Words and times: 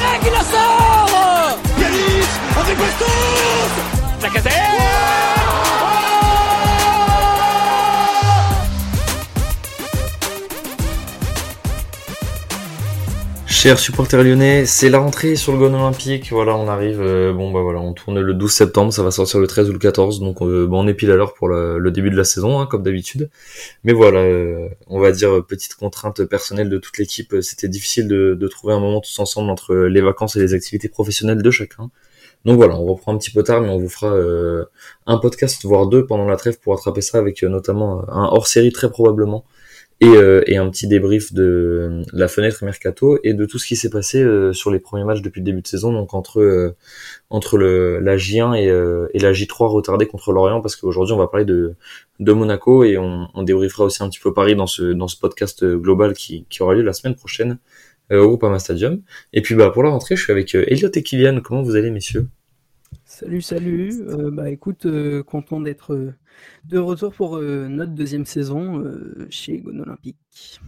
Y, 0.00 0.26
il 0.26 0.32
la 0.32 0.40
sort. 0.40 1.58
Yanis 1.78 2.30
avec 2.56 2.78
Bastos 2.78 3.44
Chers 13.64 13.78
supporters 13.78 14.22
lyonnais, 14.22 14.66
c'est 14.66 14.90
la 14.90 14.98
rentrée 14.98 15.36
sur 15.36 15.52
le 15.52 15.56
Gone 15.58 15.74
Olympique. 15.74 16.28
Voilà, 16.30 16.54
on 16.54 16.68
arrive. 16.68 17.00
euh, 17.00 17.32
bon, 17.32 17.50
bah 17.50 17.62
voilà, 17.62 17.80
on 17.80 17.94
tourne 17.94 18.20
le 18.20 18.34
12 18.34 18.52
septembre, 18.52 18.92
ça 18.92 19.02
va 19.02 19.10
sortir 19.10 19.40
le 19.40 19.46
13 19.46 19.70
ou 19.70 19.72
le 19.72 19.78
14. 19.78 20.20
Donc, 20.20 20.42
euh, 20.42 20.68
on 20.70 20.86
est 20.86 20.92
pile 20.92 21.10
à 21.10 21.16
l'heure 21.16 21.32
pour 21.32 21.48
le, 21.48 21.90
début 21.90 22.10
de 22.10 22.16
la 22.16 22.24
saison, 22.24 22.60
hein, 22.60 22.66
comme 22.66 22.82
d'habitude. 22.82 23.30
Mais 23.82 23.94
voilà, 23.94 24.18
euh, 24.18 24.68
on 24.88 25.00
va 25.00 25.12
dire 25.12 25.30
euh, 25.36 25.40
petite 25.40 25.76
contrainte 25.76 26.22
personnelle 26.26 26.68
de 26.68 26.76
toute 26.76 26.98
l'équipe. 26.98 27.32
euh, 27.32 27.40
C'était 27.40 27.68
difficile 27.68 28.06
de, 28.06 28.34
de 28.34 28.48
trouver 28.48 28.74
un 28.74 28.80
moment 28.80 29.00
tous 29.00 29.18
ensemble 29.18 29.48
entre 29.48 29.74
les 29.74 30.02
vacances 30.02 30.36
et 30.36 30.40
les 30.40 30.52
activités 30.52 30.90
professionnelles 30.90 31.40
de 31.40 31.50
chacun. 31.50 31.90
Donc 32.44 32.56
voilà, 32.56 32.76
on 32.76 32.84
reprend 32.84 33.14
un 33.14 33.18
petit 33.18 33.30
peu 33.30 33.42
tard, 33.42 33.62
mais 33.62 33.70
on 33.70 33.78
vous 33.78 33.88
fera 33.88 34.12
euh, 34.12 34.66
un 35.06 35.16
podcast, 35.16 35.64
voire 35.64 35.86
deux, 35.86 36.04
pendant 36.04 36.26
la 36.26 36.36
trêve 36.36 36.58
pour 36.60 36.74
rattraper 36.74 37.00
ça 37.00 37.16
avec 37.18 37.42
euh, 37.42 37.48
notamment 37.48 38.04
un 38.10 38.24
hors-série 38.26 38.72
très 38.72 38.90
probablement 38.90 39.44
et, 40.04 40.16
euh, 40.16 40.42
et 40.46 40.56
un 40.56 40.68
petit 40.70 40.86
débrief 40.86 41.32
de 41.32 42.02
la 42.12 42.28
fenêtre 42.28 42.64
mercato 42.64 43.18
et 43.24 43.32
de 43.32 43.46
tout 43.46 43.58
ce 43.58 43.66
qui 43.66 43.76
s'est 43.76 43.90
passé 43.90 44.22
euh, 44.22 44.52
sur 44.52 44.70
les 44.70 44.78
premiers 44.78 45.04
matchs 45.04 45.22
depuis 45.22 45.40
le 45.40 45.44
début 45.44 45.62
de 45.62 45.66
saison, 45.66 45.92
donc 45.92 46.14
entre 46.14 46.40
euh, 46.40 46.76
entre 47.30 47.56
le 47.56 47.98
la 48.00 48.16
J1 48.16 48.54
et, 48.54 48.68
euh, 48.68 49.08
et 49.14 49.18
la 49.18 49.32
J3 49.32 49.68
retardée 49.68 50.06
contre 50.06 50.32
l'Orient, 50.32 50.60
parce 50.60 50.76
qu'aujourd'hui 50.76 51.14
on 51.14 51.18
va 51.18 51.28
parler 51.28 51.46
de 51.46 51.74
de 52.20 52.32
Monaco 52.32 52.84
et 52.84 52.98
on, 52.98 53.28
on 53.34 53.42
débriefera 53.42 53.84
aussi 53.84 54.02
un 54.02 54.08
petit 54.08 54.20
peu 54.20 54.34
Paris 54.34 54.56
dans 54.56 54.66
ce 54.66 54.92
dans 54.92 55.08
ce 55.08 55.18
podcast 55.18 55.62
euh, 55.62 55.76
global 55.78 56.12
qui 56.12 56.46
qui 56.50 56.62
aura 56.62 56.74
lieu 56.74 56.82
la 56.82 56.92
semaine 56.92 57.14
prochaine 57.14 57.58
euh, 58.12 58.20
au 58.22 58.28
Groupama 58.28 58.58
Stadium. 58.58 59.00
Et 59.32 59.42
puis 59.42 59.54
bah 59.54 59.70
pour 59.70 59.82
la 59.82 59.90
rentrée, 59.90 60.16
je 60.16 60.22
suis 60.22 60.32
avec 60.32 60.54
Elliot 60.54 60.90
et 60.94 61.02
Kylian. 61.02 61.40
Comment 61.40 61.62
vous 61.62 61.76
allez 61.76 61.90
messieurs? 61.90 62.28
Salut, 63.06 63.42
salut. 63.42 63.92
Bah 64.32 64.50
écoute, 64.50 64.86
content 65.26 65.60
d'être 65.60 66.12
de 66.64 66.78
retour 66.78 67.12
pour 67.12 67.36
euh, 67.36 67.68
notre 67.68 67.92
deuxième 67.92 68.26
saison 68.26 68.78
euh, 68.80 69.26
chez 69.30 69.58
Gone 69.58 69.80
Olympique. 69.82 70.60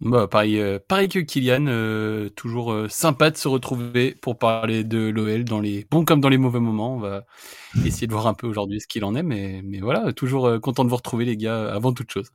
Bah, 0.00 0.26
pareil, 0.28 0.60
euh, 0.60 0.78
pareil 0.86 1.08
que 1.08 1.20
Kylian, 1.20 1.66
euh, 1.66 2.28
toujours 2.28 2.72
euh, 2.72 2.88
sympa 2.88 3.30
de 3.30 3.36
se 3.36 3.48
retrouver 3.48 4.14
pour 4.20 4.36
parler 4.38 4.84
de 4.84 5.08
l'OL 5.08 5.44
dans 5.44 5.60
les 5.60 5.86
bons 5.90 6.04
comme 6.04 6.20
dans 6.20 6.28
les 6.28 6.36
mauvais 6.36 6.60
moments. 6.60 6.96
On 6.96 7.00
va 7.00 7.24
essayer 7.84 8.06
de 8.06 8.12
voir 8.12 8.26
un 8.26 8.34
peu 8.34 8.46
aujourd'hui 8.46 8.80
ce 8.80 8.86
qu'il 8.86 9.04
en 9.04 9.14
est, 9.14 9.22
mais, 9.22 9.62
mais 9.64 9.80
voilà, 9.80 10.12
toujours 10.12 10.46
euh, 10.46 10.58
content 10.58 10.84
de 10.84 10.90
vous 10.90 10.96
retrouver 10.96 11.24
les 11.24 11.36
gars, 11.36 11.72
avant 11.72 11.92
toute 11.92 12.10
chose. 12.10 12.30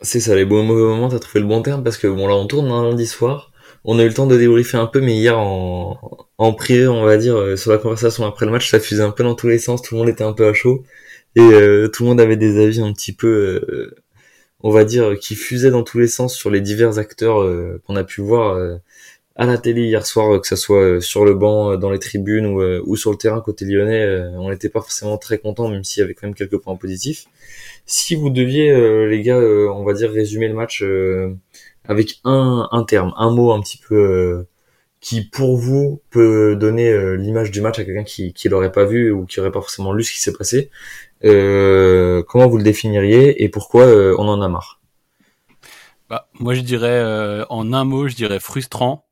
C'est 0.00 0.20
ça, 0.20 0.34
les 0.36 0.44
bons 0.44 0.62
mauvais 0.62 0.82
moments, 0.82 1.08
t'as 1.08 1.18
trouvé 1.18 1.40
le 1.40 1.46
bon 1.48 1.60
terme 1.62 1.82
parce 1.82 1.96
que 1.98 2.06
bon 2.06 2.28
là 2.28 2.34
on 2.34 2.46
tourne 2.46 2.70
un 2.70 2.84
lundi 2.88 3.06
soir. 3.06 3.50
On 3.84 3.98
a 3.98 4.04
eu 4.04 4.08
le 4.08 4.14
temps 4.14 4.26
de 4.26 4.36
débriefer 4.36 4.76
un 4.76 4.86
peu, 4.86 5.00
mais 5.00 5.16
hier 5.16 5.38
en, 5.38 5.98
en 6.38 6.52
privé, 6.52 6.86
on 6.88 7.04
va 7.04 7.16
dire, 7.16 7.36
euh, 7.36 7.56
sur 7.56 7.70
la 7.72 7.78
conversation 7.78 8.24
après 8.24 8.46
le 8.46 8.52
match, 8.52 8.70
ça 8.70 8.80
fusait 8.80 9.02
un 9.02 9.10
peu 9.10 9.24
dans 9.24 9.34
tous 9.34 9.48
les 9.48 9.58
sens, 9.58 9.82
tout 9.82 9.94
le 9.94 10.00
monde 10.00 10.08
était 10.08 10.24
un 10.24 10.32
peu 10.32 10.46
à 10.48 10.54
chaud. 10.54 10.84
Et 11.36 11.40
euh, 11.40 11.88
tout 11.88 12.02
le 12.04 12.10
monde 12.10 12.20
avait 12.20 12.36
des 12.36 12.62
avis 12.62 12.80
un 12.80 12.92
petit 12.92 13.12
peu, 13.12 13.28
euh, 13.68 13.94
on 14.60 14.70
va 14.70 14.84
dire, 14.84 15.18
qui 15.18 15.34
fusaient 15.34 15.70
dans 15.70 15.82
tous 15.84 15.98
les 15.98 16.08
sens 16.08 16.34
sur 16.34 16.50
les 16.50 16.60
divers 16.60 16.98
acteurs 16.98 17.40
euh, 17.42 17.80
qu'on 17.86 17.96
a 17.96 18.04
pu 18.04 18.20
voir 18.20 18.54
euh, 18.56 18.76
à 19.36 19.46
la 19.46 19.58
télé 19.58 19.82
hier 19.84 20.04
soir, 20.06 20.34
euh, 20.34 20.40
que 20.40 20.48
ça 20.48 20.56
soit 20.56 20.82
euh, 20.82 21.00
sur 21.00 21.24
le 21.24 21.34
banc, 21.34 21.76
dans 21.76 21.90
les 21.90 22.00
tribunes 22.00 22.46
ou, 22.46 22.60
ou 22.86 22.96
sur 22.96 23.10
le 23.12 23.16
terrain 23.18 23.40
côté 23.40 23.64
lyonnais. 23.66 24.04
on 24.36 24.50
n'était 24.50 24.68
pas 24.68 24.80
forcément 24.80 25.18
très 25.18 25.38
contents, 25.38 25.68
même 25.68 25.84
s'il 25.84 26.00
y 26.00 26.04
avait 26.04 26.14
quand 26.14 26.26
même 26.26 26.34
quelques 26.34 26.58
points 26.58 26.76
positifs. 26.76 27.26
Si 27.86 28.14
vous 28.16 28.30
deviez, 28.30 29.06
les 29.08 29.22
gars, 29.22 29.38
on 29.38 29.84
va 29.84 29.92
dire, 29.94 30.10
résumer 30.10 30.48
le 30.48 30.54
match 30.54 30.84
avec 31.84 32.20
un, 32.24 32.68
un 32.72 32.82
terme, 32.84 33.12
un 33.16 33.30
mot 33.30 33.52
un 33.52 33.60
petit 33.60 33.78
peu 33.78 34.44
qui, 35.00 35.22
pour 35.22 35.56
vous, 35.56 36.02
peut 36.10 36.56
donner 36.56 37.16
l'image 37.16 37.50
du 37.50 37.60
match 37.60 37.78
à 37.78 37.84
quelqu'un 37.84 38.04
qui 38.04 38.32
qui 38.32 38.48
l'aurait 38.48 38.72
pas 38.72 38.84
vu 38.84 39.10
ou 39.12 39.26
qui 39.26 39.40
aurait 39.40 39.52
pas 39.52 39.60
forcément 39.60 39.92
lu 39.92 40.02
ce 40.04 40.12
qui 40.12 40.20
s'est 40.20 40.32
passé, 40.32 40.70
comment 41.22 42.46
vous 42.48 42.58
le 42.58 42.64
définiriez 42.64 43.42
et 43.42 43.48
pourquoi 43.48 43.82
euh, 43.82 44.14
on 44.18 44.28
en 44.28 44.40
a 44.40 44.48
marre? 44.48 44.80
Bah, 46.08 46.28
moi 46.38 46.54
je 46.54 46.60
dirais 46.62 46.88
euh, 46.88 47.44
en 47.50 47.72
un 47.72 47.84
mot, 47.84 48.08
je 48.08 48.14
dirais 48.14 48.40
frustrant. 48.40 49.04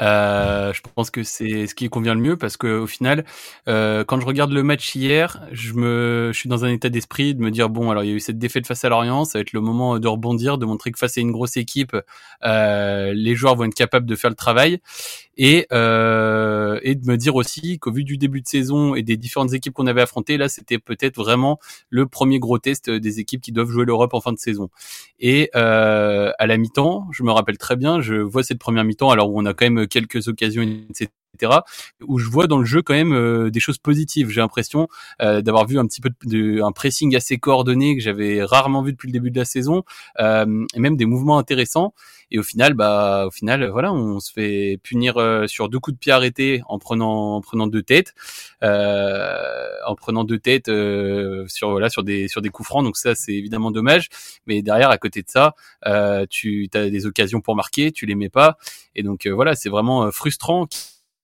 Euh, 0.00 0.72
je 0.72 0.80
pense 0.94 1.10
que 1.10 1.22
c'est 1.22 1.66
ce 1.66 1.74
qui 1.74 1.88
convient 1.88 2.14
le 2.14 2.20
mieux 2.20 2.36
parce 2.36 2.56
que 2.56 2.80
au 2.80 2.86
final, 2.86 3.24
euh, 3.68 4.04
quand 4.04 4.20
je 4.20 4.26
regarde 4.26 4.52
le 4.52 4.62
match 4.62 4.94
hier, 4.94 5.40
je 5.52 5.72
me, 5.74 6.30
je 6.32 6.38
suis 6.38 6.48
dans 6.48 6.64
un 6.64 6.68
état 6.68 6.88
d'esprit 6.88 7.34
de 7.34 7.40
me 7.40 7.50
dire 7.50 7.68
bon, 7.68 7.90
alors 7.90 8.04
il 8.04 8.10
y 8.10 8.12
a 8.12 8.16
eu 8.16 8.20
cette 8.20 8.38
défaite 8.38 8.66
face 8.66 8.84
à 8.84 8.88
Lorient, 8.88 9.24
ça 9.24 9.38
va 9.38 9.42
être 9.42 9.52
le 9.52 9.60
moment 9.60 9.98
de 9.98 10.08
rebondir, 10.08 10.58
de 10.58 10.66
montrer 10.66 10.90
que 10.92 10.98
face 10.98 11.16
à 11.18 11.20
une 11.20 11.32
grosse 11.32 11.56
équipe, 11.56 11.96
euh, 12.44 13.12
les 13.14 13.34
joueurs 13.34 13.56
vont 13.56 13.64
être 13.64 13.74
capables 13.74 14.06
de 14.06 14.16
faire 14.16 14.30
le 14.30 14.36
travail 14.36 14.80
et 15.36 15.66
euh, 15.72 16.78
et 16.82 16.94
de 16.94 17.06
me 17.06 17.16
dire 17.16 17.34
aussi 17.34 17.78
qu'au 17.78 17.92
vu 17.92 18.04
du 18.04 18.18
début 18.18 18.40
de 18.40 18.46
saison 18.46 18.94
et 18.94 19.02
des 19.02 19.16
différentes 19.16 19.52
équipes 19.52 19.74
qu'on 19.74 19.86
avait 19.86 20.02
affrontées, 20.02 20.36
là 20.36 20.48
c'était 20.48 20.78
peut-être 20.78 21.16
vraiment 21.16 21.58
le 21.90 22.06
premier 22.06 22.38
gros 22.38 22.58
test 22.58 22.90
des 22.90 23.20
équipes 23.20 23.40
qui 23.40 23.52
doivent 23.52 23.70
jouer 23.70 23.84
l'Europe 23.84 24.14
en 24.14 24.20
fin 24.20 24.32
de 24.32 24.38
saison. 24.38 24.68
Et 25.20 25.50
euh, 25.54 26.32
à 26.38 26.46
la 26.46 26.56
mi-temps, 26.56 27.08
je 27.12 27.22
me 27.22 27.32
rappelle 27.32 27.58
très 27.58 27.76
bien, 27.76 28.00
je 28.00 28.14
vois 28.14 28.42
cette 28.42 28.58
première 28.58 28.84
mi-temps, 28.84 29.10
alors 29.10 29.30
où 29.30 29.40
on 29.40 29.44
a 29.46 29.53
quand 29.54 29.70
même 29.70 29.86
quelques 29.86 30.28
occasions, 30.28 30.62
etc., 30.62 31.08
où 32.06 32.18
je 32.18 32.28
vois 32.28 32.46
dans 32.46 32.58
le 32.58 32.64
jeu 32.64 32.82
quand 32.82 32.94
même 32.94 33.12
euh, 33.12 33.50
des 33.50 33.60
choses 33.60 33.78
positives. 33.78 34.30
J'ai 34.30 34.40
l'impression 34.40 34.88
euh, 35.22 35.42
d'avoir 35.42 35.66
vu 35.66 35.78
un 35.78 35.86
petit 35.86 36.00
peu 36.00 36.10
de, 36.24 36.62
un 36.62 36.72
pressing 36.72 37.14
assez 37.16 37.38
coordonné 37.38 37.96
que 37.96 38.02
j'avais 38.02 38.42
rarement 38.44 38.82
vu 38.82 38.92
depuis 38.92 39.08
le 39.08 39.12
début 39.12 39.30
de 39.30 39.38
la 39.38 39.44
saison, 39.44 39.82
euh, 40.20 40.64
et 40.74 40.80
même 40.80 40.96
des 40.96 41.06
mouvements 41.06 41.38
intéressants. 41.38 41.94
Et 42.34 42.38
au 42.38 42.42
final, 42.42 42.74
bah, 42.74 43.26
au 43.28 43.30
final, 43.30 43.64
voilà, 43.68 43.92
on 43.92 44.18
se 44.18 44.32
fait 44.32 44.80
punir 44.82 45.18
euh, 45.18 45.46
sur 45.46 45.68
deux 45.68 45.78
coups 45.78 45.94
de 45.94 46.00
pied 46.00 46.10
arrêtés 46.10 46.62
en 46.66 46.80
prenant, 46.80 47.36
en 47.36 47.40
prenant 47.40 47.68
deux 47.68 47.84
têtes, 47.84 48.12
euh, 48.64 49.68
en 49.86 49.94
prenant 49.94 50.24
deux 50.24 50.40
têtes 50.40 50.68
euh, 50.68 51.44
sur 51.46 51.70
voilà 51.70 51.90
sur 51.90 52.02
des 52.02 52.26
sur 52.26 52.42
des 52.42 52.48
coups 52.48 52.66
francs. 52.66 52.82
Donc 52.82 52.96
ça, 52.96 53.14
c'est 53.14 53.34
évidemment 53.34 53.70
dommage. 53.70 54.08
Mais 54.48 54.62
derrière, 54.62 54.90
à 54.90 54.98
côté 54.98 55.22
de 55.22 55.30
ça, 55.30 55.54
euh, 55.86 56.26
tu 56.28 56.68
as 56.74 56.90
des 56.90 57.06
occasions 57.06 57.40
pour 57.40 57.54
marquer, 57.54 57.92
tu 57.92 58.04
les 58.04 58.16
mets 58.16 58.30
pas. 58.30 58.58
Et 58.96 59.04
donc 59.04 59.26
euh, 59.26 59.30
voilà, 59.30 59.54
c'est 59.54 59.68
vraiment 59.68 60.02
euh, 60.02 60.10
frustrant 60.10 60.66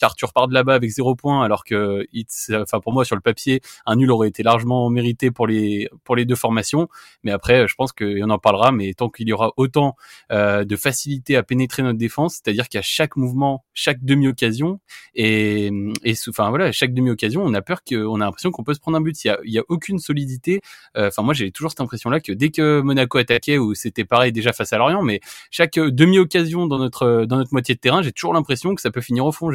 car 0.00 0.16
tu 0.16 0.24
repars 0.24 0.48
de 0.48 0.54
là-bas 0.54 0.74
avec 0.74 0.90
zéro 0.90 1.14
point 1.14 1.44
alors 1.44 1.64
que 1.64 2.06
enfin 2.54 2.80
pour 2.80 2.92
moi 2.92 3.04
sur 3.04 3.14
le 3.14 3.20
papier 3.20 3.60
un 3.86 3.96
nul 3.96 4.10
aurait 4.10 4.28
été 4.28 4.42
largement 4.42 4.88
mérité 4.90 5.30
pour 5.30 5.46
les 5.46 5.88
pour 6.04 6.16
les 6.16 6.24
deux 6.24 6.34
formations. 6.34 6.88
Mais 7.22 7.30
après 7.30 7.68
je 7.68 7.74
pense 7.74 7.92
qu'on 7.92 8.30
en 8.30 8.38
parlera 8.38 8.72
mais 8.72 8.94
tant 8.94 9.10
qu'il 9.10 9.28
y 9.28 9.32
aura 9.32 9.52
autant 9.56 9.94
euh, 10.32 10.64
de 10.64 10.76
facilité 10.76 11.36
à 11.36 11.42
pénétrer 11.42 11.82
notre 11.82 11.98
défense 11.98 12.40
c'est-à-dire 12.42 12.68
qu'à 12.68 12.82
chaque 12.82 13.16
mouvement 13.16 13.64
chaque 13.74 14.02
demi-occasion 14.04 14.80
et 15.14 15.70
et 16.02 16.14
enfin 16.28 16.48
voilà 16.48 16.72
chaque 16.72 16.94
demi-occasion 16.94 17.42
on 17.42 17.54
a 17.54 17.62
peur 17.62 17.82
qu'on 17.84 18.20
a 18.20 18.24
l'impression 18.24 18.50
qu'on 18.50 18.64
peut 18.64 18.74
se 18.74 18.80
prendre 18.80 18.96
un 18.96 19.00
but. 19.00 19.24
Il 19.24 19.28
y 19.28 19.30
a, 19.30 19.38
il 19.44 19.52
y 19.52 19.58
a 19.58 19.62
aucune 19.68 19.98
solidité. 19.98 20.60
Euh, 20.96 21.08
enfin 21.08 21.22
moi 21.22 21.34
j'ai 21.34 21.50
toujours 21.52 21.70
cette 21.70 21.80
impression 21.80 22.10
là 22.10 22.20
que 22.20 22.32
dès 22.32 22.50
que 22.50 22.80
Monaco 22.80 23.18
attaquait 23.18 23.58
ou 23.58 23.74
c'était 23.74 24.04
pareil 24.04 24.32
déjà 24.32 24.52
face 24.52 24.72
à 24.72 24.78
Lorient 24.78 25.02
mais 25.02 25.20
chaque 25.50 25.78
euh, 25.78 25.90
demi-occasion 25.90 26.66
dans 26.66 26.78
notre 26.78 27.26
dans 27.26 27.36
notre 27.36 27.52
moitié 27.52 27.74
de 27.74 27.80
terrain 27.80 28.02
j'ai 28.02 28.12
toujours 28.12 28.32
l'impression 28.34 28.74
que 28.74 28.80
ça 28.80 28.90
peut 28.90 29.00
finir 29.00 29.26
au 29.26 29.32
fond 29.32 29.50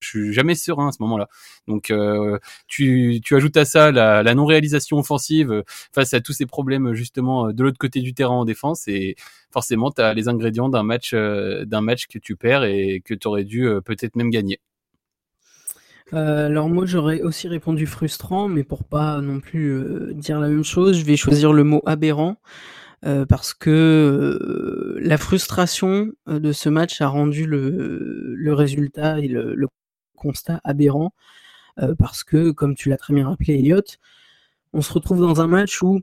je 0.00 0.08
suis 0.08 0.32
jamais 0.32 0.54
serein 0.54 0.88
à 0.88 0.92
ce 0.92 0.98
moment-là 1.02 1.28
donc 1.68 1.90
euh, 1.90 2.38
tu, 2.68 3.20
tu 3.24 3.36
ajoutes 3.36 3.56
à 3.56 3.64
ça 3.64 3.92
la, 3.92 4.22
la 4.22 4.34
non-réalisation 4.34 4.98
offensive 4.98 5.52
euh, 5.52 5.62
face 5.94 6.14
à 6.14 6.20
tous 6.20 6.32
ces 6.32 6.46
problèmes 6.46 6.92
justement 6.94 7.48
euh, 7.48 7.52
de 7.52 7.62
l'autre 7.62 7.78
côté 7.78 8.00
du 8.00 8.14
terrain 8.14 8.34
en 8.34 8.44
défense 8.44 8.88
et 8.88 9.16
forcément 9.52 9.90
tu 9.90 10.02
as 10.02 10.14
les 10.14 10.28
ingrédients 10.28 10.68
d'un 10.68 10.82
match 10.82 11.12
euh, 11.14 11.64
d'un 11.64 11.80
match 11.80 12.06
que 12.06 12.18
tu 12.18 12.36
perds 12.36 12.64
et 12.64 13.02
que 13.04 13.14
tu 13.14 13.28
aurais 13.28 13.44
dû 13.44 13.66
euh, 13.66 13.80
peut-être 13.80 14.16
même 14.16 14.30
gagner 14.30 14.60
Euh, 16.12 16.46
alors 16.46 16.68
moi 16.68 16.86
j'aurais 16.86 17.20
aussi 17.22 17.46
répondu 17.48 17.86
frustrant, 17.86 18.48
mais 18.48 18.64
pour 18.64 18.84
pas 18.84 19.20
non 19.20 19.38
plus 19.40 19.70
euh, 19.72 20.12
dire 20.14 20.40
la 20.40 20.48
même 20.48 20.64
chose, 20.64 20.98
je 20.98 21.04
vais 21.04 21.16
choisir 21.16 21.52
le 21.52 21.62
mot 21.64 21.82
aberrant. 21.86 22.36
euh, 23.06 23.26
parce 23.26 23.54
que 23.54 23.70
euh, 23.70 24.98
la 25.02 25.18
frustration 25.18 26.08
euh, 26.28 26.40
de 26.40 26.52
ce 26.52 26.68
match 26.70 27.00
a 27.02 27.08
rendu 27.08 27.46
le, 27.46 28.34
le 28.36 28.54
résultat 28.54 29.20
et 29.20 29.28
le, 29.28 29.54
le 29.54 29.68
constat 30.20 30.60
aberrant. 30.64 31.12
euh, 31.80 31.94
parce 31.96 32.24
que, 32.24 32.50
comme 32.52 32.74
tu 32.76 32.88
l'as 32.90 32.98
très 32.98 33.14
bien 33.14 33.28
rappelé, 33.28 33.54
Elliot, 33.60 33.82
on 34.72 34.82
se 34.82 34.92
retrouve 34.92 35.20
dans 35.20 35.40
un 35.40 35.46
match 35.48 35.82
où 35.82 36.00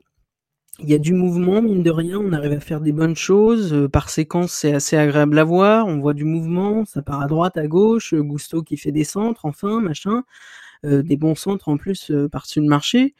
il 0.80 0.88
y 0.90 0.94
a 0.94 0.98
du 0.98 1.12
mouvement, 1.14 1.62
mine 1.62 1.82
de 1.82 1.90
rien, 1.90 2.18
on 2.20 2.32
arrive 2.32 2.52
à 2.52 2.60
faire 2.60 2.80
des 2.80 2.92
bonnes 2.92 3.16
choses. 3.16 3.72
euh, 3.74 3.88
par 3.88 4.10
séquence, 4.10 4.52
c'est 4.52 4.74
assez 4.74 4.96
agréable 4.96 5.38
à 5.38 5.44
voir. 5.44 5.86
On 5.88 5.98
voit 6.00 6.14
du 6.14 6.24
mouvement, 6.24 6.84
ça 6.86 7.02
part 7.02 7.20
à 7.22 7.26
droite, 7.28 7.56
à 7.58 7.66
gauche. 7.68 8.14
euh, 8.14 8.22
Gusto 8.22 8.62
qui 8.62 8.76
fait 8.78 8.92
des 8.92 9.04
centres, 9.04 9.44
enfin, 9.46 9.80
machin. 9.80 10.22
des 10.84 11.16
bons 11.16 11.34
centres 11.36 11.68
en 11.68 11.76
plus 11.78 12.12
par-dessus 12.32 12.60
le 12.60 12.68
marché. 12.68 13.14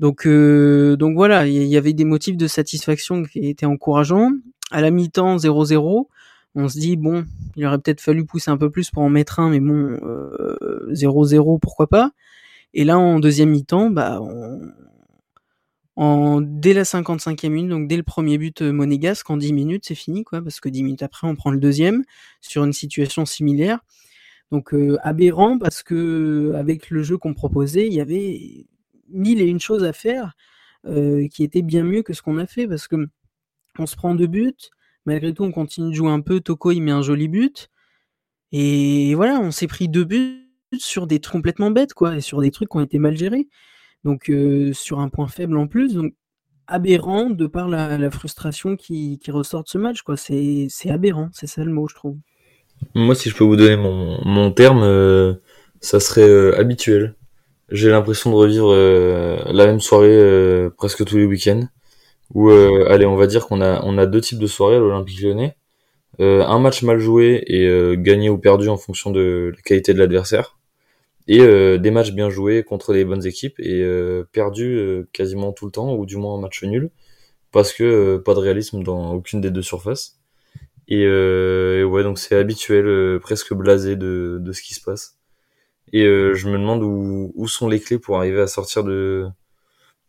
Donc, 0.00 0.26
donc 0.26 1.14
voilà, 1.16 1.46
il 1.46 1.54
y, 1.54 1.66
y 1.68 1.76
avait 1.76 1.92
des 1.94 2.04
motifs 2.06 2.36
de 2.38 2.46
satisfaction 2.48 3.24
qui 3.24 3.40
étaient 3.48 3.66
encourageants. 3.66 4.32
À 4.72 4.80
la 4.82 4.90
mi-temps, 4.92 5.38
0-0. 5.38 6.08
On 6.54 6.68
se 6.68 6.78
dit, 6.78 6.96
bon, 6.96 7.24
il 7.56 7.64
aurait 7.66 7.78
peut-être 7.78 8.00
fallu 8.00 8.24
pousser 8.24 8.50
un 8.50 8.56
peu 8.56 8.70
plus 8.70 8.90
pour 8.90 9.02
en 9.02 9.08
mettre 9.08 9.38
un, 9.38 9.50
mais 9.50 9.60
bon, 9.60 9.98
euh, 10.02 10.88
0-0, 10.92 11.58
pourquoi 11.60 11.86
pas. 11.86 12.12
Et 12.74 12.84
là, 12.84 12.98
en 12.98 13.20
deuxième 13.20 13.50
mi-temps, 13.50 13.90
bah, 13.90 14.20
on, 14.20 14.60
en, 15.96 16.40
dès 16.40 16.72
la 16.72 16.82
55e 16.82 17.50
minute, 17.50 17.70
donc 17.70 17.88
dès 17.88 17.96
le 17.96 18.02
premier 18.02 18.38
but 18.38 18.62
euh, 18.62 18.72
monégasque, 18.72 19.30
en 19.30 19.36
10 19.36 19.52
minutes, 19.52 19.84
c'est 19.86 19.94
fini, 19.94 20.24
quoi, 20.24 20.42
parce 20.42 20.60
que 20.60 20.68
10 20.68 20.82
minutes 20.82 21.02
après, 21.02 21.26
on 21.28 21.36
prend 21.36 21.50
le 21.50 21.60
deuxième 21.60 22.04
sur 22.40 22.64
une 22.64 22.72
situation 22.72 23.26
similaire. 23.26 23.80
Donc 24.50 24.74
aberrant 25.04 25.58
parce 25.58 25.84
que 25.84 26.54
avec 26.56 26.90
le 26.90 27.04
jeu 27.04 27.16
qu'on 27.16 27.34
proposait, 27.34 27.86
il 27.86 27.92
y 27.92 28.00
avait 28.00 28.66
mille 29.08 29.40
et 29.40 29.46
une 29.46 29.60
choses 29.60 29.84
à 29.84 29.92
faire 29.92 30.34
qui 31.30 31.44
étaient 31.44 31.62
bien 31.62 31.84
mieux 31.84 32.02
que 32.02 32.14
ce 32.14 32.20
qu'on 32.20 32.36
a 32.36 32.46
fait 32.46 32.66
parce 32.66 32.88
que 32.88 32.96
on 33.78 33.86
se 33.86 33.94
prend 33.94 34.16
deux 34.16 34.26
buts, 34.26 34.56
malgré 35.10 35.34
tout 35.34 35.44
on 35.44 35.52
continue 35.52 35.90
de 35.90 35.94
jouer 35.94 36.10
un 36.10 36.20
peu, 36.20 36.40
Toko 36.40 36.70
il 36.70 36.80
met 36.80 36.92
un 36.92 37.02
joli 37.02 37.28
but 37.28 37.68
et 38.52 39.14
voilà, 39.14 39.38
on 39.40 39.50
s'est 39.50 39.66
pris 39.66 39.88
deux 39.88 40.04
buts 40.04 40.48
sur 40.78 41.06
des 41.06 41.20
trucs 41.20 41.34
complètement 41.34 41.70
bêtes 41.70 41.94
quoi 41.94 42.16
et 42.16 42.20
sur 42.20 42.40
des 42.40 42.50
trucs 42.50 42.70
qui 42.70 42.76
ont 42.76 42.82
été 42.82 42.98
mal 42.98 43.16
gérés. 43.16 43.48
Donc 44.04 44.32
sur 44.72 45.00
un 45.00 45.08
point 45.08 45.28
faible 45.28 45.56
en 45.56 45.66
plus, 45.66 45.94
donc 45.94 46.14
aberrant 46.66 47.30
de 47.30 47.46
par 47.46 47.68
la, 47.68 48.10
frustration 48.10 48.76
qui, 48.76 49.20
ressort 49.28 49.64
de 49.64 49.68
ce 49.68 49.78
match 49.78 50.02
quoi. 50.02 50.16
C'est 50.16 50.68
aberrant, 50.88 51.28
c'est 51.32 51.46
ça 51.46 51.64
le 51.64 51.72
mot 51.72 51.88
je 51.88 51.94
trouve. 51.94 52.16
Moi, 52.94 53.14
si 53.14 53.28
je 53.28 53.36
peux 53.36 53.44
vous 53.44 53.56
donner 53.56 53.76
mon, 53.76 54.50
terme, 54.52 54.82
euh, 54.82 55.34
ça 55.80 56.00
serait 56.00 56.28
euh, 56.28 56.58
habituel. 56.58 57.14
J'ai 57.70 57.90
l'impression 57.90 58.30
de 58.30 58.36
revivre 58.36 58.72
euh, 58.72 59.36
la 59.52 59.66
même 59.66 59.80
soirée 59.80 60.68
presque 60.76 61.04
tous 61.04 61.16
les 61.16 61.26
week-ends. 61.26 61.68
Où, 62.34 62.50
allez, 62.50 63.06
on 63.06 63.16
va 63.16 63.26
dire 63.26 63.46
qu'on 63.46 63.60
a, 63.60 63.82
on 63.84 63.98
a 63.98 64.06
deux 64.06 64.20
types 64.20 64.38
de 64.38 64.46
soirées 64.46 64.76
à 64.76 64.78
l'Olympique 64.78 65.20
lyonnais. 65.20 65.56
un 66.18 66.58
match 66.60 66.82
mal 66.82 66.98
joué 66.98 67.42
et 67.46 67.96
gagné 67.96 68.30
ou 68.30 68.38
perdu 68.38 68.68
en 68.68 68.76
fonction 68.76 69.10
de 69.10 69.52
la 69.54 69.62
qualité 69.62 69.94
de 69.94 69.98
l'adversaire. 69.98 70.56
Et 71.28 71.38
des 71.38 71.90
matchs 71.90 72.12
bien 72.12 72.30
joués 72.30 72.62
contre 72.62 72.92
les 72.92 73.04
bonnes 73.04 73.26
équipes 73.26 73.58
et 73.58 73.84
perdus 74.32 75.06
quasiment 75.12 75.52
tout 75.52 75.66
le 75.66 75.72
temps, 75.72 75.94
ou 75.96 76.06
du 76.06 76.16
moins 76.16 76.36
un 76.36 76.40
match 76.40 76.62
nul. 76.62 76.90
Parce 77.52 77.72
que 77.72 78.18
pas 78.18 78.34
de 78.34 78.40
réalisme 78.40 78.84
dans 78.84 79.12
aucune 79.14 79.40
des 79.40 79.50
deux 79.50 79.62
surfaces. 79.62 80.20
Euh, 80.92 81.80
et, 81.80 81.84
ouais, 81.84 82.02
donc 82.02 82.18
c'est 82.18 82.36
habituel, 82.36 82.86
euh, 82.86 83.18
presque 83.20 83.54
blasé 83.54 83.96
de, 83.96 84.42
ce 84.52 84.62
qui 84.62 84.74
se 84.74 84.80
passe. 84.80 85.18
Et 85.92 86.04
euh, 86.04 86.34
je 86.34 86.48
me 86.48 86.58
demande 86.58 86.82
où 86.82 87.48
sont 87.48 87.68
les 87.68 87.80
clés 87.80 87.98
pour 87.98 88.18
arriver 88.18 88.40
à 88.40 88.46
sortir 88.46 88.84
de, 88.84 89.28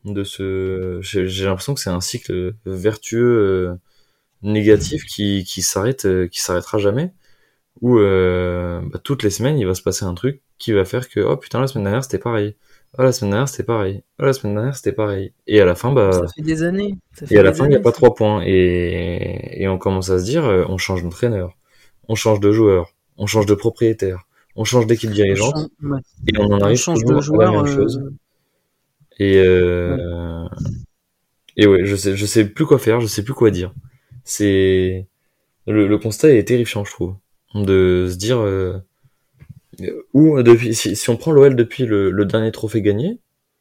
de 0.06 0.24
ce. 0.24 1.00
J'ai 1.02 1.46
l'impression 1.46 1.74
que 1.74 1.80
c'est 1.80 1.90
un 1.90 2.02
cycle 2.02 2.56
vertueux 2.66 3.78
négatif 4.42 5.06
qui, 5.06 5.44
qui 5.44 5.62
s'arrête, 5.62 6.08
qui 6.30 6.42
s'arrêtera 6.42 6.78
jamais. 6.78 7.14
Où 7.82 7.98
bah, 7.98 9.00
toutes 9.04 9.24
les 9.24 9.30
semaines, 9.30 9.58
il 9.58 9.66
va 9.66 9.76
se 9.76 9.82
passer 9.82 10.06
un 10.06 10.14
truc 10.14 10.42
qui 10.58 10.74
va 10.74 10.86
faire 10.86 11.10
que 11.10 11.20
oh 11.20 11.38
putain 11.38 11.60
la 11.60 11.68
semaine 11.68 11.86
dernière 11.86 12.04
c'était 12.04 12.20
pareil. 12.20 12.56
Ah, 12.98 13.04
la 13.04 13.14
semaine 13.14 13.32
dernière, 13.32 13.48
c'était 13.48 13.64
pareil. 13.64 14.04
Ah, 14.20 14.26
la 14.26 14.34
semaine 14.34 14.56
dernière, 14.56 14.76
c'était 14.76 14.92
pareil. 14.92 15.32
Et 15.48 15.62
à 15.62 15.66
la 15.66 15.76
fin, 15.76 15.94
bah. 15.94 16.12
Ça 16.12 16.26
fait 16.36 16.42
des 16.42 16.62
années. 16.62 16.98
et 17.30 17.38
à 17.38 17.44
la 17.44 17.54
fin, 17.54 17.66
il 17.66 17.70
n'y 17.70 17.76
a 17.76 17.80
pas 17.80 17.94
trois 17.94 18.14
points. 18.14 18.44
Et... 18.46 19.62
et 19.62 19.68
on 19.70 19.78
commence 19.78 20.10
à 20.10 20.20
se 20.20 20.26
dire, 20.26 20.44
euh, 20.46 20.66
on 20.68 20.78
change 20.78 21.02
d'entraîneur. 21.04 21.56
On 22.10 22.16
change 22.16 22.42
de 22.42 22.52
joueur. 22.52 22.94
On 23.18 23.28
change 23.28 23.46
de 23.46 23.54
propriétaire. 23.54 24.28
On 24.58 24.66
change 24.66 24.88
d'équipe 24.88 25.12
dirigeante. 25.12 25.70
Et 26.28 26.38
on 26.38 26.52
en 26.52 26.60
arrive 26.60 26.74
on 26.74 26.82
change 26.82 27.06
de 27.06 27.22
joueur, 27.22 27.42
à 27.42 27.56
la 27.56 27.64
même 27.64 27.74
chose. 27.74 28.02
Euh, 28.04 28.14
et, 29.22 29.38
euh... 29.38 30.48
et 31.56 31.68
ouais, 31.68 31.86
je 31.86 31.96
sais, 31.96 32.16
je 32.16 32.26
sais 32.26 32.44
plus 32.44 32.66
quoi 32.66 32.80
faire, 32.80 33.00
je 33.02 33.06
sais 33.06 33.24
plus 33.24 33.36
quoi 33.36 33.52
dire. 33.52 33.72
C'est, 34.24 35.08
le, 35.68 35.88
le 35.88 35.98
constat 36.00 36.34
est 36.34 36.44
terrifiant, 36.44 36.84
je 36.84 36.92
trouve. 36.92 37.16
De 37.54 38.08
se 38.10 38.16
dire, 38.16 38.40
euh, 38.40 38.80
ou 40.14 40.42
depuis, 40.42 40.74
si, 40.74 41.10
on 41.12 41.18
prend 41.18 41.32
l'OL 41.32 41.56
depuis 41.56 41.86
le, 41.86 42.26
dernier 42.26 42.52
trophée 42.52 42.82
gagné, 42.82 43.20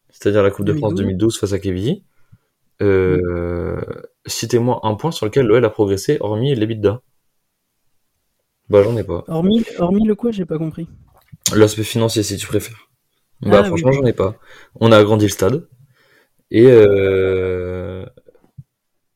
c'est-à-dire 0.08 0.42
la 0.42 0.50
Coupe 0.50 0.64
de 0.64 0.72
France 0.72 0.94
2012 0.94 1.38
face 1.38 1.52
à 1.52 1.58
Kevin, 1.58 2.00
euh, 2.80 3.82
citez-moi 4.24 4.80
un 4.84 4.94
point 4.94 5.10
sur 5.10 5.26
lequel 5.26 5.44
l'OL 5.44 5.62
a 5.62 5.70
progressé, 5.70 6.16
hormis 6.20 6.54
l'EBITDA. 6.54 7.02
Bah 8.70 8.82
j'en 8.82 8.96
ai 8.96 9.04
pas. 9.04 9.24
Hormis, 9.28 9.66
hormis 9.78 10.06
le 10.06 10.14
quoi, 10.14 10.30
j'ai 10.30 10.46
pas 10.46 10.56
compris. 10.56 10.88
L'aspect 11.54 11.82
financier, 11.82 12.22
si 12.22 12.38
tu 12.38 12.46
préfères. 12.46 12.89
Bah 13.42 13.60
ah, 13.60 13.64
franchement, 13.64 13.92
j'en 13.92 14.04
ai 14.04 14.12
pas. 14.12 14.36
On 14.80 14.92
a 14.92 14.98
agrandi 14.98 15.24
le 15.24 15.30
stade 15.30 15.66
et 16.50 16.66
euh, 16.66 18.04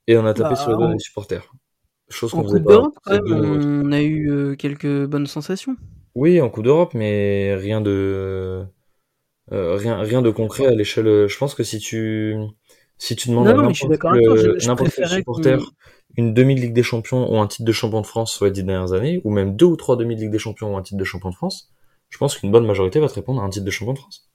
et 0.06 0.16
on 0.16 0.24
a 0.24 0.34
tapé 0.34 0.50
bah, 0.50 0.56
sur 0.56 0.70
les 0.70 0.76
doigts 0.76 0.92
des 0.92 0.98
supporters. 0.98 1.52
Chose 2.08 2.32
qu'on 2.32 2.44
faisait 2.44 2.62
pas. 2.62 2.82
on 3.06 3.92
a 3.92 4.00
eu 4.02 4.30
euh, 4.30 4.56
quelques 4.56 5.06
bonnes 5.06 5.26
sensations. 5.26 5.76
Oui, 6.14 6.40
en 6.40 6.48
Coupe 6.48 6.64
d'Europe, 6.64 6.94
mais 6.94 7.54
rien 7.54 7.80
de 7.80 8.64
euh, 9.52 9.76
rien 9.76 9.98
rien 9.98 10.22
de 10.22 10.30
concret 10.30 10.66
à 10.66 10.70
l'échelle. 10.70 11.26
Je 11.28 11.38
pense 11.38 11.54
que 11.54 11.64
si 11.64 11.78
tu 11.78 12.36
si 12.96 13.16
tu 13.16 13.28
demandes 13.28 13.48
à 13.48 13.54
n'importe 13.54 14.94
quel 14.94 15.08
supporter 15.08 15.58
une 16.16 16.32
demi 16.32 16.54
Ligue 16.54 16.72
des 16.72 16.82
Champions 16.82 17.30
ou 17.32 17.38
un 17.38 17.46
titre 17.46 17.64
de 17.64 17.72
champion 17.72 18.00
de 18.00 18.06
France 18.06 18.32
sur 18.32 18.44
les 18.44 18.50
dix 18.50 18.62
dernières 18.62 18.92
années, 18.92 19.20
ou 19.24 19.30
même 19.30 19.56
deux 19.56 19.66
ou 19.66 19.76
trois 19.76 19.96
demi 19.96 20.14
Ligue 20.14 20.30
des 20.30 20.38
Champions 20.38 20.74
ou 20.74 20.76
un 20.76 20.82
titre 20.82 20.98
de 20.98 21.04
champion 21.04 21.30
de 21.30 21.34
France, 21.34 21.73
je 22.14 22.19
pense 22.20 22.38
qu'une 22.38 22.52
bonne 22.52 22.64
majorité 22.64 23.00
va 23.00 23.08
te 23.08 23.14
répondre 23.14 23.43
à 23.43 23.44
un 23.44 23.50
titre 23.50 23.64
de 23.64 23.70
champion 23.72 23.94
de 23.94 23.99
France. 23.99 24.31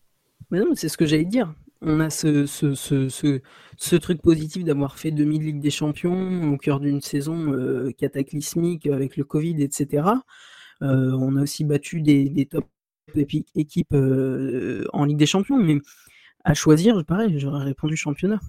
Mais 0.52 0.60
non, 0.60 0.72
c'est 0.76 0.90
ce 0.90 0.98
que 0.98 1.06
j'allais 1.06 1.24
dire. 1.24 1.54
On 1.82 2.02
a 2.02 2.10
ce, 2.10 2.46
ce, 2.46 2.76
ce, 2.76 3.08
ce, 3.08 3.40
ce 3.78 3.96
truc 3.96 4.22
positif 4.22 4.66
d'avoir 4.66 5.00
fait 5.00 5.12
demi 5.12 5.40
Ligue 5.40 5.62
des 5.62 5.70
Champions 5.70 6.52
au 6.52 6.58
cœur 6.58 6.82
d'une 6.82 7.00
saison 7.00 7.54
euh, 7.54 7.92
cataclysmique 7.98 8.86
avec 8.88 9.16
le 9.16 9.24
Covid, 9.24 9.64
etc. 9.64 10.08
Euh, 10.82 11.14
on 11.14 11.38
a 11.38 11.44
aussi 11.44 11.64
battu 11.64 12.02
des, 12.02 12.28
des 12.28 12.48
top 12.48 12.66
équipes 13.56 13.94
euh, 13.94 14.84
en 14.92 15.06
Ligue 15.06 15.18
des 15.18 15.26
Champions, 15.26 15.58
mais 15.58 15.78
à 16.44 16.54
choisir, 16.54 17.06
pareil, 17.06 17.40
j'aurais 17.40 17.64
répondu 17.64 17.96
championnat. 17.96 18.42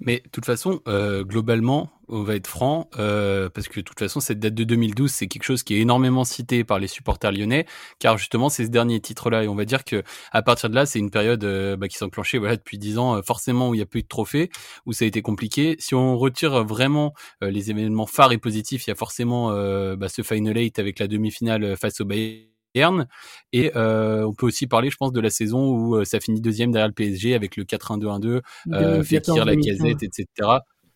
Mais 0.00 0.20
de 0.22 0.28
toute 0.28 0.44
façon, 0.44 0.82
euh, 0.86 1.24
globalement, 1.24 1.90
on 2.12 2.22
va 2.22 2.36
être 2.36 2.46
franc, 2.46 2.88
euh, 2.98 3.48
parce 3.48 3.68
que 3.68 3.80
de 3.80 3.84
toute 3.84 3.98
façon, 3.98 4.20
cette 4.20 4.38
date 4.38 4.54
de 4.54 4.64
2012, 4.64 5.10
c'est 5.10 5.26
quelque 5.26 5.44
chose 5.44 5.62
qui 5.62 5.74
est 5.74 5.80
énormément 5.80 6.24
cité 6.24 6.62
par 6.62 6.78
les 6.78 6.86
supporters 6.86 7.32
lyonnais, 7.32 7.66
car 7.98 8.18
justement, 8.18 8.48
c'est 8.48 8.66
ce 8.66 8.70
dernier 8.70 9.00
titre-là, 9.00 9.44
et 9.44 9.48
on 9.48 9.54
va 9.54 9.64
dire 9.64 9.84
que 9.84 10.02
à 10.30 10.42
partir 10.42 10.70
de 10.70 10.74
là, 10.74 10.86
c'est 10.86 10.98
une 10.98 11.10
période 11.10 11.42
euh, 11.44 11.76
bah, 11.76 11.88
qui 11.88 11.96
s'est 11.96 12.04
enclenchée 12.04 12.38
voilà, 12.38 12.56
depuis 12.56 12.78
dix 12.78 12.98
ans, 12.98 13.20
forcément, 13.22 13.70
où 13.70 13.74
il 13.74 13.78
y 13.78 13.82
a 13.82 13.86
peu 13.86 14.00
de 14.00 14.06
trophées, 14.06 14.50
où 14.86 14.92
ça 14.92 15.04
a 15.04 15.08
été 15.08 15.22
compliqué. 15.22 15.76
Si 15.78 15.94
on 15.94 16.16
retire 16.18 16.64
vraiment 16.64 17.14
les 17.40 17.70
événements 17.70 18.06
phares 18.06 18.32
et 18.32 18.38
positifs, 18.38 18.86
il 18.86 18.90
y 18.90 18.92
a 18.92 18.96
forcément 18.96 19.50
bah, 19.96 20.08
ce 20.08 20.22
Final 20.22 20.56
Eight 20.58 20.78
avec 20.78 20.98
la 20.98 21.08
demi-finale 21.08 21.76
face 21.76 22.00
au 22.00 22.04
Bayern 22.04 22.52
et 23.52 23.72
euh, 23.76 24.24
on 24.24 24.32
peut 24.32 24.46
aussi 24.46 24.66
parler, 24.66 24.90
je 24.90 24.96
pense, 24.96 25.12
de 25.12 25.20
la 25.20 25.30
saison 25.30 25.68
où 25.68 25.96
euh, 25.96 26.04
ça 26.04 26.20
finit 26.20 26.40
deuxième 26.40 26.72
derrière 26.72 26.88
le 26.88 26.94
PSG 26.94 27.34
avec 27.34 27.56
le 27.56 27.64
4-1-2-1-2, 27.64 28.40
euh, 28.72 29.02
Fekir, 29.02 29.44
la 29.44 29.56
casette, 29.56 30.02
etc. 30.02 30.26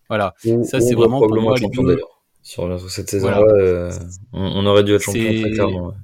Voilà, 0.09 0.35
ça 0.65 0.81
c'est 0.81 0.95
vraiment 0.95 1.21
pour 1.21 1.41
moi 1.41 1.57
champion 1.57 1.83
d'ailleurs. 1.83 2.23
Sur 2.43 2.91
cette 2.91 3.11
saison-là, 3.11 3.41
euh, 3.41 3.91
on, 4.33 4.65
aurait 4.67 4.85
dû 4.85 4.95
être 4.95 5.03
champion 5.03 5.43
très 5.43 5.51
clairement. 5.51 5.95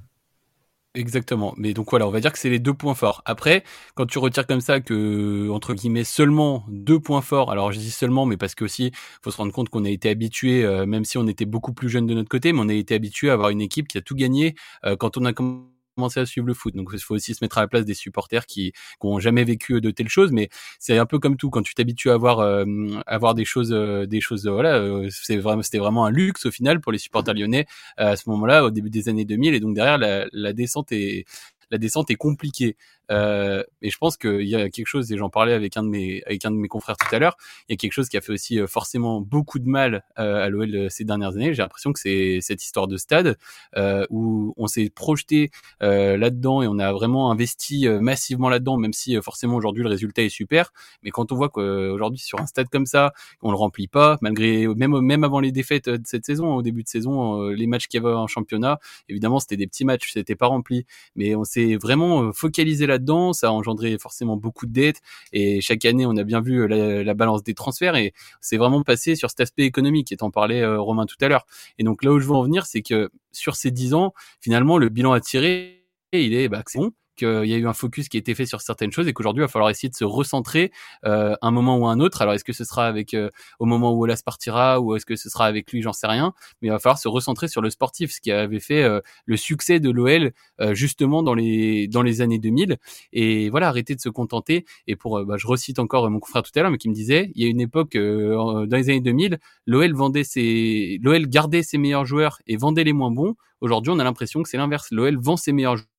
Exactement. 0.95 1.55
Mais 1.57 1.73
donc 1.73 1.89
voilà, 1.89 2.07
on 2.07 2.11
va 2.11 2.19
dire 2.19 2.31
que 2.31 2.37
c'est 2.37 2.49
les 2.51 2.59
deux 2.59 2.73
points 2.73 2.93
forts. 2.93 3.23
Après, 3.25 3.63
quand 3.95 4.05
tu 4.05 4.19
retires 4.19 4.45
comme 4.45 4.61
ça 4.61 4.79
que 4.79 5.49
entre 5.49 5.73
guillemets 5.73 6.03
seulement 6.03 6.65
deux 6.69 6.99
points 6.99 7.21
forts, 7.21 7.49
alors 7.49 7.71
je 7.71 7.79
dis 7.79 7.89
seulement, 7.89 8.27
mais 8.27 8.37
parce 8.37 8.53
que 8.53 8.63
aussi 8.63 8.91
faut 9.23 9.31
se 9.31 9.37
rendre 9.37 9.51
compte 9.51 9.69
qu'on 9.69 9.85
a 9.85 9.89
été 9.89 10.09
habitué, 10.09 10.63
euh, 10.63 10.85
même 10.85 11.03
si 11.03 11.17
on 11.17 11.27
était 11.27 11.45
beaucoup 11.45 11.73
plus 11.73 11.89
jeune 11.89 12.05
de 12.05 12.13
notre 12.13 12.29
côté, 12.29 12.53
mais 12.53 12.59
on 12.61 12.69
a 12.69 12.73
été 12.73 12.93
habitué 12.93 13.31
à 13.31 13.33
avoir 13.33 13.49
une 13.49 13.61
équipe 13.61 13.87
qui 13.87 13.97
a 13.97 14.01
tout 14.01 14.13
gagné 14.15 14.53
euh, 14.85 14.95
quand 14.95 15.17
on 15.17 15.25
a 15.25 15.33
commencé 15.33 15.72
commencer 15.95 16.19
à 16.19 16.25
suivre 16.25 16.47
le 16.47 16.53
foot. 16.53 16.75
Donc 16.75 16.89
il 16.93 16.99
faut 16.99 17.15
aussi 17.15 17.33
se 17.33 17.43
mettre 17.43 17.57
à 17.57 17.61
la 17.61 17.67
place 17.67 17.85
des 17.85 17.93
supporters 17.93 18.45
qui, 18.45 18.71
qui 18.71 18.77
ont 19.01 19.19
jamais 19.19 19.43
vécu 19.43 19.81
de 19.81 19.91
telles 19.91 20.09
choses. 20.09 20.31
Mais 20.31 20.49
c'est 20.79 20.97
un 20.97 21.05
peu 21.05 21.19
comme 21.19 21.37
tout 21.37 21.49
quand 21.49 21.61
tu 21.61 21.73
t'habitues 21.73 22.09
à 22.09 22.13
avoir 22.13 22.39
euh, 22.39 22.65
avoir 23.07 23.35
des 23.35 23.45
choses, 23.45 23.71
euh, 23.71 24.05
des 24.05 24.21
choses. 24.21 24.47
voilà, 24.47 24.75
euh, 24.77 25.07
c'est 25.11 25.37
vraiment 25.37 25.61
c'était 25.61 25.79
vraiment 25.79 26.05
un 26.05 26.11
luxe 26.11 26.45
au 26.45 26.51
final 26.51 26.79
pour 26.81 26.91
les 26.91 26.97
supporters 26.97 27.33
lyonnais 27.33 27.65
à 27.97 28.15
ce 28.15 28.29
moment-là, 28.29 28.65
au 28.65 28.69
début 28.71 28.89
des 28.89 29.09
années 29.09 29.25
2000. 29.25 29.53
Et 29.53 29.59
donc 29.59 29.75
derrière 29.75 29.97
la, 29.97 30.25
la 30.31 30.53
descente 30.53 30.91
est 30.91 31.25
la 31.71 31.77
descente 31.79 32.11
est 32.11 32.15
compliquée. 32.15 32.77
Euh, 33.11 33.63
et 33.81 33.89
je 33.89 33.97
pense 33.97 34.17
qu'il 34.17 34.47
y 34.47 34.55
a 34.55 34.69
quelque 34.69 34.87
chose, 34.87 35.11
et 35.11 35.17
j'en 35.17 35.29
parlais 35.29 35.53
avec 35.53 35.77
un 35.77 35.83
de 35.83 35.89
mes 35.89 36.23
avec 36.25 36.45
un 36.45 36.51
de 36.51 36.55
mes 36.55 36.67
confrères 36.67 36.95
tout 36.97 37.13
à 37.13 37.19
l'heure, 37.19 37.35
il 37.67 37.73
y 37.73 37.75
a 37.75 37.77
quelque 37.77 37.91
chose 37.91 38.09
qui 38.09 38.17
a 38.17 38.21
fait 38.21 38.31
aussi 38.33 38.59
euh, 38.59 38.67
forcément 38.67 39.21
beaucoup 39.21 39.59
de 39.59 39.67
mal 39.67 40.03
euh, 40.19 40.43
à 40.45 40.49
l'OL 40.49 40.73
euh, 40.75 40.89
ces 40.89 41.03
dernières 41.03 41.33
années. 41.35 41.53
J'ai 41.53 41.61
l'impression 41.61 41.91
que 41.93 41.99
c'est 41.99 42.39
cette 42.41 42.63
histoire 42.63 42.87
de 42.87 42.97
stade 42.97 43.37
euh, 43.75 44.05
où 44.09 44.53
on 44.57 44.67
s'est 44.67 44.89
projeté 44.89 45.51
euh, 45.81 46.17
là-dedans 46.17 46.61
et 46.61 46.67
on 46.67 46.79
a 46.79 46.91
vraiment 46.93 47.31
investi 47.31 47.87
massivement 47.87 48.49
là-dedans, 48.49 48.77
même 48.77 48.93
si 48.93 49.19
forcément 49.21 49.55
aujourd'hui 49.55 49.83
le 49.83 49.89
résultat 49.89 50.23
est 50.23 50.29
super. 50.29 50.71
Mais 51.03 51.11
quand 51.11 51.31
on 51.31 51.35
voit 51.35 51.49
qu'aujourd'hui 51.49 52.19
sur 52.19 52.39
un 52.39 52.45
stade 52.45 52.69
comme 52.69 52.85
ça, 52.85 53.13
on 53.41 53.51
le 53.51 53.57
remplit 53.57 53.87
pas, 53.87 54.17
malgré 54.21 54.67
même 54.67 54.99
même 55.01 55.23
avant 55.23 55.39
les 55.39 55.51
défaites 55.51 55.89
de 55.89 56.01
cette 56.05 56.25
saison, 56.25 56.55
au 56.55 56.61
début 56.61 56.83
de 56.83 56.87
saison, 56.87 57.49
les 57.49 57.67
matchs 57.67 57.87
qu'il 57.87 58.01
y 58.01 58.05
avait 58.05 58.15
en 58.15 58.27
championnat, 58.27 58.79
évidemment 59.09 59.39
c'était 59.39 59.57
des 59.57 59.67
petits 59.67 59.85
matchs, 59.85 60.11
c'était 60.13 60.35
pas 60.35 60.47
rempli, 60.47 60.85
mais 61.15 61.35
on 61.35 61.43
s'est 61.43 61.75
vraiment 61.75 62.31
focalisé 62.33 62.85
là 62.87 62.92
dedans 62.97 63.33
ça 63.33 63.47
a 63.47 63.51
engendré 63.51 63.97
forcément 63.97 64.37
beaucoup 64.37 64.65
de 64.65 64.73
dettes 64.73 65.01
et 65.31 65.61
chaque 65.61 65.85
année 65.85 66.05
on 66.05 66.15
a 66.17 66.23
bien 66.23 66.41
vu 66.41 66.61
euh, 66.61 67.03
la, 67.03 67.13
balance 67.13 67.43
des 67.43 67.53
transferts 67.53 67.95
et 67.95 68.13
c'est 68.41 68.57
vraiment 68.57 68.83
passé 68.83 69.15
sur 69.15 69.29
cet 69.29 69.41
aspect 69.41 69.63
économique 69.63 70.11
et 70.11 70.17
en 70.21 70.31
parlait 70.31 70.61
euh, 70.61 70.79
Romain 70.79 71.05
tout 71.05 71.17
à 71.21 71.27
l'heure. 71.27 71.45
Et 71.77 71.83
donc 71.83 72.03
là 72.03 72.11
où 72.11 72.19
je 72.19 72.25
veux 72.25 72.33
en 72.33 72.43
venir, 72.43 72.65
c'est 72.65 72.81
que 72.81 73.09
sur 73.31 73.55
ces 73.55 73.71
dix 73.71 73.93
ans, 73.93 74.13
finalement 74.39 74.77
le 74.77 74.89
bilan 74.89 75.11
à 75.13 75.19
tirer 75.19 75.83
il 76.13 76.33
est 76.33 76.47
bah, 76.47 76.63
c'est 76.67 76.79
bon, 76.79 76.91
qu'il 77.15 77.45
y 77.45 77.53
a 77.53 77.57
eu 77.57 77.67
un 77.67 77.73
focus 77.73 78.09
qui 78.09 78.17
a 78.17 78.19
été 78.19 78.35
fait 78.35 78.45
sur 78.45 78.61
certaines 78.61 78.91
choses 78.91 79.07
et 79.07 79.13
qu'aujourd'hui 79.13 79.41
il 79.41 79.45
va 79.45 79.47
falloir 79.47 79.69
essayer 79.69 79.89
de 79.89 79.95
se 79.95 80.03
recentrer 80.03 80.71
euh, 81.05 81.35
un 81.41 81.51
moment 81.51 81.77
ou 81.77 81.87
un 81.87 81.99
autre. 81.99 82.21
Alors 82.21 82.33
est-ce 82.33 82.43
que 82.43 82.53
ce 82.53 82.63
sera 82.63 82.87
avec 82.87 83.13
euh, 83.13 83.29
au 83.59 83.65
moment 83.65 83.93
où 83.93 84.03
Olas 84.03 84.21
partira 84.25 84.79
ou 84.79 84.95
est-ce 84.95 85.05
que 85.05 85.15
ce 85.15 85.29
sera 85.29 85.45
avec 85.45 85.71
lui, 85.71 85.81
j'en 85.81 85.93
sais 85.93 86.07
rien, 86.07 86.33
mais 86.61 86.69
il 86.69 86.71
va 86.71 86.79
falloir 86.79 86.99
se 86.99 87.07
recentrer 87.07 87.47
sur 87.47 87.61
le 87.61 87.69
sportif, 87.69 88.11
ce 88.11 88.21
qui 88.21 88.31
avait 88.31 88.59
fait 88.59 88.83
euh, 88.83 89.01
le 89.25 89.37
succès 89.37 89.79
de 89.79 89.89
l'OL 89.89 90.31
euh, 90.61 90.73
justement 90.73 91.23
dans 91.23 91.33
les 91.33 91.87
dans 91.87 92.01
les 92.01 92.21
années 92.21 92.39
2000 92.39 92.77
et 93.13 93.49
voilà 93.49 93.67
arrêter 93.67 93.95
de 93.95 94.01
se 94.01 94.09
contenter 94.09 94.65
et 94.87 94.95
pour 94.95 95.23
bah, 95.25 95.37
je 95.37 95.47
recite 95.47 95.79
encore 95.79 96.09
mon 96.09 96.19
confrère 96.19 96.43
tout 96.43 96.51
à 96.55 96.61
l'heure 96.61 96.71
mais 96.71 96.77
qui 96.77 96.89
me 96.89 96.93
disait 96.93 97.31
il 97.35 97.43
y 97.43 97.45
a 97.45 97.49
une 97.49 97.61
époque 97.61 97.95
dans 97.95 98.65
les 98.65 98.89
années 98.89 99.01
2000 99.01 99.39
l'OL 99.65 99.93
vendait 99.93 100.23
ses 100.23 100.99
l'OL 101.01 101.27
gardait 101.27 101.63
ses 101.63 101.77
meilleurs 101.77 102.05
joueurs 102.05 102.39
et 102.47 102.57
vendait 102.57 102.83
les 102.83 102.93
moins 102.93 103.11
bons. 103.11 103.35
Aujourd'hui, 103.61 103.91
on 103.91 103.99
a 103.99 104.03
l'impression 104.03 104.43
que 104.43 104.49
c'est 104.49 104.57
l'inverse. 104.57 104.87
L'OL 104.91 105.17
vend 105.17 105.37
ses 105.37 105.51
meilleurs 105.53 105.77
joueurs 105.77 105.92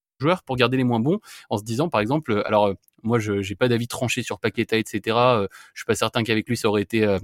pour 0.46 0.56
garder 0.56 0.76
les 0.76 0.84
moins 0.84 1.00
bons 1.00 1.20
en 1.50 1.58
se 1.58 1.64
disant 1.64 1.88
par 1.88 2.00
exemple 2.00 2.42
alors 2.46 2.68
euh, 2.68 2.74
moi 3.02 3.18
je 3.18 3.42
j'ai 3.42 3.54
pas 3.54 3.68
d'avis 3.68 3.88
tranché 3.88 4.22
sur 4.22 4.38
Paqueta 4.40 4.76
etc 4.76 5.16
euh, 5.16 5.48
je 5.74 5.80
suis 5.80 5.86
pas 5.86 5.94
certain 5.94 6.22
qu'avec 6.22 6.48
lui 6.48 6.56
ça 6.56 6.68
aurait 6.68 6.82
été 6.82 7.04
euh, 7.04 7.18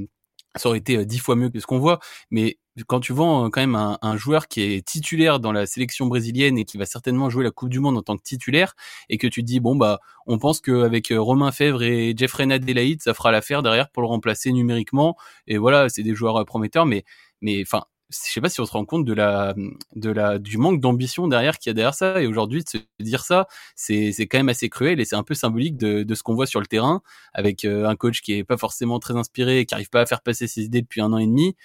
ça 0.56 0.68
aurait 0.68 0.78
été 0.78 1.04
dix 1.06 1.18
fois 1.18 1.36
mieux 1.36 1.48
que 1.48 1.60
ce 1.60 1.66
qu'on 1.66 1.78
voit. 1.78 2.00
Mais 2.32 2.58
quand 2.88 2.98
tu 2.98 3.12
vends 3.12 3.50
quand 3.50 3.60
même 3.60 3.76
un, 3.76 4.16
joueur 4.16 4.48
qui 4.48 4.62
est 4.62 4.84
titulaire 4.84 5.38
dans 5.38 5.52
la 5.52 5.64
sélection 5.66 6.06
brésilienne 6.06 6.58
et 6.58 6.64
qui 6.64 6.76
va 6.76 6.86
certainement 6.86 7.30
jouer 7.30 7.44
la 7.44 7.52
Coupe 7.52 7.68
du 7.68 7.78
Monde 7.78 7.96
en 7.96 8.02
tant 8.02 8.16
que 8.16 8.22
titulaire 8.22 8.74
et 9.08 9.16
que 9.16 9.28
tu 9.28 9.44
dis 9.44 9.60
bon 9.60 9.76
bah 9.76 10.00
on 10.26 10.38
pense 10.38 10.60
qu'avec 10.60 11.12
Romain 11.16 11.52
Fèvre 11.52 11.84
et 11.84 12.14
Jeffrey 12.16 12.46
Nadelaïde 12.46 13.00
ça 13.00 13.14
fera 13.14 13.30
l'affaire 13.30 13.62
derrière 13.62 13.90
pour 13.90 14.02
le 14.02 14.08
remplacer 14.08 14.50
numériquement. 14.50 15.16
Et 15.46 15.56
voilà 15.58 15.88
c'est 15.88 16.02
des 16.02 16.14
joueurs 16.16 16.44
prometteurs 16.46 16.86
mais 16.86 17.04
mais 17.42 17.62
enfin 17.62 17.84
je 18.10 18.32
sais 18.32 18.40
pas 18.40 18.48
si 18.48 18.60
on 18.60 18.66
se 18.66 18.72
rend 18.72 18.84
compte 18.84 19.04
de 19.04 19.12
la, 19.12 19.54
de 19.94 20.10
la, 20.10 20.38
du 20.38 20.58
manque 20.58 20.80
d'ambition 20.80 21.28
derrière 21.28 21.58
qu'il 21.58 21.70
y 21.70 21.72
a 21.72 21.74
derrière 21.74 21.94
ça. 21.94 22.20
Et 22.22 22.26
aujourd'hui, 22.26 22.64
de 22.64 22.68
se 22.68 22.78
dire 23.00 23.24
ça, 23.24 23.46
c'est, 23.76 24.12
c'est 24.12 24.26
quand 24.26 24.38
même 24.38 24.48
assez 24.48 24.68
cruel 24.68 25.00
et 25.00 25.04
c'est 25.04 25.16
un 25.16 25.22
peu 25.22 25.34
symbolique 25.34 25.76
de, 25.76 26.02
de 26.02 26.14
ce 26.14 26.22
qu'on 26.22 26.34
voit 26.34 26.46
sur 26.46 26.60
le 26.60 26.66
terrain 26.66 27.02
avec 27.34 27.64
euh, 27.64 27.86
un 27.88 27.96
coach 27.96 28.20
qui 28.22 28.32
est 28.34 28.44
pas 28.44 28.56
forcément 28.56 28.98
très 28.98 29.16
inspiré, 29.16 29.64
qui 29.66 29.74
arrive 29.74 29.90
pas 29.90 30.02
à 30.02 30.06
faire 30.06 30.22
passer 30.22 30.46
ses 30.48 30.62
idées 30.62 30.82
depuis 30.82 31.00
un 31.00 31.12
an 31.12 31.18
et 31.18 31.26
demi. 31.26 31.56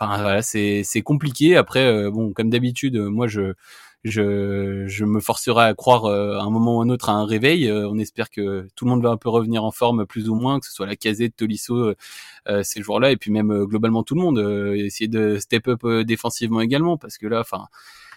Enfin 0.00 0.22
voilà, 0.22 0.42
c'est, 0.42 0.82
c'est 0.84 1.02
compliqué. 1.02 1.56
Après, 1.56 1.84
euh, 1.86 2.10
bon, 2.10 2.32
comme 2.32 2.50
d'habitude, 2.50 2.96
moi 2.96 3.26
je, 3.26 3.54
je, 4.04 4.84
je 4.86 5.04
me 5.04 5.20
forcerai 5.20 5.64
à 5.64 5.74
croire 5.74 6.04
euh, 6.04 6.38
à 6.38 6.42
un 6.42 6.50
moment 6.50 6.78
ou 6.78 6.80
un 6.82 6.88
autre 6.88 7.08
à 7.08 7.12
un 7.12 7.26
réveil. 7.26 7.68
Euh, 7.68 7.88
on 7.88 7.98
espère 7.98 8.30
que 8.30 8.68
tout 8.74 8.84
le 8.84 8.90
monde 8.90 9.02
va 9.02 9.10
un 9.10 9.16
peu 9.16 9.28
revenir 9.28 9.64
en 9.64 9.70
forme 9.70 10.06
plus 10.06 10.28
ou 10.28 10.34
moins, 10.34 10.60
que 10.60 10.66
ce 10.66 10.72
soit 10.72 10.86
la 10.86 10.96
casette, 10.96 11.36
Tolisso 11.36 11.94
euh, 12.48 12.62
ces 12.62 12.82
jours-là, 12.82 13.10
et 13.10 13.16
puis 13.16 13.30
même 13.30 13.64
globalement 13.64 14.02
tout 14.02 14.14
le 14.14 14.20
monde. 14.20 14.38
essayer 14.76 15.08
de 15.08 15.38
step 15.38 15.68
up 15.68 15.86
défensivement 16.04 16.60
également, 16.60 16.96
parce 16.96 17.18
que 17.18 17.26
là, 17.26 17.40
enfin 17.40 17.66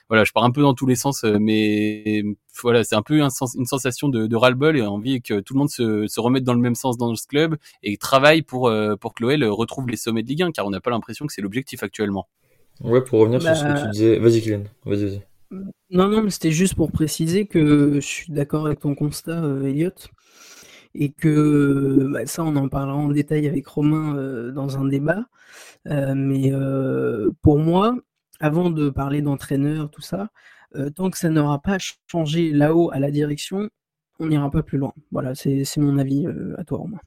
voilà, 0.09 0.25
je 0.25 0.31
pars 0.33 0.43
un 0.43 0.51
peu 0.51 0.61
dans 0.61 0.73
tous 0.73 0.85
les 0.88 0.95
sens, 0.95 1.23
mais 1.23 2.23
voilà, 2.61 2.83
c'est 2.83 2.95
un 2.95 3.01
peu 3.01 3.19
une 3.21 3.29
sensation 3.29 4.09
de, 4.09 4.27
de 4.27 4.35
ras-le-bol 4.35 4.77
et 4.77 4.81
envie 4.81 5.21
que 5.21 5.39
tout 5.39 5.53
le 5.53 5.59
monde 5.59 5.69
se, 5.69 6.05
se, 6.07 6.19
remette 6.19 6.43
dans 6.43 6.53
le 6.53 6.59
même 6.59 6.75
sens 6.75 6.97
dans 6.97 7.15
ce 7.15 7.25
club 7.27 7.55
et 7.81 7.95
travaille 7.95 8.41
pour, 8.41 8.71
pour 9.00 9.13
que 9.13 9.23
l'OL 9.23 9.43
retrouve 9.45 9.88
les 9.88 9.95
sommets 9.95 10.23
de 10.23 10.27
Ligue 10.27 10.43
1, 10.43 10.51
car 10.51 10.65
on 10.65 10.69
n'a 10.69 10.81
pas 10.81 10.91
l'impression 10.91 11.25
que 11.25 11.33
c'est 11.33 11.41
l'objectif 11.41 11.81
actuellement. 11.83 12.27
Ouais, 12.81 13.01
pour 13.01 13.19
revenir 13.19 13.41
sur 13.41 13.55
ce 13.55 13.63
que 13.63 13.69
bah, 13.69 13.81
tu 13.83 13.89
disais, 13.89 14.19
vas-y 14.19 14.41
Kylian, 14.41 14.63
vas-y, 14.85 15.05
vas-y. 15.05 15.30
Non, 15.51 16.08
non, 16.08 16.24
mais 16.24 16.29
c'était 16.29 16.51
juste 16.51 16.75
pour 16.75 16.91
préciser 16.91 17.46
que 17.46 17.96
je 17.96 18.00
suis 18.00 18.31
d'accord 18.31 18.65
avec 18.67 18.79
ton 18.79 18.96
constat, 18.96 19.43
euh, 19.43 19.63
Elliot, 19.65 19.91
et 20.96 21.12
que 21.12 22.08
bah, 22.12 22.25
ça, 22.25 22.43
on 22.43 22.55
en 22.55 22.70
parlera 22.70 22.98
en 22.98 23.10
détail 23.10 23.48
avec 23.48 23.67
Romain 23.67 24.15
euh, 24.15 24.51
dans 24.51 24.77
un 24.77 24.86
débat. 24.86 25.25
Euh, 25.88 26.13
mais 26.15 26.51
pour 27.41 27.60
moi, 27.60 27.98
avant 28.39 28.70
de 28.70 28.89
parler 28.89 29.22
d'entraîneur, 29.22 29.89
tout 29.91 30.01
ça, 30.01 30.29
tant 30.96 31.10
que 31.10 31.17
ça 31.17 31.29
n'aura 31.29 31.62
pas 31.62 31.77
changé 32.08 32.51
là-haut 32.51 32.91
à 32.91 33.00
la 33.00 33.12
direction, 33.12 33.70
on 34.20 34.27
n'ira 34.27 34.50
pas 34.50 34.63
plus 34.63 34.77
loin. 34.77 34.93
Voilà, 35.12 35.36
c'est 35.36 35.77
mon 35.77 35.98
avis 35.98 36.25
à 36.58 36.63
toi, 36.63 36.79
Romain. 36.79 37.00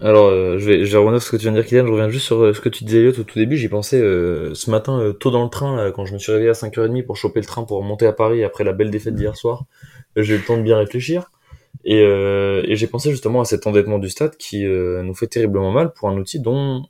Alors, 0.00 0.26
euh, 0.26 0.58
je, 0.58 0.64
vais, 0.66 0.84
je 0.84 0.92
vais 0.92 0.98
revenir 0.98 1.20
sur 1.20 1.26
ce 1.26 1.32
que 1.32 1.36
tu 1.36 1.42
viens 1.42 1.52
de 1.52 1.60
dire, 1.60 1.66
Kylian. 1.66 1.86
Je 1.86 1.92
reviens 1.92 2.08
juste 2.08 2.26
sur 2.26 2.40
euh, 2.42 2.52
ce 2.54 2.60
que 2.60 2.68
tu 2.68 2.84
disais, 2.84 2.98
Elliot, 2.98 3.18
au 3.18 3.24
tout 3.24 3.38
début. 3.38 3.56
J'y 3.56 3.68
pensais 3.68 4.00
euh, 4.00 4.54
ce 4.54 4.70
matin, 4.70 5.12
tôt 5.18 5.30
dans 5.30 5.42
le 5.42 5.50
train, 5.50 5.90
quand 5.92 6.04
je 6.04 6.14
me 6.14 6.18
suis 6.18 6.30
réveillé 6.30 6.50
à 6.50 6.54
5h30 6.54 7.02
pour 7.02 7.16
choper 7.16 7.40
le 7.40 7.46
train 7.46 7.64
pour 7.64 7.82
monter 7.82 8.06
à 8.06 8.12
Paris 8.12 8.44
après 8.44 8.62
la 8.64 8.72
belle 8.72 8.90
défaite 8.90 9.14
d'hier 9.16 9.36
soir. 9.36 9.64
J'ai 10.16 10.34
eu 10.34 10.38
le 10.38 10.44
temps 10.44 10.56
de 10.56 10.62
bien 10.62 10.78
réfléchir. 10.78 11.30
Et, 11.84 12.00
et 12.00 12.76
j'ai 12.76 12.86
pensé 12.86 13.10
justement 13.10 13.40
à 13.40 13.44
cet 13.44 13.66
endettement 13.66 13.98
du 13.98 14.10
stade 14.10 14.36
qui 14.36 14.64
nous 14.64 15.14
fait 15.14 15.26
terriblement 15.26 15.70
mal 15.72 15.92
pour 15.92 16.08
un 16.08 16.16
outil 16.16 16.40
dont... 16.40 16.82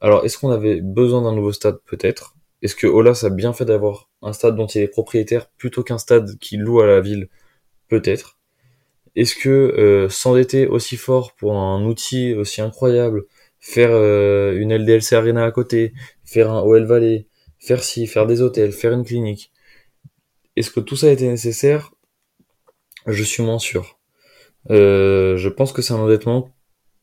Alors, 0.00 0.24
est-ce 0.24 0.38
qu'on 0.38 0.50
avait 0.50 0.80
besoin 0.80 1.22
d'un 1.22 1.32
nouveau 1.34 1.52
stade 1.52 1.78
Peut-être? 1.86 2.36
Est-ce 2.62 2.76
que 2.76 2.86
Olas 2.86 3.24
a 3.24 3.30
bien 3.30 3.52
fait 3.52 3.64
d'avoir 3.64 4.08
un 4.22 4.32
stade 4.32 4.56
dont 4.56 4.66
il 4.66 4.82
est 4.82 4.88
propriétaire 4.88 5.48
plutôt 5.58 5.82
qu'un 5.82 5.98
stade 5.98 6.38
qui 6.38 6.56
loue 6.56 6.80
à 6.80 6.86
la 6.86 7.00
ville? 7.00 7.28
Peut-être. 7.88 8.35
Est-ce 9.16 9.34
que 9.34 9.48
euh, 9.48 10.08
s'endetter 10.08 10.66
aussi 10.66 10.96
fort 10.96 11.34
pour 11.34 11.56
un 11.56 11.84
outil 11.84 12.34
aussi 12.34 12.60
incroyable, 12.60 13.24
faire 13.58 13.90
euh, 13.92 14.56
une 14.58 14.76
LDLC 14.76 15.14
Arena 15.14 15.44
à 15.44 15.50
côté, 15.50 15.94
faire 16.24 16.50
un 16.50 16.60
OL 16.60 16.84
Valley, 16.84 17.26
faire 17.58 17.82
ci, 17.82 18.06
faire 18.06 18.26
des 18.26 18.42
hôtels, 18.42 18.72
faire 18.72 18.92
une 18.92 19.04
clinique, 19.04 19.52
est-ce 20.56 20.70
que 20.70 20.80
tout 20.80 20.96
ça 20.96 21.10
été 21.10 21.28
nécessaire? 21.28 21.92
Je 23.06 23.22
suis 23.22 23.42
moins 23.42 23.58
sûr. 23.58 23.98
Euh, 24.70 25.36
je 25.36 25.48
pense 25.48 25.72
que 25.72 25.82
c'est 25.82 25.92
un 25.92 25.98
endettement 25.98 26.50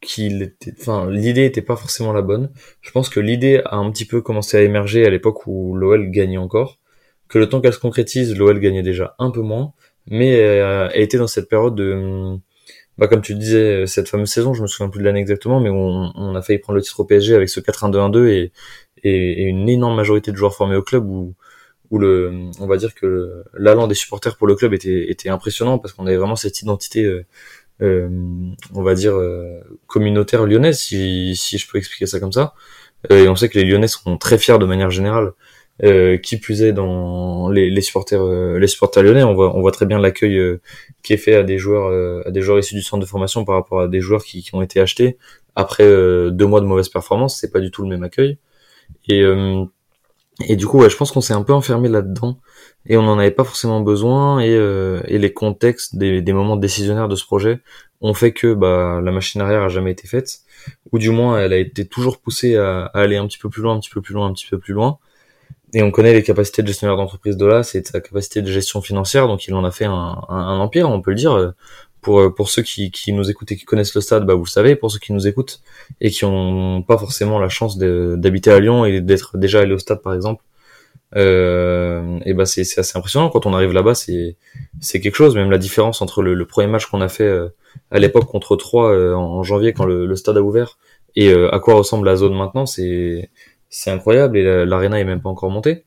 qui 0.01 0.27
était, 0.41 0.74
enfin, 0.79 1.10
l'idée 1.10 1.46
était 1.46 1.62
pas 1.62 1.75
forcément 1.75 2.13
la 2.13 2.22
bonne. 2.22 2.51
Je 2.82 2.91
pense 2.91 3.10
que 3.10 3.20
l'idée 3.20 3.62
a 3.65 3.77
un 3.77 3.91
petit 3.91 4.05
peu 4.05 4.22
commencé 4.22 4.58
à 4.58 4.62
émerger 4.62 5.05
à 5.05 5.10
l'époque 5.10 5.48
où 5.48 5.75
l'OL 5.75 6.10
gagnait 6.10 6.38
encore, 6.38 6.79
que 7.29 7.39
le 7.39 7.48
temps 7.48 7.62
qu'elle 7.62 7.74
se 7.74 7.79
concrétise, 7.79 8.36
l'OL 8.36 8.60
gagnait 8.60 8.84
déjà 8.84 9.15
un 9.20 9.32
peu 9.32 9.41
moins, 9.41 9.74
mais 10.07 10.39
euh, 10.39 10.88
a 10.88 10.95
été 10.98 11.17
dans 11.17 11.27
cette 11.27 11.50
période 11.50 11.75
de 11.75 12.38
bah, 12.98 13.07
comme 13.07 13.22
tu 13.22 13.33
disais, 13.33 13.88
cette 13.88 14.07
fameuse 14.07 14.29
saison, 14.29 14.53
je 14.53 14.62
me 14.62 14.67
souviens 14.67 14.89
plus 14.89 15.00
de 15.00 15.05
l'année 15.05 15.19
exactement, 15.19 15.60
mais 15.60 15.69
on, 15.69 16.12
on, 16.15 16.36
a 16.36 16.41
failli 16.43 16.60
prendre 16.60 16.77
le 16.77 16.83
titre 16.83 17.00
au 17.00 17.05
PSG 17.05 17.33
avec 17.36 17.50
ce 17.50 17.60
4-1-2-1-2 17.60 18.27
et, 18.27 18.51
et, 19.03 19.43
une 19.43 19.69
énorme 19.69 19.95
majorité 19.95 20.31
de 20.31 20.38
joueurs 20.38 20.55
formés 20.55 20.75
au 20.75 20.83
club 20.83 21.05
où, 21.10 21.33
où 21.89 22.00
le, 22.00 22.50
on 22.60 22.67
va 22.67 22.77
dire 22.77 22.93
que 22.95 23.43
l'allant 23.53 23.88
des 23.88 23.95
supporters 23.95 24.38
pour 24.38 24.48
le 24.48 24.55
club 24.55 24.74
était, 24.74 25.10
était 25.12 25.29
impressionnant 25.29 25.79
parce 25.79 25.93
qu'on 25.93 26.07
avait 26.07 26.17
vraiment 26.17 26.36
cette 26.36 26.62
identité, 26.62 27.03
euh, 27.03 27.25
euh, 27.81 28.10
on 28.74 28.83
va 28.83 28.95
dire, 28.95 29.15
euh, 29.15 29.60
communautaire 29.88 30.45
lyonnaise, 30.45 30.79
si, 30.79 31.36
si 31.36 31.57
je 31.57 31.67
peux 31.67 31.77
expliquer 31.77 32.05
ça 32.05 32.19
comme 32.19 32.31
ça. 32.31 32.53
et 33.10 33.27
on 33.27 33.36
sait 33.36 33.50
que 33.50 33.57
les 33.60 33.65
Lyonnais 33.65 33.88
sont 33.88 34.17
très 34.17 34.38
fiers 34.38 34.57
de 34.60 34.65
manière 34.65 34.91
générale 34.91 35.33
euh, 35.82 36.18
qui 36.18 36.38
plus 36.38 36.62
est 36.62 36.72
dans 36.72 37.50
les, 37.50 37.72
les 37.72 37.82
supporters 37.82 38.22
euh, 38.22 38.60
les 38.60 38.68
supporters 38.68 39.01
lyonnais 39.01 39.24
on 39.24 39.34
voit 39.34 39.56
on 39.56 39.62
voit 39.62 39.72
très 39.72 39.88
bien 39.88 39.98
l'accueil 39.98 40.38
euh, 40.38 40.62
qui 41.01 41.13
est 41.13 41.18
fait 41.18 41.34
à 41.34 41.42
des 41.42 41.58
joueurs 41.58 42.24
à 42.27 42.30
des 42.30 42.42
joueurs 42.42 42.60
issus 42.60 42.75
du 42.75 42.84
centre 42.84 43.01
de 43.01 43.10
formation 43.10 43.44
par 43.44 43.56
rapport 43.56 43.82
à 43.82 43.88
des 43.88 44.00
joueurs 44.00 44.24
qui, 44.24 44.44
qui 44.44 44.53
ont 44.53 44.62
été 44.62 44.80
achetés 44.80 45.18
après 45.56 45.84
deux 45.84 46.46
mois 46.46 46.62
de 46.62 46.65
mauvaise 46.68 46.89
performance. 46.89 47.39
C'est 47.39 47.51
pas 47.51 47.60
du 47.60 47.72
tout 47.72 47.82
le 47.82 47.89
même 47.89 48.03
accueil. 48.03 48.38
Et 49.10 49.24
et 50.48 50.56
du 50.56 50.68
coup 50.68 50.80
ouais, 50.80 50.89
je 50.89 50.98
pense 50.98 51.12
qu'on 51.12 51.22
s'est 51.22 51.34
un 51.34 51.44
peu 51.44 51.53
enfermé 51.53 51.89
là-dedans. 51.89 52.39
Et 52.86 52.98
on 52.98 53.03
n'en 53.03 53.18
avait 53.20 53.32
pas 53.32 53.44
forcément 53.44 53.82
besoin. 53.82 54.39
Et, 54.39 54.53
et 54.53 55.18
les 55.18 55.34
contextes 55.34 55.96
des, 55.96 56.22
des 56.22 56.34
moments 56.34 56.56
décisionnaires 56.58 57.08
de 57.08 57.15
ce 57.15 57.25
projet 57.25 57.60
ont 58.01 58.13
fait 58.13 58.32
que 58.32 58.53
bah 58.53 59.01
la 59.03 59.12
machine 59.12 59.42
arrière 59.42 59.63
a 59.63 59.70
jamais 59.70 59.92
été 59.92 60.08
faite. 60.08 60.39
Ou 60.92 61.00
du 61.00 61.10
moins 61.10 61.39
elle 61.39 61.53
a 61.53 61.58
été 61.58 61.86
toujours 61.86 62.20
poussée 62.20 62.56
à, 62.58 62.86
à 62.86 63.01
aller 63.01 63.18
un 63.18 63.27
petit 63.27 63.39
peu 63.39 63.50
plus 63.50 63.62
loin 63.63 63.75
un 63.75 63.80
petit 63.80 63.89
peu 63.92 64.01
plus 64.01 64.13
loin 64.13 64.27
un 64.27 64.34
petit 64.34 64.48
peu 64.48 64.60
plus 64.60 64.74
loin 64.74 65.00
et 65.74 65.82
on 65.82 65.92
connaît 65.92 66.13
les 66.13 66.24
capacités 66.24 66.62
de 66.62 66.68
gestionnaire 66.68 66.98
d'entreprise 66.98 67.38
de 67.38 67.46
là, 67.46 67.63
c'est 67.63 67.86
sa 67.88 68.00
capacité 68.00 68.42
de 68.42 68.51
gestion 68.51 68.82
financière, 68.82 69.27
donc 69.27 69.48
il 69.48 69.53
en 69.53 69.63
a 69.63 69.72
fait 69.72 69.86
un, 69.86 70.15
empire, 70.30 70.89
on 70.89 71.01
peut 71.01 71.12
le 71.12 71.18
dire. 71.18 71.53
Pour, 72.01 72.36
pour 72.36 72.50
ceux 72.50 72.63
qui, 72.63 72.92
qui 72.92 73.13
nous 73.13 73.30
écoutent 73.30 73.53
et 73.53 73.56
qui 73.56 73.63
connaissent 73.63 73.96
le 73.96 74.01
stade, 74.01 74.25
bah 74.25 74.34
vous 74.34 74.44
le 74.44 74.50
savez. 74.50 74.75
Pour 74.75 74.92
ceux 74.92 75.00
qui 75.00 75.13
nous 75.13 75.25
écoutent 75.25 75.62
et 76.01 76.10
qui 76.10 76.25
n'ont 76.25 76.82
pas 76.82 76.98
forcément 76.98 77.39
la 77.39 77.48
chance 77.48 77.77
d'habiter 77.77 78.51
à 78.51 78.60
Lyon 78.60 78.84
et 78.84 79.00
d'être 79.00 79.38
déjà 79.38 79.62
allé 79.62 79.74
au 79.74 79.77
stade, 79.77 80.01
par 80.01 80.13
exemple, 80.13 80.44
euh, 81.15 82.20
et 82.25 82.34
bah 82.34 82.46
c'est 82.46 82.62
assez 82.62 82.98
impressionnant 82.98 83.30
quand 83.30 83.46
on 83.46 83.53
arrive 83.53 83.72
là-bas. 83.72 83.96
C'est 83.96 84.36
quelque 84.82 85.15
chose. 85.15 85.36
Même 85.36 85.51
la 85.51 85.58
différence 85.58 86.01
entre 86.01 86.22
le, 86.22 86.46
premier 86.46 86.68
match 86.68 86.88
qu'on 86.88 87.01
a 87.01 87.10
fait 87.10 87.24
euh, 87.24 87.50
à 87.92 88.00
l'époque 88.00 88.25
contre 88.25 88.56
Troyes 88.56 88.92
euh, 88.92 89.13
en, 89.13 89.44
janvier 89.44 89.74
quand 89.74 89.86
le, 89.86 90.06
le, 90.06 90.15
stade 90.15 90.38
a 90.38 90.42
ouvert 90.42 90.77
et 91.15 91.30
euh, 91.30 91.53
à 91.53 91.60
quoi 91.60 91.75
ressemble 91.75 92.08
la 92.08 92.15
zone 92.15 92.34
maintenant, 92.34 92.65
c'est 92.65 93.30
c'est 93.74 93.92
incroyable 93.92 94.38
et 94.38 94.65
l'arena 94.65 95.00
est 95.00 95.03
même 95.03 95.22
pas 95.22 95.30
encore 95.30 95.50
montée. 95.50 95.84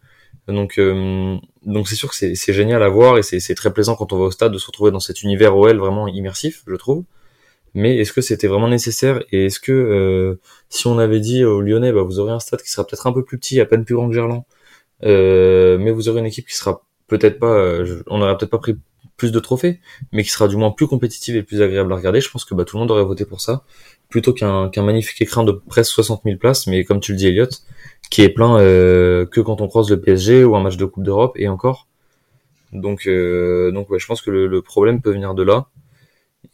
Donc 0.49 0.78
euh, 0.78 1.37
donc 1.64 1.88
c'est 1.88 1.97
sûr 1.97 2.11
que 2.11 2.14
c'est 2.14 2.52
génial 2.52 2.83
à 2.83 2.88
voir 2.88 3.19
et 3.19 3.23
c'est 3.23 3.55
très 3.55 3.73
plaisant 3.73 3.97
quand 3.97 4.12
on 4.12 4.19
va 4.19 4.25
au 4.26 4.31
stade 4.31 4.52
de 4.52 4.59
se 4.59 4.66
retrouver 4.66 4.90
dans 4.90 5.00
cet 5.00 5.23
univers 5.23 5.57
OL 5.57 5.76
vraiment 5.78 6.07
immersif, 6.09 6.62
je 6.66 6.75
trouve. 6.76 7.05
Mais 7.75 7.99
est-ce 7.99 8.12
que 8.12 8.21
c'était 8.21 8.47
vraiment 8.47 8.69
nécessaire 8.69 9.23
et 9.33 9.47
est-ce 9.47 9.61
que 9.61 9.73
euh, 9.73 10.40
si 10.71 10.87
on 10.87 10.99
avait 10.99 11.21
dit 11.21 11.45
aux 11.45 11.61
Lyonnais, 11.61 11.93
bah, 11.93 12.02
vous 12.02 12.21
aurez 12.21 12.33
un 12.33 12.40
stade 12.40 12.62
qui 12.62 12.71
sera 12.71 12.87
peut-être 12.87 13.07
un 13.07 13.12
peu 13.12 13.25
plus 13.25 13.38
petit, 13.38 13.61
à 13.61 13.66
peine 13.66 13.85
plus 13.85 13.95
grand 13.95 14.09
que 14.09 14.14
Gerland, 14.14 14.45
euh, 15.05 15.76
mais 15.78 15.90
vous 15.90 16.09
aurez 16.09 16.21
une 16.21 16.26
équipe 16.26 16.47
qui 16.47 16.57
sera 16.57 16.83
peut-être 17.09 17.38
pas, 17.38 17.83
on 18.07 18.19
n'aurait 18.19 18.37
peut-être 18.37 18.50
pas 18.50 18.59
pris 18.59 18.76
plus 19.16 19.33
de 19.33 19.40
trophées, 19.40 19.81
mais 20.12 20.23
qui 20.23 20.31
sera 20.31 20.49
du 20.49 20.57
moins 20.57 20.71
plus 20.71 20.87
compétitive 20.87 21.37
et 21.37 21.43
plus 21.43 21.62
agréable 21.62 21.93
à 21.93 21.97
regarder. 21.97 22.21
Je 22.21 22.31
pense 22.31 22.45
que 22.45 22.55
bah, 22.55 22.64
tout 22.64 22.76
le 22.76 22.81
monde 22.81 22.90
aurait 22.90 23.05
voté 23.05 23.25
pour 23.25 23.40
ça, 23.40 23.64
plutôt 24.09 24.33
qu'un 24.33 24.71
qu'un 24.71 24.83
magnifique 24.83 25.21
écran 25.21 25.43
de 25.45 25.52
presque 25.52 25.93
60 25.93 26.23
000 26.25 26.38
places, 26.38 26.66
mais 26.66 26.85
comme 26.85 27.00
tu 27.00 27.12
le 27.12 27.19
dis 27.19 27.26
Elliot, 27.26 27.49
qui 28.11 28.23
est 28.23 28.29
plein 28.29 28.59
euh, 28.59 29.27
que 29.27 29.41
quand 29.41 29.61
on 29.61 29.69
croise 29.69 29.91
le 29.91 30.01
PSG 30.01 30.45
ou 30.45 30.57
un 30.57 30.63
match 30.63 30.77
de 30.77 30.85
Coupe 30.85 31.05
d'Europe 31.05 31.33
et 31.37 31.49
encore. 31.49 31.87
Donc, 32.73 33.07
euh, 33.07 33.71
donc 33.73 33.91
ouais, 33.91 33.99
je 33.99 34.07
pense 34.07 34.23
que 34.23 34.31
le, 34.31 34.47
le 34.47 34.63
problème 34.63 35.01
peut 35.01 35.13
venir 35.13 35.35
de 35.35 35.43
là 35.43 35.67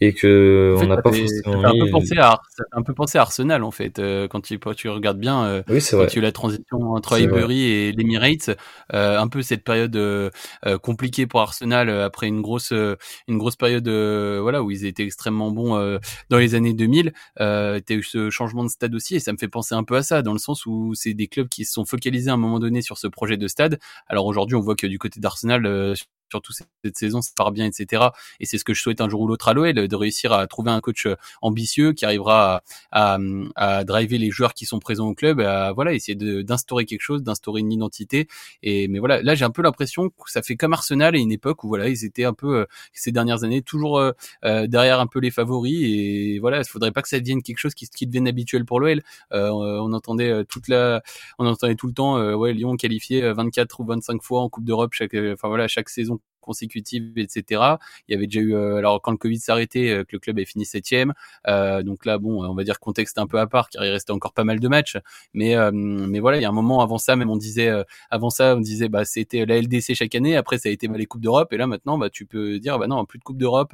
et 0.03 0.15
que 0.15 0.75
En 0.77 0.81
fait, 0.81 0.87
on 0.87 0.89
n'a 0.89 0.97
pas 1.01 1.13
forcément 1.13 1.65
un 1.65 1.73
peu 1.73 1.91
penser 1.91 2.19
à, 2.19 2.41
un 2.73 2.83
peu 2.83 2.95
penser 2.95 3.19
à 3.19 3.23
Arsenal 3.23 3.63
en 3.63 3.71
fait 3.71 3.99
euh, 3.99 4.27
quand 4.29 4.41
tu, 4.41 4.59
tu 4.77 4.89
regardes 4.89 5.19
bien 5.19 5.45
euh, 5.45 5.63
Oui, 5.69 5.81
c'est 5.81 5.97
quand 5.97 6.07
tu 6.07 6.19
as 6.19 6.21
eu 6.21 6.23
la 6.23 6.33
transition 6.33 6.79
entre. 6.93 7.13
Highbury 7.13 7.63
et 7.65 7.93
l'Emirates, 7.93 8.51
euh, 8.95 9.19
un 9.19 9.29
peu 9.29 9.43
cette 9.43 9.65
période 9.65 9.95
euh, 9.97 10.31
euh, 10.67 10.79
compliquée 10.79 11.27
pour 11.27 11.41
Arsenal 11.41 11.89
euh, 11.89 12.05
après 12.07 12.27
une 12.27 12.41
grosse 12.41 12.73
une 12.73 13.39
grosse 13.39 13.57
période 13.57 13.87
euh, 13.87 14.41
voilà 14.41 14.63
où 14.63 14.71
ils 14.71 14.85
étaient 14.87 15.05
extrêmement 15.05 15.51
bons 15.51 15.77
euh, 15.77 15.99
dans 16.31 16.39
les 16.39 16.55
années 16.55 16.73
2000. 16.75 17.13
Euh, 17.41 17.81
T'as 17.85 17.95
eu 17.95 18.03
ce 18.03 18.31
changement 18.31 18.65
de 18.65 18.69
stade 18.69 18.95
aussi 18.95 19.17
et 19.17 19.21
ça 19.21 19.33
me 19.33 19.37
fait 19.39 19.49
penser 19.49 19.75
un 19.75 19.85
peu 19.85 19.97
à 19.97 20.03
ça 20.03 20.23
dans 20.23 20.33
le 20.33 20.39
sens 20.39 20.67
où 20.67 20.95
c'est 20.95 21.15
des 21.15 21.29
clubs 21.29 21.49
qui 21.49 21.65
se 21.65 21.75
sont 21.75 21.85
focalisés 21.85 22.31
à 22.31 22.35
un 22.35 22.39
moment 22.39 22.59
donné 22.59 22.83
sur 22.83 22.99
ce 22.99 23.07
projet 23.07 23.37
de 23.37 23.47
stade. 23.49 23.79
Alors 24.09 24.27
aujourd'hui 24.27 24.57
on 24.57 24.61
voit 24.61 24.77
que 24.77 24.87
du 24.87 24.99
côté 24.99 25.21
d'Arsenal 25.21 25.67
euh, 25.67 25.95
surtout 26.33 26.53
cette 26.53 26.97
saison, 26.97 27.23
ça 27.23 27.31
part 27.37 27.53
bien, 27.53 27.67
etc. 27.67 28.05
Et 28.41 28.47
c'est 28.47 28.59
ce 28.59 28.65
que 28.65 28.75
je 28.75 28.83
souhaite 28.83 29.01
un 29.01 29.09
jour 29.09 29.21
ou 29.21 29.27
l'autre 29.29 29.49
à 29.49 29.55
l'OL, 29.55 29.75
de 29.75 29.97
réussir 29.97 30.33
à 30.33 30.47
trouver 30.47 30.71
un 30.71 30.81
coach 30.81 31.07
euh, 31.07 31.17
ambitieux 31.43 31.93
qui 31.93 32.05
arrivera 32.05 32.63
à, 32.91 33.15
à, 33.15 33.19
à 33.57 33.85
driver 33.85 34.19
les 34.19 34.31
joueurs 34.31 34.55
qui 34.55 34.67
sont 34.67 34.79
présents 34.79 35.09
au 35.09 35.15
club, 35.15 35.41
à 35.41 35.73
voilà 35.73 35.93
essayer 35.93 36.17
d'instaurer 36.43 36.87
quelque 36.87 37.03
chose, 37.03 37.23
d'instaurer 37.23 37.61
une 37.61 37.73
identité. 37.73 38.29
Et 38.63 38.89
mais 38.89 38.99
voilà, 38.99 39.23
là 39.23 39.35
j'ai 39.35 39.45
un 39.45 39.51
peu 39.51 39.63
l'impression 39.63 40.09
que 40.09 40.31
ça 40.31 40.43
fait 40.43 40.57
comme 40.57 40.73
Arsenal 40.73 41.15
à 41.15 41.19
une 41.19 41.33
époque 41.33 41.65
où 41.65 41.69
voilà 41.69 41.89
ils 41.89 42.05
étaient 42.05 42.25
un 42.25 42.35
peu 42.35 42.61
euh, 42.61 42.67
ces 42.93 43.13
dernières 43.13 43.45
années 43.45 43.63
toujours 43.63 43.99
euh, 43.99 44.13
euh, 44.45 44.67
derrière 44.67 45.01
un 45.01 45.07
peu 45.07 45.21
les 45.21 45.31
favoris. 45.31 45.83
Et 45.83 46.39
voilà, 46.41 46.59
il 46.59 46.65
faudrait 46.65 46.93
pas 46.93 47.03
que 47.03 47.09
ça 47.09 47.21
devienne 47.21 47.43
quelque 47.43 47.59
chose 47.59 47.75
qui, 47.75 47.89
qui 47.89 48.07
devienne 48.07 48.29
habituel 48.29 48.65
pour 48.65 48.81
l'OL. 48.81 49.03
On 49.31 49.93
entendait 49.93 50.45
toute 50.47 50.69
la, 50.69 51.03
on 51.39 51.47
entendait 51.47 51.75
tout 51.75 51.87
le 51.87 51.93
temps, 51.93 52.17
ouais 52.35 52.53
Lyon 52.53 52.77
qualifié 52.77 53.23
euh, 53.23 53.35
24 53.35 53.81
ou 53.81 53.85
25 53.85 54.23
fois 54.23 54.41
en 54.41 54.49
Coupe 54.49 54.65
d'Europe 54.65 54.93
chaque, 54.93 55.15
enfin 55.15 55.49
voilà 55.49 55.69
chaque 55.69 55.89
saison 55.89 56.19
consécutive, 56.43 57.17
etc. 57.17 57.63
Il 58.09 58.13
y 58.13 58.15
avait 58.15 58.27
déjà 58.27 58.41
eu, 58.41 58.55
euh, 58.55 58.77
alors 58.77 59.01
quand 59.01 59.13
le 59.13 59.17
Covid 59.17 59.41
arrêté, 59.49 59.91
euh, 59.91 60.05
que 60.05 60.11
le 60.13 60.19
club 60.19 60.39
ait 60.39 60.45
fini 60.45 60.67
septième. 60.67 61.15
Euh, 61.49 61.83
donc 61.83 62.05
là, 62.05 62.19
bon, 62.19 62.45
on 62.45 62.55
va 62.55 62.65
dire 62.65 62.79
contexte 62.81 63.19
un 63.19 63.27
peu 63.27 63.39
à 63.41 63.47
part, 63.47 63.71
car 63.71 63.85
il 63.85 63.91
restait 63.91 64.13
encore 64.13 64.35
pas 64.35 64.45
mal 64.45 64.61
de 64.61 64.69
matchs. 64.69 64.99
Mais, 65.33 65.57
mais 65.73 66.21
voilà, 66.21 66.39
il 66.39 66.43
y 66.43 66.45
a 66.45 66.49
un 66.49 66.53
moment 66.53 66.83
avant 66.83 66.99
ça, 66.99 67.17
même 67.17 67.31
on 67.31 67.37
disait, 67.37 67.71
avant 68.11 68.31
ça, 68.31 68.57
on 68.57 68.61
disait, 68.61 68.89
bah 68.89 69.05
c'était 69.05 69.47
la 69.47 69.61
LDC 69.61 69.95
chaque 69.95 70.15
année. 70.15 70.37
Après, 70.37 70.59
ça 70.59 70.69
a 70.69 70.73
été 70.73 70.89
bah, 70.89 70.99
les 70.99 71.07
coupes 71.07 71.23
d'Europe. 71.23 71.53
Et 71.53 71.57
là, 71.57 71.67
maintenant, 71.67 71.97
bah 71.99 72.11
tu 72.11 72.27
peux 72.27 72.59
dire, 72.59 72.79
bah 72.79 72.87
non, 72.87 73.05
plus 73.07 73.19
de 73.19 73.25
coupe 73.25 73.39
d'Europe. 73.39 73.73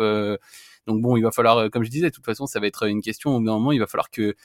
donc 0.87 1.03
bon, 1.03 1.17
il 1.17 1.23
va 1.23 1.33
falloir, 1.33 1.71
comme 1.71 1.85
je 1.85 1.91
disais, 1.91 2.11
de 2.11 2.15
toute 2.15 2.25
façon, 2.25 2.47
ça 2.47 2.61
va 2.61 2.67
être 2.67 2.87
une 2.87 3.03
question. 3.03 3.35
Au 3.35 3.41
bout 3.41 3.47
d'un 3.47 3.55
moment, 3.55 3.73
il 3.73 3.81
va 3.81 3.87
falloir 3.87 4.11
que, 4.11 4.37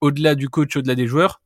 au-delà 0.00 0.34
du 0.34 0.48
coach, 0.48 0.76
au-delà 0.76 0.94
des 0.94 1.06
joueurs, 1.06 1.40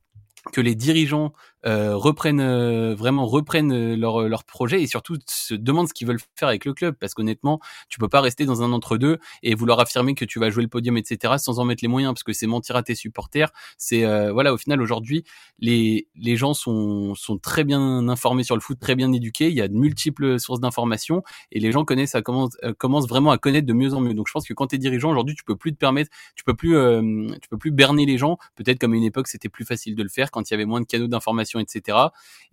que 0.51 0.61
les 0.61 0.75
dirigeants 0.75 1.33
euh, 1.65 1.95
reprennent 1.95 2.39
euh, 2.39 2.95
vraiment 2.95 3.25
reprennent 3.25 3.71
euh, 3.71 3.95
leur 3.95 4.27
leur 4.27 4.43
projet 4.43 4.81
et 4.81 4.87
surtout 4.87 5.17
se 5.27 5.53
demandent 5.53 5.87
ce 5.87 5.93
qu'ils 5.93 6.07
veulent 6.07 6.19
faire 6.35 6.47
avec 6.47 6.65
le 6.65 6.73
club. 6.73 6.95
Parce 6.99 7.13
qu'honnêtement 7.13 7.59
tu 7.89 7.99
peux 7.99 8.07
pas 8.07 8.21
rester 8.21 8.45
dans 8.45 8.61
un 8.61 8.71
entre 8.71 8.97
deux 8.97 9.19
et 9.43 9.55
vouloir 9.55 9.79
affirmer 9.79 10.15
que 10.15 10.25
tu 10.25 10.39
vas 10.39 10.49
jouer 10.49 10.63
le 10.63 10.69
podium 10.69 10.97
etc 10.97 11.35
sans 11.37 11.59
en 11.59 11.65
mettre 11.65 11.83
les 11.83 11.87
moyens 11.87 12.13
parce 12.13 12.23
que 12.23 12.33
c'est 12.33 12.47
mentir 12.47 12.75
à 12.75 12.83
tes 12.83 12.95
supporters. 12.95 13.51
C'est 13.77 14.05
euh, 14.05 14.31
voilà 14.31 14.53
au 14.53 14.57
final 14.57 14.81
aujourd'hui 14.81 15.23
les 15.59 16.07
les 16.15 16.37
gens 16.37 16.53
sont 16.53 17.15
sont 17.15 17.37
très 17.37 17.63
bien 17.63 18.07
informés 18.09 18.43
sur 18.43 18.55
le 18.55 18.61
foot 18.61 18.79
très 18.79 18.95
bien 18.95 19.11
éduqués. 19.11 19.49
Il 19.49 19.55
y 19.55 19.61
a 19.61 19.67
de 19.67 19.75
multiples 19.75 20.39
sources 20.39 20.59
d'informations 20.59 21.23
et 21.51 21.59
les 21.59 21.71
gens 21.71 21.85
connaissent 21.85 22.11
ça 22.11 22.21
commence 22.21 22.55
euh, 22.63 22.73
commencent 22.77 23.07
vraiment 23.07 23.31
à 23.31 23.37
connaître 23.37 23.67
de 23.67 23.73
mieux 23.73 23.93
en 23.93 24.01
mieux. 24.01 24.13
Donc 24.13 24.27
je 24.27 24.33
pense 24.33 24.47
que 24.47 24.53
quand 24.53 24.67
tu 24.67 24.75
es 24.75 24.79
dirigeant 24.79 25.11
aujourd'hui 25.11 25.35
tu 25.35 25.43
peux 25.43 25.55
plus 25.55 25.73
te 25.73 25.77
permettre 25.77 26.11
tu 26.35 26.43
peux 26.43 26.53
plus 26.53 26.75
euh, 26.75 27.27
tu 27.41 27.49
peux 27.49 27.57
plus 27.57 27.71
berner 27.71 28.05
les 28.05 28.17
gens. 28.17 28.37
Peut-être 28.55 28.79
comme 28.79 28.93
à 28.93 28.97
une 28.97 29.03
époque 29.03 29.27
c'était 29.27 29.49
plus 29.49 29.65
facile 29.65 29.95
de 29.95 30.03
le 30.03 30.09
faire. 30.09 30.31
Quand 30.31 30.49
il 30.49 30.53
y 30.53 30.55
avait 30.55 30.65
moins 30.65 30.81
de 30.81 30.85
canaux 30.85 31.07
d'information 31.07 31.54
etc 31.59 31.97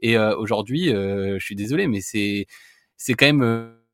et 0.01 0.17
euh, 0.17 0.37
aujourd'hui 0.37 0.93
euh, 0.95 1.39
je 1.39 1.45
suis 1.45 1.57
désolé 1.57 1.87
mais 1.87 2.01
c'est 2.01 2.47
c'est 2.97 3.15
quand 3.15 3.27
même 3.27 3.43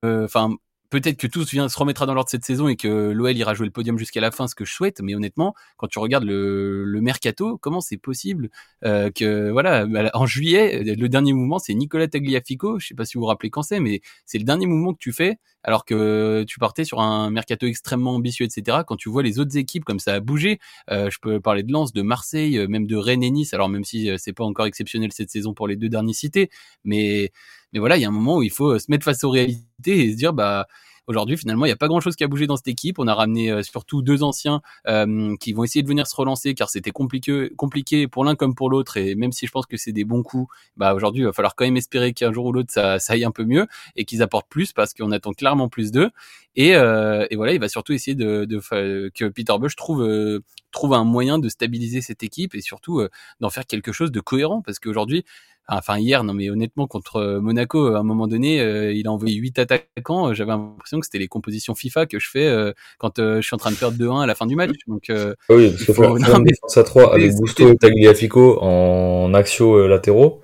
euh, 0.04 0.24
enfin 0.24 0.56
peut-être 0.90 1.16
que 1.18 1.26
tout 1.26 1.44
se 1.44 1.78
remettra 1.78 2.06
dans 2.06 2.14
l'ordre 2.14 2.30
cette 2.30 2.44
saison 2.44 2.68
et 2.68 2.76
que 2.76 3.10
l'OL 3.10 3.36
ira 3.36 3.54
jouer 3.54 3.66
le 3.66 3.72
podium 3.72 3.98
jusqu'à 3.98 4.20
la 4.20 4.30
fin, 4.30 4.46
ce 4.46 4.54
que 4.54 4.64
je 4.64 4.72
souhaite. 4.72 5.00
Mais 5.02 5.14
honnêtement, 5.14 5.54
quand 5.76 5.86
tu 5.86 5.98
regardes 5.98 6.24
le, 6.24 6.84
le 6.84 7.00
mercato, 7.00 7.58
comment 7.58 7.80
c'est 7.80 7.96
possible 7.96 8.48
euh, 8.84 9.10
que 9.10 9.50
voilà, 9.50 9.86
en 10.14 10.26
juillet, 10.26 10.82
le 10.82 11.08
dernier 11.08 11.32
mouvement 11.32 11.58
c'est 11.58 11.74
Nicolas 11.74 12.08
Tagliafico. 12.08 12.78
Je 12.78 12.88
sais 12.88 12.94
pas 12.94 13.04
si 13.04 13.14
vous 13.14 13.20
vous 13.20 13.26
rappelez 13.26 13.50
quand 13.50 13.62
c'est, 13.62 13.80
mais 13.80 14.00
c'est 14.24 14.38
le 14.38 14.44
dernier 14.44 14.66
mouvement 14.66 14.92
que 14.94 14.98
tu 14.98 15.12
fais 15.12 15.38
alors 15.64 15.84
que 15.84 16.44
tu 16.46 16.58
partais 16.58 16.84
sur 16.84 17.00
un 17.00 17.30
mercato 17.30 17.66
extrêmement 17.66 18.14
ambitieux, 18.14 18.46
etc. 18.46 18.78
Quand 18.86 18.96
tu 18.96 19.10
vois 19.10 19.22
les 19.22 19.38
autres 19.38 19.56
équipes 19.58 19.84
comme 19.84 19.98
ça 19.98 20.14
a 20.14 20.20
bougé, 20.20 20.60
euh, 20.90 21.10
je 21.10 21.18
peux 21.20 21.40
parler 21.40 21.62
de 21.62 21.72
Lens, 21.72 21.92
de 21.92 22.00
Marseille, 22.00 22.66
même 22.68 22.86
de 22.86 22.96
Rennes 22.96 23.24
et 23.24 23.30
Nice. 23.30 23.52
Alors 23.52 23.68
même 23.68 23.84
si 23.84 24.10
c'est 24.18 24.32
pas 24.32 24.44
encore 24.44 24.66
exceptionnel 24.66 25.12
cette 25.12 25.30
saison 25.30 25.52
pour 25.52 25.68
les 25.68 25.76
deux 25.76 25.88
derniers 25.88 26.14
cités, 26.14 26.48
mais 26.84 27.32
mais 27.72 27.80
voilà, 27.80 27.96
il 27.96 28.00
y 28.02 28.04
a 28.04 28.08
un 28.08 28.12
moment 28.12 28.38
où 28.38 28.42
il 28.42 28.50
faut 28.50 28.78
se 28.78 28.86
mettre 28.90 29.04
face 29.04 29.24
aux 29.24 29.30
réalités 29.30 29.66
et 29.86 30.12
se 30.12 30.16
dire 30.16 30.32
bah 30.32 30.66
Aujourd'hui, 31.08 31.38
finalement, 31.38 31.64
il 31.64 31.70
n'y 31.70 31.72
a 31.72 31.76
pas 31.76 31.88
grand-chose 31.88 32.16
qui 32.16 32.24
a 32.24 32.28
bougé 32.28 32.46
dans 32.46 32.58
cette 32.58 32.68
équipe. 32.68 32.98
On 32.98 33.08
a 33.08 33.14
ramené 33.14 33.50
euh, 33.50 33.62
surtout 33.62 34.02
deux 34.02 34.22
anciens 34.22 34.60
euh, 34.86 35.34
qui 35.40 35.54
vont 35.54 35.64
essayer 35.64 35.82
de 35.82 35.88
venir 35.88 36.06
se 36.06 36.14
relancer 36.14 36.52
car 36.52 36.68
c'était 36.68 36.90
compliqué, 36.90 37.50
compliqué 37.56 38.06
pour 38.06 38.26
l'un 38.26 38.34
comme 38.34 38.54
pour 38.54 38.68
l'autre. 38.68 38.98
Et 38.98 39.14
même 39.14 39.32
si 39.32 39.46
je 39.46 39.50
pense 39.50 39.64
que 39.64 39.78
c'est 39.78 39.92
des 39.92 40.04
bons 40.04 40.22
coups, 40.22 40.52
bah 40.76 40.92
aujourd'hui, 40.92 41.22
il 41.22 41.24
va 41.24 41.32
falloir 41.32 41.54
quand 41.56 41.64
même 41.64 41.78
espérer 41.78 42.12
qu'un 42.12 42.30
jour 42.30 42.44
ou 42.44 42.52
l'autre 42.52 42.70
ça, 42.70 42.98
ça 42.98 43.14
aille 43.14 43.24
un 43.24 43.30
peu 43.30 43.44
mieux 43.44 43.66
et 43.96 44.04
qu'ils 44.04 44.20
apportent 44.20 44.50
plus 44.50 44.74
parce 44.74 44.92
qu'on 44.92 45.10
attend 45.10 45.32
clairement 45.32 45.70
plus 45.70 45.92
d'eux. 45.92 46.10
Et, 46.56 46.74
euh, 46.76 47.26
et, 47.30 47.36
voilà, 47.36 47.54
il 47.54 47.60
va 47.60 47.70
surtout 47.70 47.94
essayer 47.94 48.14
de, 48.14 48.44
de, 48.44 49.10
que 49.14 49.24
Peter 49.28 49.54
Bush 49.58 49.76
trouve 49.76 50.02
euh, 50.02 50.40
trouve 50.72 50.92
un 50.92 51.04
moyen 51.04 51.38
de 51.38 51.48
stabiliser 51.48 52.02
cette 52.02 52.22
équipe 52.22 52.54
et 52.54 52.60
surtout 52.60 53.00
d'en 53.40 53.48
faire 53.48 53.66
quelque 53.66 53.92
chose 53.92 54.12
de 54.12 54.20
cohérent 54.20 54.60
parce 54.60 54.78
qu'aujourd'hui 54.78 55.24
enfin 55.68 55.98
hier 55.98 56.24
non 56.24 56.32
mais 56.34 56.50
honnêtement 56.50 56.86
contre 56.86 57.38
Monaco 57.40 57.94
à 57.94 57.98
un 57.98 58.02
moment 58.02 58.26
donné 58.26 58.60
euh, 58.60 58.92
il 58.92 59.06
a 59.06 59.12
envoyé 59.12 59.36
huit 59.36 59.58
attaquants. 59.58 60.32
J'avais 60.34 60.52
l'impression 60.52 61.00
que 61.00 61.06
c'était 61.06 61.18
les 61.18 61.28
compositions 61.28 61.74
FIFA 61.74 62.06
que 62.06 62.18
je 62.18 62.30
fais 62.30 62.46
euh, 62.46 62.72
quand 62.98 63.18
euh, 63.18 63.40
je 63.40 63.46
suis 63.46 63.54
en 63.54 63.58
train 63.58 63.70
de 63.70 63.76
perdre 63.76 63.96
2-1 63.98 64.22
à 64.22 64.26
la 64.26 64.34
fin 64.34 64.46
du 64.46 64.56
match. 64.56 64.72
Donc 64.86 65.10
Ah 65.10 65.34
oui 65.50 65.70
parce 65.70 65.84
que 65.84 65.92
faut, 65.92 66.02
faut 66.02 66.18
non, 66.18 66.40
mais, 66.40 66.52
à 66.74 66.82
3 66.82 67.14
avec 67.14 67.32
Busto 67.36 67.68
et 67.68 67.76
Tagliafico 67.76 68.58
en 68.62 69.34
axio 69.34 69.86
latéraux 69.86 70.42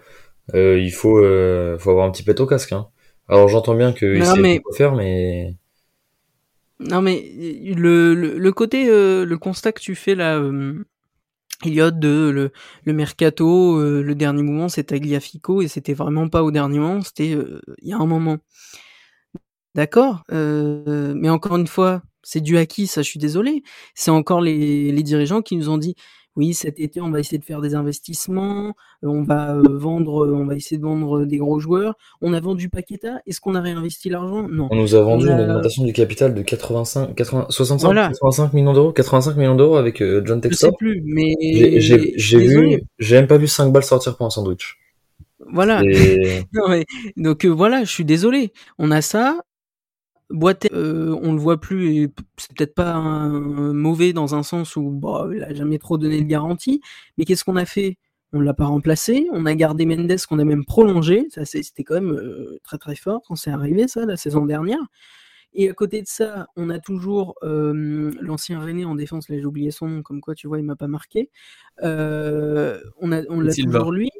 euh, 0.54 0.78
il 0.78 0.92
faut 0.92 1.16
faut 1.78 1.90
avoir 1.90 2.06
un 2.06 2.10
petit 2.10 2.22
pet 2.22 2.38
au 2.38 2.46
casque 2.46 2.72
hein. 2.72 2.88
alors 3.28 3.48
j'entends 3.48 3.74
bien 3.74 3.92
que 3.92 4.16
il 4.16 4.24
sait 4.24 4.40
mais... 4.40 4.60
quoi 4.60 4.76
faire 4.76 4.94
mais 4.94 5.54
non 6.80 7.00
mais 7.00 7.24
le, 7.74 8.14
le, 8.14 8.38
le 8.38 8.52
côté 8.52 8.86
le 8.86 9.36
constat 9.38 9.72
que 9.72 9.80
tu 9.80 9.94
fais 9.94 10.14
là 10.14 10.38
De 11.64 12.30
le, 12.30 12.52
le 12.84 12.92
mercato, 12.92 13.78
euh, 13.78 14.02
le 14.02 14.14
dernier 14.14 14.42
mouvement 14.42 14.68
c'était 14.68 14.96
Tagliafico 14.96 15.62
et 15.62 15.68
c'était 15.68 15.94
vraiment 15.94 16.28
pas 16.28 16.42
au 16.44 16.50
dernier 16.50 16.78
moment, 16.78 17.00
c'était 17.00 17.34
euh, 17.34 17.62
il 17.80 17.88
y 17.88 17.92
a 17.92 17.96
un 17.96 18.06
moment. 18.06 18.38
D'accord, 19.74 20.22
euh, 20.30 21.14
mais 21.16 21.28
encore 21.30 21.56
une 21.56 21.66
fois, 21.66 22.02
c'est 22.22 22.40
dû 22.40 22.58
à 22.58 22.66
qui? 22.66 22.86
Ça 22.86 23.02
Je 23.02 23.08
suis 23.08 23.18
désolé. 23.18 23.62
C'est 23.94 24.10
encore 24.12 24.40
les, 24.40 24.92
les, 24.92 25.02
dirigeants 25.02 25.42
qui 25.42 25.56
nous 25.56 25.68
ont 25.68 25.78
dit 25.78 25.96
oui 26.36 26.54
cet 26.54 26.80
été 26.80 27.00
on 27.00 27.10
va 27.10 27.20
essayer 27.20 27.38
de 27.38 27.44
faire 27.44 27.60
des 27.60 27.74
investissements, 27.74 28.74
on 29.02 29.22
va 29.22 29.56
vendre, 29.70 30.28
on 30.32 30.46
va 30.46 30.54
essayer 30.54 30.78
de 30.78 30.82
vendre 30.82 31.24
des 31.24 31.38
gros 31.38 31.58
joueurs. 31.58 31.94
On 32.20 32.32
a 32.32 32.40
vendu 32.40 32.68
Paqueta, 32.68 33.20
est-ce 33.26 33.40
qu'on 33.40 33.54
a 33.54 33.60
réinvesti 33.60 34.08
l'argent? 34.08 34.48
Non. 34.48 34.68
On 34.70 34.76
nous 34.76 34.94
a 34.94 35.02
vendu 35.02 35.28
a... 35.28 35.34
une 35.34 35.40
augmentation 35.50 35.84
du 35.84 35.92
capital 35.92 36.34
de 36.34 36.42
85, 36.42 37.14
80, 37.14 37.46
65, 37.50 37.86
voilà. 37.86 38.08
85 38.08 38.52
millions 38.52 38.72
d'euros, 38.72 38.92
85 38.92 39.36
millions 39.36 39.54
d'euros 39.54 39.76
avec 39.76 40.00
euh, 40.02 40.22
John 40.24 40.40
Textor. 40.40 40.70
Je 40.70 40.72
sais 40.72 40.76
plus, 40.78 41.02
mais 41.04 41.34
j'ai 41.80 42.38
vu, 42.38 42.82
j'ai 42.98 43.16
même 43.16 43.26
pas 43.26 43.38
vu 43.38 43.48
5 43.48 43.72
balles 43.72 43.84
sortir 43.84 44.16
pour 44.16 44.26
un 44.26 44.30
sandwich. 44.30 44.78
Voilà. 45.52 45.82
Et... 45.84 46.42
non, 46.52 46.68
mais, 46.68 46.84
donc 47.16 47.44
euh, 47.44 47.48
voilà, 47.48 47.84
je 47.84 47.90
suis 47.90 48.04
désolé. 48.04 48.52
On 48.78 48.90
a 48.90 49.02
ça. 49.02 49.40
Boité, 50.30 50.70
euh, 50.72 51.16
on 51.22 51.32
le 51.32 51.38
voit 51.38 51.60
plus 51.60 51.94
et 51.94 52.08
c'est 52.38 52.52
peut-être 52.56 52.74
pas 52.74 52.92
un, 52.94 53.72
mauvais 53.74 54.12
dans 54.12 54.34
un 54.34 54.42
sens 54.42 54.74
où 54.76 54.90
bon, 54.90 55.30
il 55.30 55.42
a 55.42 55.52
jamais 55.52 55.78
trop 55.78 55.98
donné 55.98 56.20
de 56.20 56.26
garantie. 56.26 56.80
Mais 57.18 57.24
qu'est-ce 57.24 57.44
qu'on 57.44 57.56
a 57.56 57.66
fait? 57.66 57.98
On 58.32 58.40
l'a 58.40 58.54
pas 58.54 58.64
remplacé. 58.64 59.28
On 59.32 59.46
a 59.46 59.54
gardé 59.54 59.86
Mendes 59.86 60.16
qu'on 60.28 60.38
a 60.38 60.44
même 60.44 60.64
prolongé. 60.64 61.26
Ça 61.30 61.44
c'était 61.44 61.84
quand 61.84 61.94
même 61.94 62.12
euh, 62.12 62.58
très 62.64 62.78
très 62.78 62.96
fort 62.96 63.22
quand 63.26 63.36
c'est 63.36 63.50
arrivé 63.50 63.86
ça 63.86 64.06
la 64.06 64.16
saison 64.16 64.46
dernière. 64.46 64.80
Et 65.56 65.70
à 65.70 65.72
côté 65.72 66.02
de 66.02 66.08
ça, 66.08 66.48
on 66.56 66.68
a 66.68 66.80
toujours 66.80 67.36
euh, 67.44 68.10
l'ancien 68.20 68.60
René 68.60 68.84
en 68.84 68.94
défense. 68.94 69.28
Là 69.28 69.36
j'ai 69.38 69.44
oublié 69.44 69.70
son 69.70 69.88
nom. 69.88 70.02
Comme 70.02 70.20
quoi 70.20 70.34
tu 70.34 70.48
vois 70.48 70.58
il 70.58 70.64
m'a 70.64 70.74
pas 70.74 70.88
marqué. 70.88 71.30
Euh, 71.82 72.80
on 72.98 73.12
a 73.12 73.22
on 73.28 73.40
l'a 73.40 73.54
toujours 73.54 73.92
lui. 73.92 74.10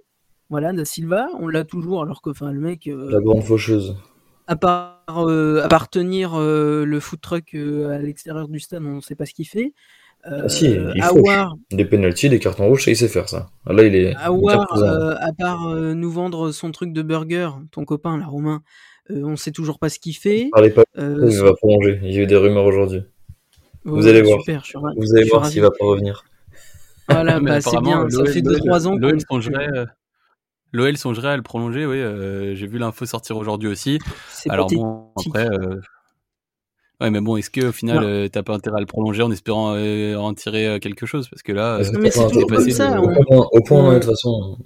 Voilà, 0.51 0.75
Da 0.75 0.85
Silva, 0.85 1.29
on 1.41 1.49
l'a 1.49 1.65
toujours 1.65 2.03
alors 2.03 2.21
que 2.21 2.31
enfin 2.31 2.53
le 2.53 2.61
mec. 2.61 2.85
La 2.87 3.21
grande 3.21 3.43
faucheuse 3.43 3.97
à 4.47 4.57
part, 4.57 5.29
euh, 5.29 5.63
à 5.63 5.69
part 5.69 5.89
tenir 5.89 6.35
euh, 6.35 6.85
le 6.85 7.01
food 7.01 7.21
truck 7.21 7.55
euh, 7.55 7.91
à 7.91 7.99
l'extérieur 7.99 8.49
du 8.49 8.61
stade, 8.61 8.83
on 8.85 8.97
ne 8.97 9.01
sait 9.01 9.15
pas 9.15 9.27
ce 9.27 9.35
qu'il 9.35 9.49
fait. 9.49 9.73
ah 10.25 10.49
si, 10.49 10.67
il 10.67 11.03
faut 11.03 11.19
Awar, 11.19 11.55
des 11.71 11.85
pénalties, 11.85 12.29
des 12.29 12.39
cartons 12.39 12.69
rouges, 12.69 12.87
il 12.87 12.97
sait 12.97 13.09
faire 13.09 13.29
ça. 13.29 13.49
Là, 13.67 13.83
il 13.85 13.95
est. 13.95 14.15
Awar, 14.17 14.67
à 15.21 15.33
part 15.33 15.69
euh, 15.69 15.95
nous 15.95 16.11
vendre 16.11 16.53
son 16.53 16.73
truc 16.73 16.93
de 16.93 17.03
burger, 17.03 17.51
ton 17.71 17.85
copain, 17.85 18.19
la 18.19 18.27
Romain, 18.27 18.63
euh, 19.11 19.23
on 19.25 19.37
sait 19.37 19.53
toujours 19.53 19.79
pas 19.79 19.89
ce 19.89 19.99
qu'il 19.99 20.17
fait. 20.17 20.49
Parlez 20.53 20.71
pas, 20.71 20.85
il 20.97 21.41
va 21.41 21.55
prolonger. 21.55 22.01
Il 22.03 22.13
y 22.13 22.19
a 22.19 22.23
eu 22.23 22.27
des 22.27 22.37
rumeurs 22.37 22.65
aujourd'hui. 22.65 23.03
Vous 23.85 24.07
allez 24.07 24.23
voir. 24.23 24.41
Super, 24.41 24.65
je 24.65 24.79
Vous 24.79 25.15
allez 25.15 25.27
je 25.27 25.31
voir 25.31 25.47
s'il 25.47 25.61
va 25.61 25.71
pas 25.71 25.85
revenir. 25.85 26.25
Voilà, 27.09 27.39
bah, 27.41 27.61
c'est 27.61 27.81
bien. 27.81 28.09
Ça 28.09 28.25
fait 28.25 28.41
2-3 28.41 28.87
ans. 28.87 29.19
Songerait, 29.29 29.69
l'OL 30.75 30.97
songerait 30.99 31.29
à 31.31 31.37
le 31.37 31.43
prolonger, 31.43 31.87
oui. 31.87 31.97
euh, 31.99 32.55
J'ai 32.55 32.67
vu 32.67 32.79
l'info 32.79 33.07
sortir 33.07 33.37
aujourd'hui 33.39 33.69
aussi. 33.69 33.99
C'est 34.31 34.51
Alors 34.51 34.69
bon, 34.69 35.11
après. 35.27 35.47
euh, 35.49 35.81
Ouais, 37.01 37.11
mais 37.11 37.21
bon, 37.21 37.37
est-ce 37.37 37.51
qu'au 37.51 37.73
final, 37.73 38.05
euh, 38.05 38.29
t'as 38.29 38.43
pas 38.45 38.55
intérêt 38.55 38.77
à 38.77 38.81
le 38.81 38.87
prolonger 38.87 39.23
en 39.23 39.31
espérant 39.33 39.75
euh, 39.75 40.15
en 40.17 40.33
tirer 40.33 40.67
euh, 40.69 40.79
quelque 40.79 41.07
chose? 41.07 41.29
Parce 41.29 41.43
que 41.43 41.53
là, 41.53 41.79
mais 41.99 42.11
c'est 42.11 42.21
pas 42.21 42.29
toujours 42.29 42.47
comme 42.49 42.71
ça, 42.71 43.01
Au 43.01 43.09
hein. 43.09 43.15
point, 43.27 43.49
au 43.51 43.61
point, 43.63 43.89
Ouais. 43.89 43.95
de 43.97 44.01
toute 44.01 44.11
façon, 44.11 44.57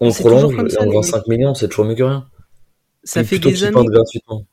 on 0.00 0.10
toujours 0.10 0.30
prolonge 0.50 0.66
et 0.66 0.70
ça, 0.70 0.80
on 0.82 0.86
vend 0.90 1.00
mecs. 1.00 1.04
5 1.04 1.26
millions, 1.28 1.54
c'est 1.54 1.68
toujours 1.68 1.84
mieux 1.84 1.94
que 1.94 2.02
rien. 2.02 2.26
Ça 3.04 3.24
fait 3.24 3.38
des 3.38 3.62
années, 3.64 3.84
gratuitement. 3.86 4.46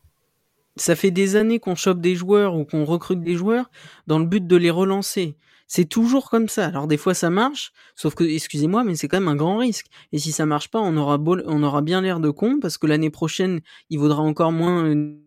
ça 0.75 0.95
fait 0.95 1.11
des 1.11 1.37
années 1.37 1.59
qu'on 1.59 1.75
chope 1.75 2.01
des 2.01 2.15
joueurs 2.15 2.55
ou 2.55 2.65
qu'on 2.65 2.83
recrute 2.83 3.21
des 3.21 3.35
joueurs 3.35 3.71
dans 4.07 4.19
le 4.19 4.25
but 4.25 4.45
de 4.45 4.55
les 4.57 4.69
relancer. 4.69 5.35
C'est 5.69 5.85
toujours 5.85 6.29
comme 6.29 6.47
ça. 6.47 6.65
Alors 6.67 6.87
des 6.87 6.95
fois 6.97 7.13
ça 7.13 7.29
marche, 7.29 7.73
sauf 7.95 8.15
que 8.15 8.23
excusez-moi, 8.23 8.83
mais 8.85 8.95
c'est 8.95 9.07
quand 9.09 9.19
même 9.19 9.27
un 9.27 9.35
grand 9.35 9.57
risque. 9.57 9.87
Et 10.13 10.17
si 10.17 10.31
ça 10.31 10.45
marche 10.45 10.69
pas, 10.69 10.79
on 10.79 10.95
aura 10.97 11.17
beau- 11.17 11.41
on 11.45 11.61
aura 11.63 11.81
bien 11.81 12.01
l'air 12.01 12.19
de 12.21 12.29
con 12.29 12.59
parce 12.61 12.77
que 12.77 12.87
l'année 12.87 13.09
prochaine, 13.09 13.59
il 13.89 13.99
vaudra 13.99 14.21
encore 14.21 14.51
moins 14.53 14.89
une, 14.89 15.19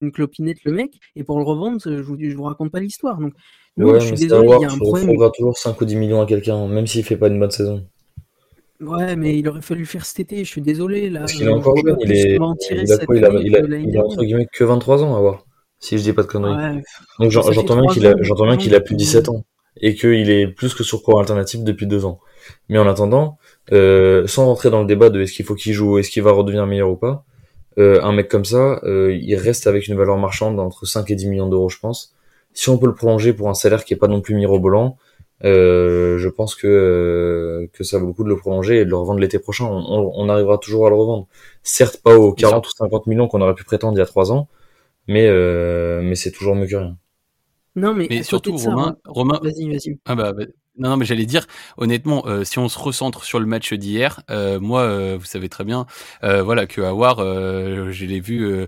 une 0.00 0.12
clopinette 0.12 0.58
le 0.64 0.72
mec. 0.72 0.92
Et 1.16 1.24
pour 1.24 1.38
le 1.38 1.44
revendre, 1.44 1.80
je 1.84 2.00
vous, 2.00 2.16
je 2.20 2.36
vous 2.36 2.44
raconte 2.44 2.70
pas 2.70 2.78
l'histoire. 2.80 3.18
Donc 3.18 3.34
non, 3.76 3.88
Ouais, 3.90 4.00
je 4.00 4.06
suis 4.06 4.14
désolé, 4.16 4.46
il 4.46 4.62
y 4.62 4.64
a 4.64 4.70
un 4.70 4.78
problème. 4.78 5.10
referas 5.10 5.30
toujours 5.30 5.58
5 5.58 5.80
ou 5.80 5.84
10 5.84 5.96
millions 5.96 6.20
à 6.20 6.26
quelqu'un, 6.26 6.68
même 6.68 6.86
s'il 6.86 7.02
fait 7.04 7.16
pas 7.16 7.26
une 7.26 7.40
bonne 7.40 7.50
saison. 7.50 7.84
Ouais, 8.80 9.16
mais 9.16 9.38
il 9.38 9.48
aurait 9.48 9.62
fallu 9.62 9.80
le 9.80 9.86
faire 9.86 10.04
cet 10.04 10.20
été. 10.20 10.44
Je 10.44 10.48
suis 10.50 10.60
désolé 10.60 11.10
là. 11.10 11.20
Parce 11.20 11.32
qu'il 11.32 11.46
est 11.46 11.50
encore 11.52 11.76
jeune, 11.76 11.96
il 12.00 12.12
est, 12.12 12.34
il 12.36 12.92
a 12.92 12.98
quoi, 12.98 13.16
il 13.16 13.24
a, 13.24 13.30
il 13.40 13.56
a, 13.56 13.78
il 13.78 13.96
a 13.98 14.04
entre 14.04 14.22
guillemets 14.24 14.46
que 14.52 14.62
23 14.64 15.02
ans 15.02 15.16
à 15.16 15.20
voir. 15.20 15.44
Si 15.80 15.96
je 15.98 16.02
dis 16.02 16.12
pas 16.12 16.22
de 16.22 16.28
conneries. 16.28 16.54
Ouais, 16.76 16.82
Donc 17.18 17.30
j'entends 17.30 17.80
bien 17.80 17.88
qu'il 17.92 18.06
a, 18.06 18.10
a 18.10 18.14
plus 18.14 18.28
de 18.30 18.56
qu'il- 18.56 18.96
17 18.96 19.28
ans. 19.28 19.44
Et 19.80 19.94
qu'il 19.94 20.30
est 20.30 20.46
plus 20.46 20.74
que 20.74 20.84
sur 20.84 21.02
cours 21.02 21.20
alternatif 21.20 21.62
depuis 21.64 21.86
deux 21.86 22.04
ans. 22.04 22.20
Mais 22.68 22.78
en 22.78 22.86
attendant, 22.86 23.38
euh, 23.72 24.26
sans 24.26 24.46
rentrer 24.46 24.70
dans 24.70 24.80
le 24.80 24.86
débat 24.86 25.10
de 25.10 25.20
est-ce 25.20 25.32
qu'il 25.32 25.44
faut 25.44 25.54
qu'il 25.54 25.72
joue, 25.72 25.98
est-ce 25.98 26.10
qu'il 26.10 26.22
va 26.22 26.32
redevenir 26.32 26.66
meilleur 26.66 26.90
ou 26.90 26.96
pas, 26.96 27.24
euh, 27.78 28.00
un 28.02 28.12
mec 28.12 28.28
comme 28.28 28.44
ça, 28.44 28.80
euh, 28.84 29.16
il 29.20 29.34
reste 29.36 29.66
avec 29.66 29.88
une 29.88 29.96
valeur 29.96 30.16
marchande 30.18 30.60
entre 30.60 30.86
5 30.86 31.10
et 31.10 31.16
10 31.16 31.26
millions 31.28 31.48
d'euros, 31.48 31.68
je 31.68 31.78
pense. 31.80 32.14
Si 32.52 32.68
on 32.70 32.78
peut 32.78 32.86
le 32.86 32.94
prolonger 32.94 33.32
pour 33.32 33.48
un 33.48 33.54
salaire 33.54 33.84
qui 33.84 33.94
est 33.94 33.96
pas 33.96 34.06
non 34.08 34.20
plus 34.20 34.34
mirobolant, 34.36 34.96
euh, 35.44 36.18
je 36.18 36.28
pense 36.28 36.54
que 36.54 36.66
euh, 36.68 37.66
que 37.72 37.82
ça 37.84 37.98
vaut 37.98 38.06
le 38.06 38.12
coup 38.12 38.22
de 38.24 38.28
le 38.28 38.36
prolonger 38.36 38.78
et 38.80 38.84
de 38.84 38.90
le 38.90 38.96
revendre 38.96 39.18
l'été 39.20 39.38
prochain. 39.40 39.64
On, 39.66 39.78
on- 39.78 40.12
on 40.14 40.28
arrivera 40.28 40.58
toujours 40.58 40.86
à 40.86 40.90
le 40.90 40.96
revendre. 40.96 41.26
Certes, 41.64 42.00
pas 42.02 42.16
aux 42.16 42.32
40 42.32 42.66
ou 42.68 42.70
50 42.70 43.06
millions 43.08 43.26
qu'on 43.28 43.40
aurait 43.40 43.54
pu 43.56 43.64
prétendre 43.64 43.96
il 43.96 44.00
y 44.00 44.02
a 44.02 44.06
trois 44.06 44.30
ans, 44.32 44.48
mais 45.08 45.26
euh, 45.28 46.02
mais 46.02 46.14
c'est 46.16 46.32
toujours 46.32 46.54
mieux 46.56 46.66
que 46.66 46.76
rien. 46.76 46.96
Non, 47.76 47.94
mais, 47.94 48.22
surtout, 48.22 48.52
de 48.52 48.58
ça, 48.58 48.70
Romain, 48.70 48.96
Romain, 49.04 49.40
Vas-y, 49.42 49.68
vas-y. 49.68 49.98
Ah 50.04 50.14
bah, 50.14 50.32
bah, 50.32 50.44
non, 50.76 50.90
non, 50.90 50.96
mais 50.96 51.04
j'allais 51.04 51.26
dire, 51.26 51.46
honnêtement, 51.76 52.26
euh, 52.26 52.44
si 52.44 52.58
on 52.58 52.68
se 52.68 52.78
recentre 52.78 53.24
sur 53.24 53.38
le 53.40 53.46
match 53.46 53.72
d'hier, 53.72 54.22
euh, 54.30 54.58
moi, 54.60 54.82
euh, 54.82 55.16
vous 55.18 55.24
savez 55.24 55.48
très 55.48 55.64
bien, 55.64 55.86
euh, 56.24 56.42
voilà, 56.42 56.66
que 56.66 56.80
Awar, 56.80 57.20
euh, 57.20 57.90
je 57.90 58.06
l'ai 58.06 58.20
vu 58.20 58.44
euh, 58.44 58.66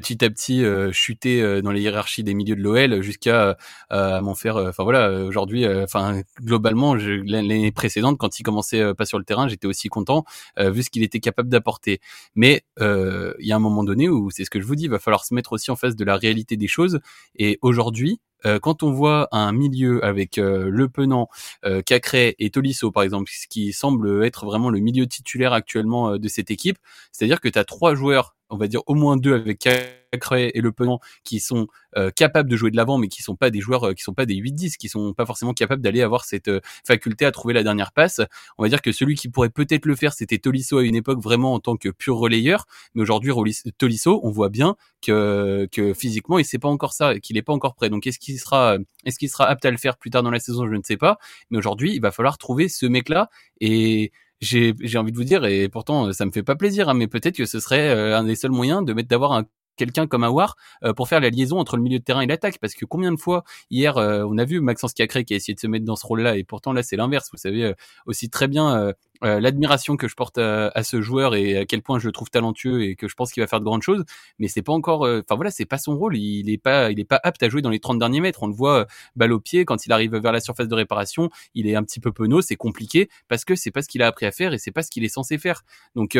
petit 0.00 0.24
à 0.24 0.30
petit 0.30 0.64
euh, 0.64 0.90
chuter 0.92 1.40
euh, 1.42 1.62
dans 1.62 1.70
les 1.70 1.80
hiérarchies 1.82 2.24
des 2.24 2.34
milieux 2.34 2.56
de 2.56 2.62
l'OL 2.62 3.02
jusqu'à 3.02 3.56
euh, 3.92 4.20
m'en 4.20 4.34
faire. 4.34 4.56
Enfin 4.56 4.82
voilà, 4.82 5.08
euh, 5.08 5.26
aujourd'hui, 5.26 5.64
euh, 5.64 5.84
enfin 5.84 6.22
globalement, 6.40 6.94
l'année 6.94 7.70
précédente, 7.72 8.18
quand 8.18 8.40
il 8.40 8.42
commençait 8.42 8.80
euh, 8.80 8.94
pas 8.94 9.06
sur 9.06 9.18
le 9.18 9.24
terrain, 9.24 9.48
j'étais 9.48 9.66
aussi 9.66 9.88
content 9.88 10.24
euh, 10.58 10.70
vu 10.70 10.82
ce 10.82 10.90
qu'il 10.90 11.02
était 11.02 11.20
capable 11.20 11.48
d'apporter. 11.48 12.00
Mais 12.34 12.62
euh, 12.80 13.34
il 13.38 13.46
y 13.46 13.52
a 13.52 13.56
un 13.56 13.60
moment 13.60 13.84
donné 13.84 14.08
où 14.08 14.30
c'est 14.30 14.44
ce 14.44 14.50
que 14.50 14.60
je 14.60 14.66
vous 14.66 14.74
dis, 14.74 14.84
il 14.84 14.90
va 14.90 14.98
falloir 14.98 15.24
se 15.24 15.34
mettre 15.34 15.52
aussi 15.52 15.70
en 15.70 15.76
face 15.76 15.96
de 15.96 16.04
la 16.04 16.16
réalité 16.16 16.56
des 16.56 16.68
choses. 16.68 17.00
Et 17.36 17.58
aujourd'hui, 17.62 18.20
euh, 18.46 18.58
quand 18.58 18.82
on 18.82 18.92
voit 18.92 19.28
un 19.32 19.52
milieu 19.52 20.04
avec 20.04 20.38
euh, 20.38 20.68
Le 20.70 20.88
Penant, 20.88 21.28
euh, 21.64 21.82
Cacré 21.82 22.36
et 22.38 22.50
Tolisso 22.50 22.90
par 22.90 23.02
exemple, 23.02 23.30
ce 23.32 23.46
qui 23.48 23.72
semble 23.72 24.24
être 24.24 24.46
vraiment 24.46 24.70
le 24.70 24.80
milieu 24.80 25.06
titulaire 25.06 25.52
actuellement 25.52 26.12
euh, 26.12 26.18
de 26.18 26.28
cette 26.28 26.50
équipe, 26.50 26.78
c'est-à-dire 27.12 27.40
que 27.40 27.48
tu 27.48 27.58
as 27.58 27.64
trois 27.64 27.94
joueurs, 27.94 28.36
on 28.50 28.56
va 28.56 28.66
dire 28.66 28.82
au 28.86 28.94
moins 28.94 29.16
deux 29.16 29.34
avec 29.34 29.58
Cacré 29.58 30.50
et 30.54 30.60
Le 30.60 30.72
Penant, 30.72 31.00
qui 31.24 31.40
sont 31.40 31.68
euh, 31.96 32.10
capables 32.10 32.50
de 32.50 32.56
jouer 32.56 32.70
de 32.70 32.76
l'avant, 32.76 32.98
mais 32.98 33.08
qui 33.08 33.22
sont 33.22 33.36
pas 33.36 33.50
des 33.50 33.60
joueurs, 33.60 33.88
euh, 33.88 33.94
qui 33.94 34.02
sont 34.02 34.14
pas 34.14 34.26
des 34.26 34.34
8-10, 34.34 34.76
qui 34.76 34.88
sont 34.88 35.14
pas 35.14 35.26
forcément 35.26 35.54
capables 35.54 35.82
d'aller 35.82 36.02
avoir 36.02 36.24
cette 36.24 36.48
euh, 36.48 36.60
faculté 36.86 37.24
à 37.24 37.32
trouver 37.32 37.54
la 37.54 37.62
dernière 37.62 37.92
passe. 37.92 38.20
On 38.58 38.62
va 38.62 38.68
dire 38.68 38.82
que 38.82 38.92
celui 38.92 39.14
qui 39.14 39.28
pourrait 39.28 39.50
peut-être 39.50 39.86
le 39.86 39.94
faire, 39.94 40.12
c'était 40.12 40.38
Tolisso 40.38 40.78
à 40.78 40.84
une 40.84 40.96
époque 40.96 41.20
vraiment 41.20 41.54
en 41.54 41.60
tant 41.60 41.76
que 41.76 41.88
pur 41.88 42.16
relayeur, 42.16 42.66
mais 42.94 43.02
aujourd'hui 43.02 43.32
Tolisso, 43.78 44.20
on 44.22 44.30
voit 44.30 44.48
bien 44.48 44.76
que, 45.00 45.68
que 45.72 45.94
physiquement 45.94 46.38
il 46.38 46.44
sait 46.44 46.58
pas 46.58 46.68
encore 46.68 46.92
ça, 46.92 47.18
qu'il 47.20 47.36
est 47.36 47.42
pas 47.42 47.52
encore 47.52 47.74
prêt. 47.74 47.88
Donc 47.88 48.06
est-ce 48.06 48.18
qu'il 48.18 48.38
sera, 48.38 48.76
est-ce 49.04 49.18
qu'il 49.18 49.30
sera 49.30 49.46
apte 49.46 49.64
à 49.64 49.70
le 49.70 49.78
faire 49.78 49.96
plus 49.96 50.10
tard 50.10 50.22
dans 50.22 50.30
la 50.30 50.40
saison, 50.40 50.66
je 50.66 50.74
ne 50.74 50.82
sais 50.82 50.96
pas. 50.96 51.18
Mais 51.50 51.58
aujourd'hui, 51.58 51.94
il 51.94 52.00
va 52.00 52.10
falloir 52.10 52.38
trouver 52.38 52.68
ce 52.68 52.86
mec-là 52.86 53.30
et 53.60 54.12
j'ai 54.40 54.74
envie 54.96 55.12
de 55.12 55.16
vous 55.16 55.24
dire 55.24 55.44
et 55.44 55.68
pourtant 55.68 56.12
ça 56.12 56.24
me 56.24 56.30
fait 56.30 56.42
pas 56.42 56.56
plaisir, 56.56 56.88
hein, 56.88 56.94
mais 56.94 57.06
peut-être 57.06 57.36
que 57.36 57.46
ce 57.46 57.60
serait 57.60 57.90
euh, 57.90 58.18
un 58.18 58.24
des 58.24 58.36
seuls 58.36 58.50
moyens 58.50 58.84
de 58.84 58.92
mettre 58.92 59.08
d'avoir 59.08 59.32
un 59.32 59.44
quelqu'un 59.80 60.06
comme 60.06 60.24
Awar 60.24 60.56
euh, 60.84 60.92
pour 60.92 61.08
faire 61.08 61.20
la 61.20 61.30
liaison 61.30 61.58
entre 61.58 61.76
le 61.76 61.82
milieu 61.82 61.98
de 61.98 62.04
terrain 62.04 62.20
et 62.20 62.26
l'attaque. 62.26 62.58
Parce 62.60 62.74
que 62.74 62.84
combien 62.84 63.12
de 63.12 63.18
fois 63.18 63.44
hier 63.70 63.96
euh, 63.96 64.24
on 64.28 64.36
a 64.36 64.44
vu 64.44 64.60
Maxence 64.60 64.92
Cacré 64.92 65.24
qui 65.24 65.32
a 65.32 65.36
essayé 65.36 65.54
de 65.54 65.60
se 65.60 65.66
mettre 65.66 65.86
dans 65.86 65.96
ce 65.96 66.06
rôle-là 66.06 66.36
et 66.36 66.44
pourtant 66.44 66.72
là 66.72 66.82
c'est 66.82 66.96
l'inverse. 66.96 67.30
Vous 67.32 67.38
savez 67.38 67.64
euh, 67.64 67.74
aussi 68.06 68.28
très 68.28 68.48
bien 68.48 68.92
l'admiration 69.22 69.98
que 69.98 70.08
je 70.08 70.14
porte 70.14 70.38
à, 70.38 70.82
ce 70.82 71.02
joueur 71.02 71.34
et 71.34 71.58
à 71.58 71.66
quel 71.66 71.82
point 71.82 71.98
je 71.98 72.06
le 72.06 72.12
trouve 72.12 72.30
talentueux 72.30 72.84
et 72.84 72.96
que 72.96 73.06
je 73.06 73.14
pense 73.14 73.32
qu'il 73.32 73.42
va 73.42 73.46
faire 73.46 73.60
de 73.60 73.64
grandes 73.64 73.82
choses. 73.82 74.04
Mais 74.38 74.48
c'est 74.48 74.62
pas 74.62 74.72
encore 74.72 75.02
enfin 75.02 75.34
voilà 75.34 75.50
c'est 75.50 75.66
pas 75.66 75.76
son 75.76 75.96
rôle. 75.96 76.16
Il 76.16 76.48
est 76.48 76.58
pas 76.58 76.90
il 76.90 76.98
est 76.98 77.04
pas 77.04 77.20
apte 77.22 77.42
à 77.42 77.48
jouer 77.50 77.60
dans 77.60 77.70
les 77.70 77.80
30 77.80 77.98
derniers 77.98 78.20
mètres. 78.20 78.42
On 78.42 78.46
le 78.46 78.54
voit 78.54 78.86
balle 79.16 79.32
au 79.32 79.40
pied. 79.40 79.64
Quand 79.66 79.84
il 79.84 79.92
arrive 79.92 80.16
vers 80.16 80.32
la 80.32 80.40
surface 80.40 80.68
de 80.68 80.74
réparation 80.74 81.28
il 81.54 81.66
est 81.66 81.74
un 81.74 81.82
petit 81.82 82.00
peu 82.00 82.12
penaud. 82.12 82.40
C'est 82.40 82.56
compliqué 82.56 83.10
parce 83.28 83.44
que 83.44 83.54
c'est 83.54 83.70
pas 83.70 83.82
ce 83.82 83.88
qu'il 83.88 84.02
a 84.02 84.06
appris 84.06 84.24
à 84.26 84.32
faire 84.32 84.54
et 84.54 84.58
c'est 84.58 84.72
pas 84.72 84.82
ce 84.82 84.90
qu'il 84.90 85.04
est 85.04 85.08
censé 85.08 85.36
faire. 85.36 85.62
Donc 85.94 86.16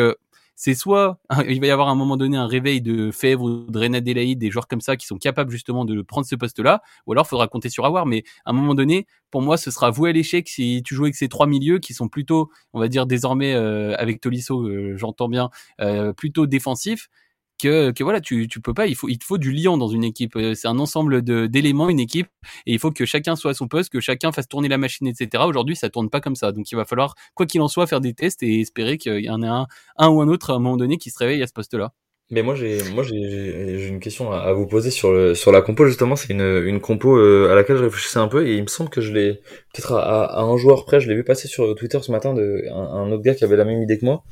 c'est 0.61 0.75
soit 0.75 1.17
il 1.47 1.59
va 1.59 1.65
y 1.65 1.71
avoir 1.71 1.87
à 1.87 1.91
un 1.91 1.95
moment 1.95 2.17
donné 2.17 2.37
un 2.37 2.45
réveil 2.45 2.81
de 2.81 3.09
Fèvre 3.09 3.45
ou 3.45 3.71
de 3.71 3.79
René 3.79 3.99
Delaïde, 3.99 4.37
des 4.37 4.51
joueurs 4.51 4.67
comme 4.67 4.79
ça 4.79 4.95
qui 4.95 5.07
sont 5.07 5.17
capables 5.17 5.49
justement 5.49 5.85
de 5.85 6.03
prendre 6.03 6.27
ce 6.27 6.35
poste-là, 6.35 6.83
ou 7.07 7.13
alors 7.13 7.25
il 7.25 7.29
faudra 7.29 7.47
compter 7.47 7.69
sur 7.69 7.83
Awar. 7.83 8.05
Mais 8.05 8.23
à 8.45 8.51
un 8.51 8.53
moment 8.53 8.75
donné, 8.75 9.07
pour 9.31 9.41
moi, 9.41 9.57
ce 9.57 9.71
sera 9.71 9.89
voué 9.89 10.11
à 10.11 10.13
l'échec 10.13 10.47
si 10.47 10.83
tu 10.85 10.93
joues 10.93 11.05
avec 11.05 11.15
ces 11.15 11.29
trois 11.29 11.47
milieux 11.47 11.79
qui 11.79 11.95
sont 11.95 12.09
plutôt, 12.09 12.51
on 12.73 12.79
va 12.79 12.89
dire 12.89 13.07
désormais 13.07 13.55
euh, 13.55 13.95
avec 13.97 14.21
Tolisso, 14.21 14.61
euh, 14.61 14.95
j'entends 14.97 15.29
bien, 15.29 15.49
euh, 15.79 16.13
plutôt 16.13 16.45
défensifs. 16.45 17.09
Que, 17.61 18.03
voilà, 18.03 18.21
tu, 18.21 18.47
tu 18.47 18.61
peux 18.61 18.73
pas, 18.73 18.87
il 18.87 18.95
faut, 18.95 19.09
il 19.09 19.17
te 19.17 19.25
faut 19.25 19.37
du 19.37 19.51
liant 19.51 19.77
dans 19.77 19.87
une 19.87 20.03
équipe. 20.03 20.35
Euh, 20.35 20.53
C'est 20.55 20.67
un 20.67 20.79
ensemble 20.79 21.21
d'éléments, 21.21 21.89
une 21.89 21.99
équipe, 21.99 22.27
et 22.65 22.73
il 22.73 22.79
faut 22.79 22.91
que 22.91 23.05
chacun 23.05 23.35
soit 23.35 23.51
à 23.51 23.53
son 23.53 23.67
poste, 23.67 23.91
que 23.91 23.99
chacun 23.99 24.31
fasse 24.31 24.47
tourner 24.47 24.67
la 24.67 24.77
machine, 24.77 25.07
etc. 25.07 25.43
Aujourd'hui, 25.47 25.75
ça 25.75 25.89
tourne 25.89 26.09
pas 26.09 26.21
comme 26.21 26.35
ça. 26.35 26.51
Donc 26.51 26.71
il 26.71 26.75
va 26.75 26.85
falloir, 26.85 27.15
quoi 27.35 27.45
qu'il 27.45 27.61
en 27.61 27.67
soit, 27.67 27.87
faire 27.87 28.01
des 28.01 28.13
tests 28.13 28.43
et 28.43 28.61
espérer 28.61 28.97
qu'il 28.97 29.19
y 29.19 29.29
en 29.29 29.43
ait 29.43 29.47
un, 29.47 29.67
un 29.97 30.09
ou 30.09 30.21
un 30.21 30.27
autre 30.27 30.51
à 30.51 30.55
un 30.55 30.59
moment 30.59 30.77
donné 30.77 30.97
qui 30.97 31.09
se 31.11 31.17
réveille 31.19 31.43
à 31.43 31.47
ce 31.47 31.53
poste-là. 31.53 31.93
Mais 32.31 32.43
moi 32.43 32.55
j'ai 32.55 32.81
moi 32.93 33.03
j'ai 33.03 33.87
une 33.89 33.99
question 33.99 34.31
à, 34.31 34.53
vous 34.53 34.65
poser 34.65 34.89
sur 34.89 35.11
le 35.11 35.35
sur 35.35 35.51
la 35.51 35.61
compo 35.61 35.85
justement 35.85 36.15
c'est 36.15 36.31
une 36.31 36.63
une 36.65 36.79
compo 36.79 37.17
euh, 37.17 37.51
à 37.51 37.55
laquelle 37.55 37.75
je 37.75 37.83
réfléchissais 37.83 38.19
un 38.19 38.29
peu 38.29 38.47
et 38.47 38.55
il 38.55 38.61
me 38.61 38.67
semble 38.67 38.89
que 38.89 39.01
je 39.01 39.11
l'ai 39.11 39.33
peut-être 39.73 39.95
à, 39.95 40.39
un 40.41 40.55
joueur 40.55 40.85
près 40.85 41.01
je 41.01 41.09
l'ai 41.09 41.15
vu 41.15 41.25
passer 41.25 41.49
sur 41.49 41.75
Twitter 41.75 41.99
ce 42.01 42.09
matin 42.09 42.33
de 42.33 42.63
un, 42.71 43.11
autre 43.11 43.21
gars 43.21 43.35
qui 43.35 43.43
avait 43.43 43.57
la 43.57 43.65
même 43.65 43.81
idée 43.81 43.99
que 43.99 44.05
moi 44.05 44.23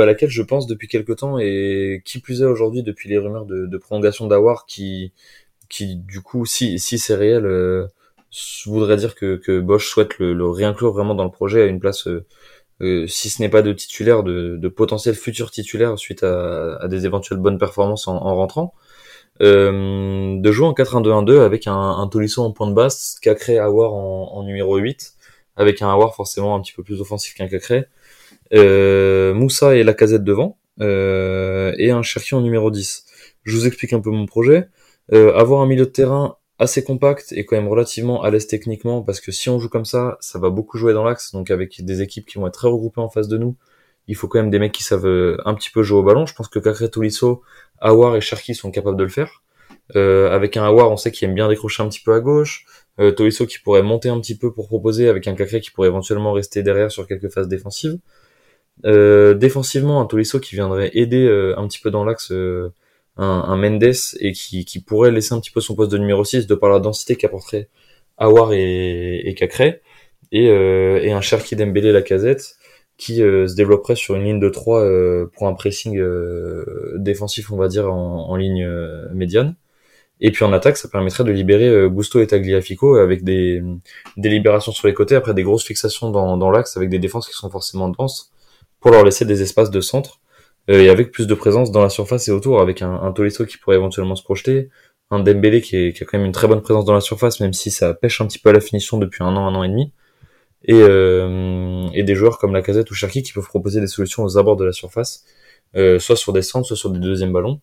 à 0.00 0.06
laquelle 0.06 0.30
je 0.30 0.42
pense 0.42 0.66
depuis 0.66 0.88
quelque 0.88 1.12
temps 1.12 1.38
et 1.38 2.02
qui 2.04 2.20
plus 2.20 2.42
est 2.42 2.46
aujourd'hui 2.46 2.82
depuis 2.82 3.08
les 3.08 3.18
rumeurs 3.18 3.46
de, 3.46 3.66
de 3.66 3.78
prolongation 3.78 4.26
d'Awar 4.26 4.66
qui 4.66 5.12
qui 5.68 5.96
du 5.96 6.20
coup 6.22 6.46
si 6.46 6.78
si 6.78 6.98
c'est 6.98 7.14
réel 7.14 7.46
euh, 7.46 7.86
voudrait 8.66 8.96
dire 8.96 9.14
que 9.14 9.36
que 9.36 9.60
Bosch 9.60 9.88
souhaite 9.88 10.18
le, 10.18 10.34
le 10.34 10.48
réinclure 10.48 10.92
vraiment 10.92 11.14
dans 11.14 11.24
le 11.24 11.30
projet 11.30 11.62
à 11.62 11.66
une 11.66 11.80
place 11.80 12.06
euh, 12.08 12.24
euh, 12.82 13.06
si 13.06 13.30
ce 13.30 13.40
n'est 13.40 13.48
pas 13.48 13.62
de 13.62 13.72
titulaire, 13.72 14.22
de, 14.24 14.56
de 14.56 14.68
potentiel 14.68 15.14
futur 15.14 15.50
titulaire 15.50 15.98
suite 15.98 16.24
à, 16.24 16.76
à 16.80 16.88
des 16.88 17.06
éventuelles 17.06 17.38
bonnes 17.38 17.58
performances 17.58 18.08
en, 18.08 18.16
en 18.16 18.34
rentrant, 18.34 18.74
euh, 19.40 20.36
de 20.40 20.52
jouer 20.52 20.66
en 20.66 20.72
4-1-2-1-2 20.72 21.40
avec 21.40 21.66
un, 21.66 21.74
un 21.74 22.06
Tolisso 22.08 22.42
en 22.42 22.52
point 22.52 22.68
de 22.68 22.74
basse, 22.74 23.18
Cacré 23.22 23.58
Awar 23.58 23.94
en, 23.94 24.32
en 24.34 24.42
numéro 24.42 24.76
8, 24.76 25.14
avec 25.56 25.82
un 25.82 25.90
Awar 25.90 26.14
forcément 26.14 26.56
un 26.56 26.60
petit 26.60 26.72
peu 26.72 26.82
plus 26.82 27.00
offensif 27.00 27.34
qu'un 27.34 27.48
Cacré, 27.48 27.76
euh, 27.76 27.84
Moussa 28.52 29.74
et 29.76 29.82
Lacazette 29.82 30.24
devant, 30.24 30.58
euh, 30.80 31.72
et 31.78 31.90
un 31.90 32.02
Cherki 32.02 32.34
en 32.34 32.40
numéro 32.40 32.70
10. 32.70 33.04
Je 33.44 33.56
vous 33.56 33.66
explique 33.66 33.92
un 33.92 34.00
peu 34.00 34.10
mon 34.10 34.26
projet. 34.26 34.68
Euh, 35.12 35.34
avoir 35.34 35.60
un 35.60 35.66
milieu 35.66 35.84
de 35.84 35.90
terrain 35.90 36.36
assez 36.58 36.84
compact 36.84 37.32
et 37.32 37.44
quand 37.44 37.56
même 37.56 37.68
relativement 37.68 38.22
à 38.22 38.30
l'aise 38.30 38.46
techniquement 38.46 39.02
parce 39.02 39.20
que 39.20 39.32
si 39.32 39.50
on 39.50 39.58
joue 39.58 39.68
comme 39.68 39.84
ça, 39.84 40.16
ça 40.20 40.38
va 40.38 40.48
beaucoup 40.50 40.78
jouer 40.78 40.92
dans 40.92 41.02
l'axe, 41.02 41.32
donc 41.32 41.50
avec 41.50 41.84
des 41.84 42.02
équipes 42.02 42.26
qui 42.26 42.38
vont 42.38 42.46
être 42.46 42.54
très 42.54 42.68
regroupées 42.68 43.00
en 43.00 43.08
face 43.08 43.26
de 43.26 43.36
nous, 43.36 43.56
il 44.06 44.16
faut 44.16 44.28
quand 44.28 44.38
même 44.38 44.50
des 44.50 44.58
mecs 44.58 44.72
qui 44.72 44.82
savent 44.82 45.06
euh, 45.06 45.36
un 45.44 45.54
petit 45.54 45.70
peu 45.70 45.82
jouer 45.82 45.98
au 45.98 46.02
ballon. 46.02 46.26
Je 46.26 46.34
pense 46.34 46.48
que 46.48 46.58
Cacré, 46.58 46.90
Tolisso, 46.90 47.42
Awar 47.80 48.16
et 48.16 48.20
Cherki 48.20 48.54
sont 48.54 48.70
capables 48.70 48.96
de 48.96 49.04
le 49.04 49.08
faire. 49.08 49.42
Euh, 49.96 50.30
avec 50.30 50.56
un 50.56 50.64
Awar, 50.64 50.90
on 50.90 50.96
sait 50.96 51.10
qu'il 51.10 51.28
aime 51.28 51.34
bien 51.34 51.48
décrocher 51.48 51.82
un 51.82 51.88
petit 51.88 52.00
peu 52.00 52.14
à 52.14 52.20
gauche. 52.20 52.66
Euh, 53.00 53.12
qui 53.30 53.58
pourrait 53.64 53.82
monter 53.82 54.08
un 54.10 54.20
petit 54.20 54.36
peu 54.36 54.52
pour 54.52 54.68
proposer, 54.68 55.08
avec 55.08 55.26
un 55.26 55.34
Cacré 55.34 55.60
qui 55.60 55.70
pourrait 55.70 55.88
éventuellement 55.88 56.32
rester 56.32 56.62
derrière 56.62 56.90
sur 56.90 57.06
quelques 57.06 57.30
phases 57.30 57.48
défensives. 57.48 57.98
Euh, 58.84 59.34
défensivement, 59.34 60.00
un 60.00 60.06
Tolisso 60.06 60.40
qui 60.40 60.54
viendrait 60.54 60.90
aider 60.94 61.24
euh, 61.24 61.54
un 61.58 61.68
petit 61.68 61.78
peu 61.78 61.90
dans 61.90 62.04
l'axe 62.04 62.32
euh, 62.32 62.72
un, 63.16 63.24
un 63.24 63.56
Mendes 63.56 63.94
et 64.20 64.32
qui, 64.32 64.64
qui 64.64 64.80
pourrait 64.80 65.10
laisser 65.12 65.34
un 65.34 65.40
petit 65.40 65.50
peu 65.50 65.60
son 65.60 65.74
poste 65.76 65.92
de 65.92 65.98
numéro 65.98 66.24
6 66.24 66.46
de 66.46 66.54
par 66.54 66.70
la 66.70 66.80
densité 66.80 67.16
qu'apporterait 67.16 67.68
Awar 68.18 68.52
et, 68.52 69.20
et 69.28 69.34
Cacré 69.34 69.82
et, 70.32 70.48
euh, 70.50 71.00
et 71.02 71.12
un 71.12 71.20
Cherki 71.20 71.56
Dembélé 71.56 71.92
Lacazette 71.92 72.56
qui 72.96 73.16
se 73.16 73.54
développerait 73.56 73.96
sur 73.96 74.14
une 74.14 74.24
ligne 74.24 74.40
de 74.40 74.48
3 74.48 75.28
pour 75.32 75.48
un 75.48 75.54
pressing 75.54 76.00
défensif, 76.96 77.50
on 77.50 77.56
va 77.56 77.66
dire, 77.66 77.92
en, 77.92 78.28
en 78.28 78.36
ligne 78.36 78.68
médiane. 79.12 79.56
Et 80.20 80.30
puis 80.30 80.44
en 80.44 80.52
attaque, 80.52 80.76
ça 80.76 80.88
permettrait 80.88 81.24
de 81.24 81.32
libérer 81.32 81.88
Gusto 81.88 82.20
et 82.20 82.28
Tagliafico 82.28 82.94
avec 82.96 83.24
des, 83.24 83.60
des 84.16 84.28
libérations 84.28 84.70
sur 84.70 84.86
les 84.86 84.94
côtés, 84.94 85.16
après 85.16 85.34
des 85.34 85.42
grosses 85.42 85.64
fixations 85.64 86.10
dans, 86.10 86.36
dans 86.36 86.50
l'axe 86.50 86.76
avec 86.76 86.90
des 86.90 87.00
défenses 87.00 87.26
qui 87.26 87.34
sont 87.34 87.50
forcément 87.50 87.88
denses, 87.88 88.31
pour 88.82 88.90
leur 88.90 89.04
laisser 89.04 89.24
des 89.24 89.42
espaces 89.42 89.70
de 89.70 89.80
centre, 89.80 90.20
et 90.68 90.90
avec 90.90 91.10
plus 91.10 91.26
de 91.26 91.34
présence 91.34 91.72
dans 91.72 91.82
la 91.82 91.88
surface 91.88 92.28
et 92.28 92.30
autour, 92.32 92.60
avec 92.60 92.82
un, 92.82 92.92
un 92.92 93.12
Tolisso 93.12 93.46
qui 93.46 93.56
pourrait 93.58 93.76
éventuellement 93.76 94.16
se 94.16 94.22
projeter, 94.22 94.68
un 95.12 95.20
Dembélé 95.20 95.60
qui, 95.60 95.76
est, 95.76 96.02
a 96.02 96.04
quand 96.04 96.18
même 96.18 96.26
une 96.26 96.32
très 96.32 96.48
bonne 96.48 96.62
présence 96.62 96.84
dans 96.84 96.94
la 96.94 97.00
surface, 97.00 97.40
même 97.40 97.52
si 97.52 97.70
ça 97.70 97.94
pêche 97.94 98.20
un 98.20 98.26
petit 98.26 98.38
peu 98.38 98.48
à 98.50 98.52
la 98.52 98.60
finition 98.60 98.98
depuis 98.98 99.22
un 99.22 99.36
an, 99.36 99.46
un 99.46 99.54
an 99.54 99.62
et 99.62 99.68
demi. 99.68 99.92
Et, 100.64 100.74
euh, 100.74 101.88
des 101.90 102.14
joueurs 102.14 102.38
comme 102.38 102.54
Lacazette 102.54 102.90
ou 102.90 102.94
Cherki 102.94 103.22
qui 103.22 103.32
peuvent 103.32 103.46
proposer 103.46 103.80
des 103.80 103.86
solutions 103.88 104.24
aux 104.24 104.38
abords 104.38 104.56
de 104.56 104.64
la 104.64 104.72
surface, 104.72 105.24
euh, 105.76 105.98
soit 105.98 106.16
sur 106.16 106.32
des 106.32 106.42
centres, 106.42 106.66
soit 106.66 106.76
sur 106.76 106.90
des 106.90 107.00
deuxièmes 107.00 107.32
ballons. 107.32 107.60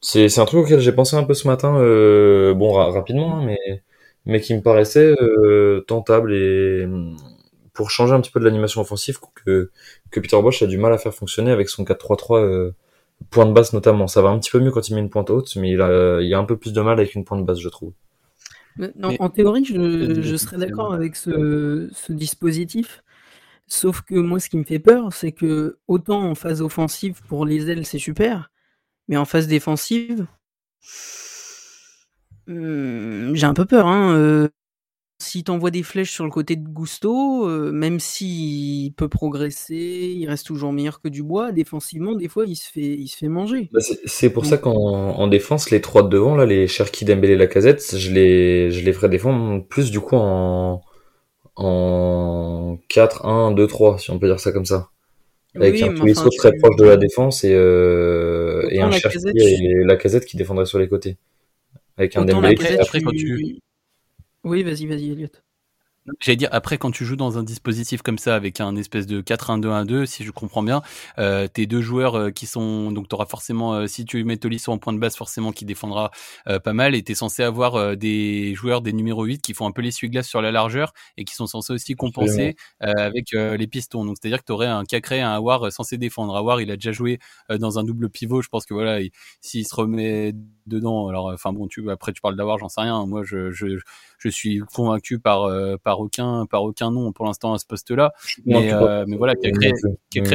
C'est, 0.00 0.38
un 0.38 0.44
truc 0.44 0.66
auquel 0.66 0.80
j'ai 0.80 0.92
pensé 0.92 1.16
un 1.16 1.24
peu 1.24 1.34
ce 1.34 1.48
matin, 1.48 1.76
euh, 1.78 2.54
bon 2.54 2.72
rapidement, 2.72 3.38
hein, 3.38 3.44
mais, 3.46 3.82
mais 4.26 4.40
qui 4.40 4.54
me 4.54 4.62
paraissait 4.62 5.14
euh, 5.20 5.82
tentable 5.88 6.34
et 6.34 6.86
pour 7.74 7.90
changer 7.90 8.14
un 8.14 8.20
petit 8.20 8.30
peu 8.30 8.40
de 8.40 8.44
l'animation 8.44 8.80
offensive 8.80 9.18
que, 9.44 9.70
que 10.10 10.20
Peter 10.20 10.40
Bosch 10.40 10.62
a 10.62 10.66
du 10.66 10.78
mal 10.78 10.92
à 10.92 10.98
faire 10.98 11.12
fonctionner 11.12 11.50
avec 11.50 11.68
son 11.68 11.84
4-3-3 11.84 12.72
point 13.30 13.46
de 13.46 13.52
base 13.52 13.72
notamment. 13.72 14.06
Ça 14.06 14.22
va 14.22 14.30
un 14.30 14.38
petit 14.38 14.50
peu 14.50 14.60
mieux 14.60 14.70
quand 14.70 14.88
il 14.88 14.94
met 14.94 15.00
une 15.00 15.10
pointe 15.10 15.30
haute, 15.30 15.54
mais 15.56 15.72
il 15.72 15.80
a, 15.80 16.20
il 16.20 16.32
a 16.32 16.38
un 16.38 16.44
peu 16.44 16.56
plus 16.56 16.72
de 16.72 16.80
mal 16.80 16.98
avec 16.98 17.14
une 17.14 17.24
pointe 17.24 17.40
de 17.40 17.46
base, 17.46 17.58
je 17.58 17.68
trouve. 17.68 17.92
Non, 18.76 19.14
en 19.20 19.28
théorie, 19.30 19.64
je, 19.64 20.20
je 20.20 20.36
serais 20.36 20.56
d'accord 20.56 20.92
avec 20.92 21.14
ce, 21.14 21.88
ce, 21.92 22.12
dispositif. 22.12 23.04
Sauf 23.68 24.02
que 24.02 24.16
moi, 24.16 24.40
ce 24.40 24.48
qui 24.48 24.56
me 24.56 24.64
fait 24.64 24.80
peur, 24.80 25.12
c'est 25.12 25.30
que 25.30 25.78
autant 25.86 26.28
en 26.28 26.34
phase 26.34 26.60
offensive 26.60 27.20
pour 27.28 27.46
les 27.46 27.70
ailes, 27.70 27.86
c'est 27.86 27.98
super, 27.98 28.50
mais 29.06 29.16
en 29.16 29.24
phase 29.24 29.46
défensive, 29.46 30.26
hmm, 32.48 33.34
j'ai 33.34 33.46
un 33.46 33.54
peu 33.54 33.64
peur. 33.64 33.86
Hein. 33.86 34.16
Euh, 34.16 34.48
si 35.18 35.44
t'envoies 35.44 35.70
des 35.70 35.82
flèches 35.82 36.10
sur 36.10 36.24
le 36.24 36.30
côté 36.30 36.56
de 36.56 36.66
Gusto, 36.66 37.48
euh, 37.48 37.70
même 37.72 38.00
s'il 38.00 38.92
peut 38.94 39.08
progresser, 39.08 40.12
il 40.16 40.26
reste 40.28 40.46
toujours 40.46 40.72
meilleur 40.72 41.00
que 41.00 41.08
Dubois. 41.08 41.52
Défensivement, 41.52 42.14
des 42.14 42.28
fois, 42.28 42.44
il 42.46 42.56
se 42.56 42.70
fait, 42.70 42.80
il 42.80 43.08
se 43.08 43.16
fait 43.18 43.28
manger. 43.28 43.70
Bah, 43.72 43.80
c'est 44.04 44.30
pour 44.30 44.44
ça 44.44 44.58
qu'en 44.58 44.72
en 44.72 45.26
défense, 45.28 45.70
les 45.70 45.80
trois 45.80 46.02
de 46.02 46.08
devant, 46.08 46.34
là, 46.34 46.46
les 46.46 46.66
Cherki, 46.66 47.04
Dembélé, 47.04 47.36
Lacazette, 47.36 47.96
je 47.96 48.12
les, 48.12 48.70
je 48.70 48.84
les 48.84 48.92
ferais 48.92 49.08
défendre 49.08 49.64
plus 49.66 49.90
du 49.90 50.00
coup 50.00 50.16
en, 50.16 50.82
en 51.56 52.78
4, 52.88 53.24
1, 53.24 53.52
2, 53.52 53.66
3, 53.66 53.98
si 53.98 54.10
on 54.10 54.18
peut 54.18 54.26
dire 54.26 54.40
ça 54.40 54.52
comme 54.52 54.66
ça. 54.66 54.88
Avec 55.54 55.80
un 55.82 55.94
Tolisso 55.94 56.28
très 56.36 56.52
proche 56.56 56.74
de 56.76 56.84
la 56.84 56.96
défense 56.96 57.44
et, 57.44 57.54
euh, 57.54 58.66
et 58.70 58.80
un 58.80 58.90
Cherki 58.90 59.18
et 59.36 59.84
Lacazette 59.84 60.24
qui 60.24 60.36
défendrait 60.36 60.66
sur 60.66 60.80
les 60.80 60.88
côtés. 60.88 61.16
Avec 61.96 62.16
un 62.16 62.24
Dembélé 62.24 62.56
qui... 62.56 62.66
Après, 62.66 63.00
quand 63.00 63.12
tu 63.12 63.60
oui, 64.44 64.62
vas-y, 64.62 64.86
vas-y, 64.86 65.10
Elliot. 65.10 65.28
J'allais 66.20 66.36
dire, 66.36 66.50
après, 66.52 66.76
quand 66.76 66.90
tu 66.90 67.06
joues 67.06 67.16
dans 67.16 67.38
un 67.38 67.42
dispositif 67.42 68.02
comme 68.02 68.18
ça, 68.18 68.34
avec 68.36 68.60
un 68.60 68.76
espèce 68.76 69.06
de 69.06 69.22
4-1-2-1-2, 69.22 70.04
si 70.04 70.22
je 70.22 70.30
comprends 70.32 70.62
bien, 70.62 70.82
euh, 71.18 71.48
tes 71.48 71.64
deux 71.66 71.80
joueurs 71.80 72.14
euh, 72.14 72.30
qui 72.30 72.44
sont, 72.44 72.92
donc 72.92 73.08
tu 73.08 73.14
auras 73.14 73.24
forcément, 73.24 73.72
euh, 73.72 73.86
si 73.86 74.04
tu 74.04 74.22
mets 74.22 74.36
Tolisso 74.36 74.70
en 74.70 74.76
point 74.76 74.92
de 74.92 74.98
base, 74.98 75.16
forcément 75.16 75.50
qui 75.50 75.64
défendra 75.64 76.10
euh, 76.46 76.58
pas 76.58 76.74
mal, 76.74 76.94
et 76.94 77.02
tu 77.02 77.12
es 77.12 77.14
censé 77.14 77.42
avoir 77.42 77.76
euh, 77.76 77.94
des 77.94 78.54
joueurs, 78.54 78.82
des 78.82 78.92
numéros 78.92 79.24
8 79.24 79.40
qui 79.40 79.54
font 79.54 79.66
un 79.66 79.70
peu 79.72 79.80
l'essuie-glace 79.80 80.28
sur 80.28 80.42
la 80.42 80.52
largeur, 80.52 80.92
et 81.16 81.24
qui 81.24 81.34
sont 81.34 81.46
censés 81.46 81.72
aussi 81.72 81.94
compenser 81.94 82.54
avec 82.80 83.30
les 83.32 83.66
pistons. 83.66 84.04
Donc 84.04 84.16
c'est-à-dire 84.20 84.40
que 84.40 84.44
tu 84.46 84.52
aurais 84.52 84.66
un 84.66 84.84
Cacré, 84.84 85.22
un 85.22 85.32
Awar 85.32 85.72
censé 85.72 85.96
défendre. 85.96 86.36
Awar, 86.36 86.60
il 86.60 86.70
a 86.70 86.76
déjà 86.76 86.92
joué 86.92 87.18
dans 87.48 87.78
un 87.78 87.84
double 87.84 88.10
pivot, 88.10 88.42
je 88.42 88.48
pense 88.48 88.66
que 88.66 88.74
voilà, 88.74 88.98
s'il 89.40 89.66
se 89.66 89.74
remet 89.74 90.34
dedans, 90.66 91.08
alors, 91.08 91.30
enfin 91.32 91.52
bon, 91.52 91.66
tu, 91.66 91.90
après 91.90 92.12
tu 92.12 92.20
parles 92.20 92.36
d'Awar, 92.36 92.58
j'en 92.58 92.68
sais 92.68 92.80
rien, 92.82 93.06
moi 93.06 93.22
je, 93.24 93.50
je, 93.52 93.66
je 93.68 93.84
suis 94.28 94.60
convaincu 94.74 95.18
par, 95.18 95.48
par 95.82 96.00
aucun 96.00 96.46
par 96.46 96.62
aucun 96.62 96.90
nom 96.90 97.12
pour 97.12 97.26
l'instant 97.26 97.54
à 97.54 97.58
ce 97.58 97.66
poste-là. 97.66 98.12
Mais, 98.44 98.72
euh, 98.72 99.04
mais 99.06 99.16
voilà, 99.16 99.34
Cacré, 99.34 99.72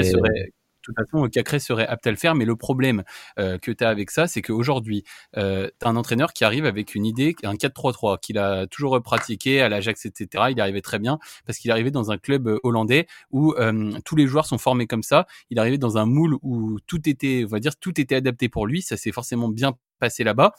serait 0.03 0.51
de 0.89 0.93
toute 0.93 0.95
façon, 0.95 1.27
Cacré 1.29 1.59
serait 1.59 1.87
apte 1.87 2.07
à 2.07 2.11
le 2.11 2.17
faire, 2.17 2.35
mais 2.35 2.45
le 2.45 2.55
problème 2.55 3.03
euh, 3.37 3.57
que 3.57 3.71
tu 3.71 3.83
as 3.83 3.89
avec 3.89 4.11
ça, 4.11 4.27
c'est 4.27 4.41
qu'aujourd'hui, 4.41 5.03
euh, 5.37 5.69
tu 5.79 5.85
as 5.85 5.89
un 5.89 5.95
entraîneur 5.95 6.33
qui 6.33 6.43
arrive 6.43 6.65
avec 6.65 6.95
une 6.95 7.05
idée, 7.05 7.35
un 7.43 7.55
4-3-3, 7.55 8.19
qu'il 8.19 8.37
a 8.37 8.67
toujours 8.67 9.01
pratiqué 9.01 9.61
à 9.61 9.69
l'Ajax, 9.69 10.05
etc. 10.05 10.45
Il 10.51 10.61
arrivait 10.61 10.81
très 10.81 10.99
bien, 10.99 11.19
parce 11.45 11.57
qu'il 11.57 11.71
arrivait 11.71 11.91
dans 11.91 12.11
un 12.11 12.17
club 12.17 12.47
euh, 12.47 12.59
hollandais 12.63 13.07
où 13.31 13.53
euh, 13.53 13.91
tous 14.05 14.15
les 14.15 14.27
joueurs 14.27 14.45
sont 14.45 14.57
formés 14.57 14.87
comme 14.87 15.03
ça. 15.03 15.27
Il 15.49 15.59
arrivait 15.59 15.77
dans 15.77 15.97
un 15.97 16.05
moule 16.05 16.37
où 16.41 16.79
tout 16.87 17.07
était, 17.09 17.43
on 17.45 17.49
va 17.49 17.59
dire, 17.59 17.75
tout 17.75 17.99
était 17.99 18.15
adapté 18.15 18.49
pour 18.49 18.65
lui. 18.65 18.81
Ça 18.81 18.97
s'est 18.97 19.11
forcément 19.11 19.49
bien 19.49 19.75
passé 19.99 20.23
là-bas. 20.23 20.53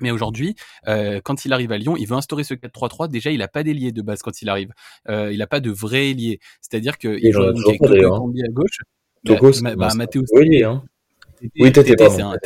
Mais 0.00 0.10
aujourd'hui, 0.10 0.56
euh, 0.88 1.20
quand 1.22 1.44
il 1.44 1.52
arrive 1.52 1.72
à 1.72 1.78
Lyon, 1.78 1.96
il 1.96 2.06
veut 2.06 2.16
instaurer 2.16 2.44
ce 2.44 2.54
4-3-3. 2.54 3.08
Déjà, 3.08 3.30
il 3.30 3.38
n'a 3.38 3.48
pas 3.48 3.62
d'ailier 3.62 3.92
de 3.92 4.02
base 4.02 4.20
quand 4.22 4.42
il 4.42 4.48
arrive. 4.48 4.72
Euh, 5.08 5.32
il 5.32 5.38
n'a 5.38 5.46
pas 5.46 5.60
de 5.60 5.70
vrai 5.70 6.10
ailier. 6.10 6.40
C'est-à-dire 6.60 6.98
qu'il 6.98 7.32
joue 7.32 7.42
avec 7.42 7.78
Toko 7.80 7.86
à 7.86 8.48
gauche. 8.50 8.78
Toko, 9.24 9.50
bah, 9.62 9.76
bah, 9.76 9.94
Mathéo, 9.94 10.24
hein. 10.64 10.82
Oui, 11.58 11.72
Tété, 11.72 11.94
c'est 12.10 12.22
un, 12.22 12.36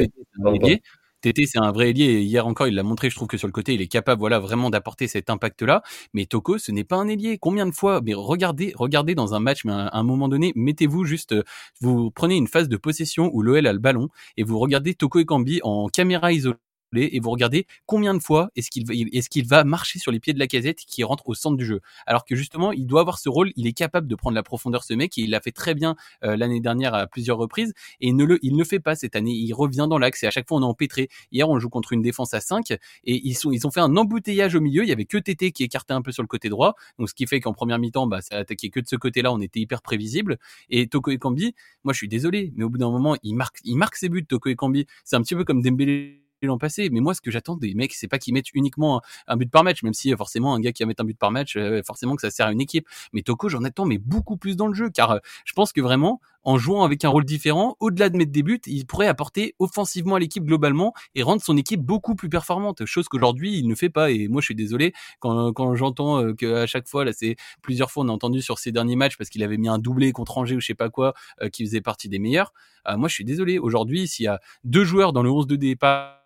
ailier. 0.52 0.82
Tété, 1.22 1.46
c'est 1.46 1.58
un 1.58 1.72
vrai 1.72 1.90
ailier. 1.90 2.04
Et 2.04 2.20
hier 2.22 2.46
encore, 2.46 2.66
il 2.66 2.74
l'a 2.74 2.82
montré. 2.82 3.08
Je 3.10 3.16
trouve 3.16 3.28
que 3.28 3.38
sur 3.38 3.46
le 3.46 3.52
côté, 3.52 3.74
il 3.74 3.80
est 3.80 3.86
capable, 3.86 4.20
voilà, 4.20 4.38
vraiment 4.38 4.70
d'apporter 4.70 5.06
cet 5.06 5.30
impact-là. 5.30 5.82
Mais 6.12 6.26
Toko, 6.26 6.58
ce 6.58 6.72
n'est 6.72 6.84
pas 6.84 6.96
un 6.96 7.08
ailier. 7.08 7.38
Combien 7.38 7.66
de 7.66 7.72
fois 7.72 8.00
Mais 8.04 8.14
regardez, 8.14 8.72
regardez 8.76 9.14
dans 9.14 9.34
un 9.34 9.40
match, 9.40 9.64
mais 9.64 9.72
à 9.72 9.96
un 9.96 10.02
moment 10.02 10.28
donné, 10.28 10.52
mettez-vous 10.56 11.04
juste, 11.04 11.34
vous 11.80 12.10
prenez 12.10 12.36
une 12.36 12.48
phase 12.48 12.68
de 12.68 12.76
possession 12.76 13.30
où 13.32 13.42
l'OL 13.42 13.66
a 13.66 13.72
le 13.72 13.78
ballon 13.78 14.08
et 14.36 14.44
vous 14.44 14.58
regardez 14.58 14.94
Toko 14.94 15.18
et 15.18 15.24
Kambi 15.24 15.60
en 15.62 15.88
caméra 15.88 16.32
isolée 16.32 16.56
et 17.04 17.20
vous 17.20 17.30
regardez 17.30 17.66
combien 17.86 18.14
de 18.14 18.20
fois 18.20 18.50
est-ce 18.56 18.70
qu'il 18.70 18.86
va, 18.86 18.94
est-ce 18.94 19.46
va 19.46 19.64
marcher 19.64 19.98
sur 19.98 20.12
les 20.12 20.20
pieds 20.20 20.32
de 20.32 20.38
la 20.38 20.46
casette 20.46 20.78
qui 20.78 21.04
rentre 21.04 21.28
au 21.28 21.34
centre 21.34 21.56
du 21.56 21.66
jeu. 21.66 21.80
Alors 22.06 22.24
que 22.24 22.34
justement, 22.34 22.72
il 22.72 22.86
doit 22.86 23.00
avoir 23.00 23.18
ce 23.18 23.28
rôle, 23.28 23.52
il 23.56 23.66
est 23.66 23.72
capable 23.72 24.06
de 24.06 24.14
prendre 24.14 24.34
la 24.34 24.42
profondeur 24.42 24.84
ce 24.84 24.94
mec 24.94 25.16
et 25.18 25.22
il 25.22 25.30
l'a 25.30 25.40
fait 25.40 25.52
très 25.52 25.74
bien 25.74 25.96
euh, 26.24 26.36
l'année 26.36 26.60
dernière 26.60 26.94
à 26.94 27.06
plusieurs 27.06 27.38
reprises 27.38 27.74
et 28.00 28.12
ne 28.12 28.24
le, 28.24 28.38
il 28.42 28.56
ne 28.56 28.64
fait 28.64 28.80
pas 28.80 28.94
cette 28.94 29.16
année. 29.16 29.32
Il 29.32 29.52
revient 29.52 29.86
dans 29.88 29.98
l'axe 29.98 30.22
et 30.22 30.26
à 30.26 30.30
chaque 30.30 30.48
fois 30.48 30.58
on 30.58 30.62
est 30.62 30.66
empêtré. 30.66 31.08
Hier, 31.32 31.48
on 31.48 31.58
joue 31.58 31.68
contre 31.68 31.92
une 31.92 32.02
défense 32.02 32.34
à 32.34 32.40
5 32.40 32.70
et 32.70 32.78
ils 33.04 33.34
sont, 33.34 33.50
ils 33.52 33.66
ont 33.66 33.70
fait 33.70 33.80
un 33.80 33.96
embouteillage 33.96 34.54
au 34.54 34.60
milieu. 34.60 34.82
Il 34.82 34.88
y 34.88 34.92
avait 34.92 35.04
que 35.04 35.18
TT 35.18 35.52
qui 35.52 35.64
écartait 35.64 35.94
un 35.94 36.02
peu 36.02 36.12
sur 36.12 36.22
le 36.22 36.28
côté 36.28 36.48
droit. 36.48 36.74
Donc 36.98 37.08
ce 37.08 37.14
qui 37.14 37.26
fait 37.26 37.40
qu'en 37.40 37.52
première 37.52 37.78
mi-temps, 37.78 38.06
bah, 38.06 38.20
ça 38.20 38.36
attaquait 38.36 38.70
que 38.70 38.80
de 38.80 38.86
ce 38.86 38.96
côté-là. 38.96 39.32
On 39.32 39.40
était 39.40 39.60
hyper 39.60 39.82
prévisible. 39.82 40.38
Et 40.70 40.88
Toko 40.88 41.10
Ekambi, 41.10 41.54
moi 41.84 41.92
je 41.92 41.98
suis 41.98 42.08
désolé, 42.08 42.52
mais 42.56 42.64
au 42.64 42.70
bout 42.70 42.78
d'un 42.78 42.90
moment, 42.90 43.16
il 43.22 43.34
marque, 43.34 43.58
il 43.64 43.76
marque 43.76 43.96
ses 43.96 44.08
buts. 44.08 44.24
Toko 44.26 44.48
Ekambi, 44.50 44.86
c'est 45.04 45.16
un 45.16 45.22
petit 45.22 45.34
peu 45.34 45.44
comme 45.44 45.62
Dembélé 45.62 46.25
l'an 46.42 46.58
passé. 46.58 46.90
Mais 46.90 47.00
moi, 47.00 47.14
ce 47.14 47.20
que 47.20 47.30
j'attends 47.30 47.56
des 47.56 47.74
mecs, 47.74 47.94
c'est 47.94 48.08
pas 48.08 48.18
qu'ils 48.18 48.34
mettent 48.34 48.52
uniquement 48.52 49.00
un, 49.26 49.36
but 49.36 49.50
par 49.50 49.64
match, 49.64 49.82
même 49.82 49.94
si 49.94 50.14
forcément 50.14 50.54
un 50.54 50.60
gars 50.60 50.72
qui 50.72 50.82
va 50.82 50.88
mettre 50.88 51.02
un 51.02 51.06
but 51.06 51.18
par 51.18 51.30
match, 51.30 51.56
euh, 51.56 51.82
forcément 51.84 52.16
que 52.16 52.22
ça 52.22 52.30
sert 52.30 52.46
à 52.46 52.52
une 52.52 52.60
équipe. 52.60 52.86
Mais 53.12 53.22
Toko, 53.22 53.48
j'en 53.48 53.64
attends 53.64 53.86
mais 53.86 53.98
beaucoup 53.98 54.36
plus 54.36 54.56
dans 54.56 54.66
le 54.66 54.74
jeu, 54.74 54.90
car 54.90 55.12
euh, 55.12 55.18
je 55.44 55.52
pense 55.54 55.72
que 55.72 55.80
vraiment, 55.80 56.20
en 56.44 56.58
jouant 56.58 56.84
avec 56.84 57.04
un 57.04 57.08
rôle 57.08 57.24
différent, 57.24 57.76
au-delà 57.80 58.08
de 58.08 58.16
mettre 58.16 58.32
des 58.32 58.42
buts, 58.42 58.60
il 58.66 58.86
pourrait 58.86 59.08
apporter 59.08 59.54
offensivement 59.58 60.16
à 60.16 60.18
l'équipe 60.18 60.44
globalement 60.44 60.92
et 61.14 61.22
rendre 61.22 61.42
son 61.42 61.56
équipe 61.56 61.80
beaucoup 61.80 62.14
plus 62.14 62.28
performante, 62.28 62.84
chose 62.84 63.08
qu'aujourd'hui 63.08 63.58
il 63.58 63.66
ne 63.66 63.74
fait 63.74 63.90
pas. 63.90 64.10
Et 64.10 64.28
moi, 64.28 64.40
je 64.40 64.46
suis 64.46 64.54
désolé 64.54 64.92
quand, 65.20 65.52
quand 65.52 65.74
j'entends 65.74 66.22
euh, 66.22 66.34
qu'à 66.34 66.66
chaque 66.66 66.88
fois, 66.88 67.04
là, 67.04 67.12
c'est 67.12 67.36
plusieurs 67.62 67.90
fois 67.90 68.04
on 68.04 68.08
a 68.08 68.12
entendu 68.12 68.42
sur 68.42 68.58
ces 68.58 68.72
derniers 68.72 68.96
matchs 68.96 69.16
parce 69.16 69.30
qu'il 69.30 69.42
avait 69.42 69.56
mis 69.56 69.68
un 69.68 69.78
doublé 69.78 70.12
contre 70.12 70.38
Angers 70.38 70.56
ou 70.56 70.60
je 70.60 70.66
sais 70.66 70.74
pas 70.74 70.90
quoi, 70.90 71.14
qui 71.52 71.64
faisait 71.64 71.80
partie 71.80 72.08
des 72.08 72.18
meilleurs. 72.18 72.52
moi, 72.96 73.08
je 73.08 73.14
suis 73.14 73.24
désolé. 73.24 73.58
Aujourd'hui, 73.58 74.06
s'il 74.06 74.24
y 74.24 74.28
a 74.28 74.40
deux 74.64 74.84
joueurs 74.84 75.12
dans 75.12 75.22
le 75.22 75.30
11 75.30 75.46
de 75.46 75.56
départ 75.56 75.86
euh, 75.86 76.25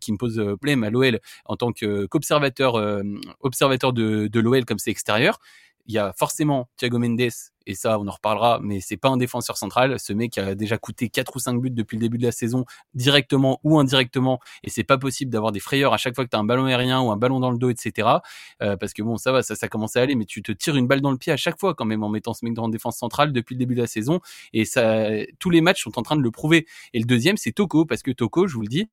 qui 0.00 0.12
me 0.12 0.16
pose 0.16 0.38
euh, 0.38 0.56
problème 0.56 0.84
à 0.84 0.90
l'OL 0.90 1.20
en 1.44 1.56
tant 1.56 1.72
qu'observateur 1.72 2.76
euh, 2.76 3.02
observateur 3.40 3.92
de, 3.92 4.26
de 4.26 4.40
l'OL 4.40 4.64
comme 4.64 4.78
c'est 4.78 4.90
extérieur. 4.90 5.38
Il 5.86 5.94
y 5.94 5.98
a 5.98 6.12
forcément 6.16 6.68
Thiago 6.76 6.98
Mendes 6.98 7.30
et 7.66 7.74
ça 7.74 7.98
on 7.98 8.06
en 8.06 8.12
reparlera, 8.12 8.60
mais 8.62 8.80
c'est 8.80 8.96
pas 8.96 9.08
un 9.08 9.16
défenseur 9.16 9.56
central. 9.56 9.98
Ce 9.98 10.12
mec 10.12 10.38
a 10.38 10.54
déjà 10.54 10.76
coûté 10.76 11.08
4 11.08 11.34
ou 11.34 11.38
5 11.38 11.60
buts 11.60 11.70
depuis 11.70 11.96
le 11.96 12.02
début 12.02 12.18
de 12.18 12.22
la 12.22 12.32
saison, 12.32 12.64
directement 12.94 13.60
ou 13.64 13.78
indirectement, 13.78 14.40
et 14.62 14.70
c'est 14.70 14.84
pas 14.84 14.98
possible 14.98 15.32
d'avoir 15.32 15.52
des 15.52 15.58
frayeurs 15.58 15.92
à 15.92 15.96
chaque 15.96 16.14
fois 16.14 16.24
que 16.24 16.30
tu 16.30 16.36
as 16.36 16.38
un 16.38 16.44
ballon 16.44 16.66
aérien 16.66 17.00
ou 17.00 17.10
un 17.10 17.16
ballon 17.16 17.40
dans 17.40 17.50
le 17.50 17.58
dos, 17.58 17.70
etc. 17.70 18.08
parce 18.58 18.92
que 18.92 19.02
bon, 19.02 19.16
ça 19.16 19.32
va, 19.32 19.42
ça, 19.42 19.56
ça 19.56 19.68
commence 19.68 19.96
à 19.96 20.02
aller, 20.02 20.14
mais 20.14 20.26
tu 20.26 20.42
te 20.42 20.52
tires 20.52 20.76
une 20.76 20.86
balle 20.86 21.00
dans 21.00 21.10
le 21.10 21.18
pied 21.18 21.32
à 21.32 21.36
chaque 21.36 21.58
fois 21.58 21.74
quand 21.74 21.86
même 21.86 22.02
en 22.02 22.08
mettant 22.08 22.34
ce 22.34 22.44
mec 22.44 22.54
dans 22.54 22.68
défense 22.68 22.98
centrale 22.98 23.32
depuis 23.32 23.54
le 23.54 23.58
début 23.58 23.74
de 23.74 23.80
la 23.80 23.88
saison, 23.88 24.20
et 24.52 24.64
ça, 24.64 25.06
tous 25.38 25.50
les 25.50 25.60
matchs 25.60 25.82
sont 25.82 25.98
en 25.98 26.02
train 26.02 26.16
de 26.16 26.22
le 26.22 26.30
prouver. 26.30 26.66
Et 26.92 27.00
le 27.00 27.06
deuxième, 27.06 27.36
c'est 27.36 27.52
Toko, 27.52 27.84
parce 27.84 28.02
que 28.02 28.10
Toko, 28.10 28.46
je 28.46 28.54
vous 28.54 28.62
le 28.62 28.68
dis, 28.68 28.88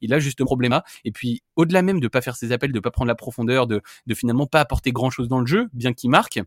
il 0.00 0.12
a 0.12 0.18
juste 0.18 0.40
un 0.40 0.44
problème 0.44 0.80
et 1.04 1.12
puis 1.12 1.42
au-delà 1.56 1.82
même 1.82 2.00
de 2.00 2.08
pas 2.08 2.20
faire 2.20 2.36
ses 2.36 2.52
appels 2.52 2.72
de 2.72 2.80
pas 2.80 2.90
prendre 2.90 3.08
la 3.08 3.14
profondeur 3.14 3.66
de, 3.66 3.82
de 4.06 4.14
finalement 4.14 4.46
pas 4.46 4.60
apporter 4.60 4.92
grand 4.92 5.10
chose 5.10 5.28
dans 5.28 5.40
le 5.40 5.46
jeu 5.46 5.68
bien 5.72 5.92
qu'il 5.92 6.10
marque 6.10 6.40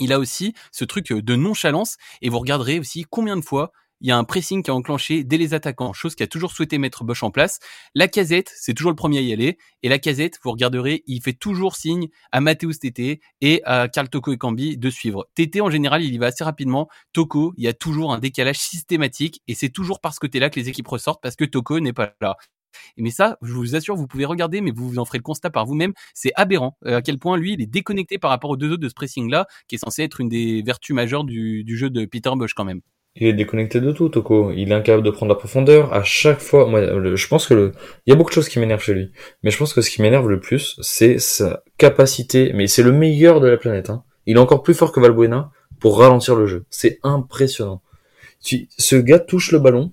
il 0.00 0.12
a 0.12 0.18
aussi 0.18 0.54
ce 0.72 0.84
truc 0.84 1.12
de 1.12 1.36
nonchalance. 1.36 1.96
Et 2.22 2.30
vous 2.30 2.40
regarderez 2.40 2.80
aussi 2.80 3.06
combien 3.08 3.36
de 3.36 3.42
fois 3.42 3.70
il 4.00 4.08
y 4.08 4.10
a 4.10 4.16
un 4.16 4.24
pressing 4.24 4.62
qui 4.62 4.70
est 4.70 4.74
enclenché 4.74 5.24
dès 5.24 5.36
les 5.36 5.54
attaquants, 5.54 5.92
chose 5.92 6.14
a 6.20 6.26
toujours 6.26 6.52
souhaité 6.52 6.78
mettre 6.78 7.04
Bosch 7.04 7.22
en 7.22 7.30
place. 7.30 7.58
La 7.94 8.08
casette, 8.08 8.52
c'est 8.56 8.74
toujours 8.74 8.90
le 8.90 8.96
premier 8.96 9.18
à 9.18 9.20
y 9.22 9.32
aller. 9.32 9.58
Et 9.82 9.88
la 9.88 9.98
casette, 9.98 10.38
vous 10.42 10.50
regarderez, 10.50 11.02
il 11.06 11.22
fait 11.22 11.32
toujours 11.32 11.76
signe 11.76 12.08
à 12.32 12.40
Mathéus 12.40 12.78
Tété 12.78 13.20
et 13.40 13.62
à 13.64 13.88
Karl 13.88 14.08
Toko 14.08 14.32
et 14.32 14.38
Cambi 14.38 14.76
de 14.76 14.90
suivre. 14.90 15.28
Tété, 15.34 15.60
en 15.60 15.70
général, 15.70 16.02
il 16.02 16.12
y 16.12 16.18
va 16.18 16.26
assez 16.26 16.44
rapidement. 16.44 16.88
Toko, 17.12 17.54
il 17.56 17.64
y 17.64 17.68
a 17.68 17.72
toujours 17.72 18.12
un 18.12 18.18
décalage 18.18 18.58
systématique 18.58 19.42
et 19.48 19.54
c'est 19.54 19.70
toujours 19.70 20.00
parce 20.00 20.18
que 20.18 20.26
t'es 20.26 20.38
là 20.38 20.50
que 20.50 20.60
les 20.60 20.68
équipes 20.68 20.88
ressortent 20.88 21.22
parce 21.22 21.36
que 21.36 21.44
Toko 21.44 21.80
n'est 21.80 21.92
pas 21.92 22.14
là. 22.20 22.36
Mais 22.96 23.10
ça, 23.10 23.36
je 23.42 23.52
vous 23.52 23.74
assure, 23.74 23.96
vous 23.96 24.06
pouvez 24.06 24.24
regarder, 24.24 24.60
mais 24.60 24.70
vous 24.70 24.88
vous 24.88 24.98
en 24.98 25.04
ferez 25.04 25.18
le 25.18 25.22
constat 25.22 25.50
par 25.50 25.66
vous-même. 25.66 25.92
C'est 26.14 26.32
aberrant 26.36 26.76
euh, 26.86 26.98
à 26.98 27.02
quel 27.02 27.18
point 27.18 27.36
lui, 27.36 27.54
il 27.54 27.60
est 27.62 27.66
déconnecté 27.66 28.18
par 28.18 28.30
rapport 28.30 28.50
aux 28.50 28.56
deux 28.56 28.70
autres 28.70 28.82
de 28.82 28.88
ce 28.88 28.94
pressing-là, 28.94 29.46
qui 29.68 29.74
est 29.74 29.78
censé 29.78 30.02
être 30.02 30.20
une 30.20 30.28
des 30.28 30.62
vertus 30.62 30.94
majeures 30.94 31.24
du, 31.24 31.64
du 31.64 31.76
jeu 31.76 31.90
de 31.90 32.04
Peter 32.04 32.30
Bosch 32.36 32.54
quand 32.54 32.64
même. 32.64 32.80
Il 33.16 33.26
est 33.26 33.32
déconnecté 33.32 33.80
de 33.80 33.90
tout, 33.90 34.08
Toko. 34.08 34.52
Il 34.52 34.70
est 34.70 34.74
incapable 34.74 35.02
de 35.02 35.10
prendre 35.10 35.32
la 35.32 35.38
profondeur. 35.38 35.92
À 35.92 36.04
chaque 36.04 36.40
fois, 36.40 36.66
moi, 36.66 36.80
je 37.14 37.28
pense 37.28 37.46
que 37.46 37.72
il 38.06 38.10
y 38.10 38.12
a 38.12 38.16
beaucoup 38.16 38.30
de 38.30 38.34
choses 38.34 38.48
qui 38.48 38.58
m'énervent 38.58 38.82
chez 38.82 38.94
lui. 38.94 39.10
Mais 39.42 39.50
je 39.50 39.58
pense 39.58 39.74
que 39.74 39.80
ce 39.80 39.90
qui 39.90 40.00
m'énerve 40.00 40.28
le 40.28 40.38
plus, 40.38 40.78
c'est 40.80 41.18
sa 41.18 41.64
capacité. 41.76 42.52
Mais 42.54 42.68
c'est 42.68 42.82
le 42.82 42.92
meilleur 42.92 43.40
de 43.40 43.48
la 43.48 43.56
planète. 43.56 43.90
Hein. 43.90 44.04
Il 44.26 44.36
est 44.36 44.40
encore 44.40 44.62
plus 44.62 44.74
fort 44.74 44.92
que 44.92 45.00
Valbuena 45.00 45.50
pour 45.80 45.98
ralentir 45.98 46.36
le 46.36 46.46
jeu. 46.46 46.64
C'est 46.70 47.00
impressionnant. 47.02 47.82
ce 48.40 48.96
gars 48.96 49.18
touche 49.18 49.50
le 49.50 49.58
ballon. 49.58 49.92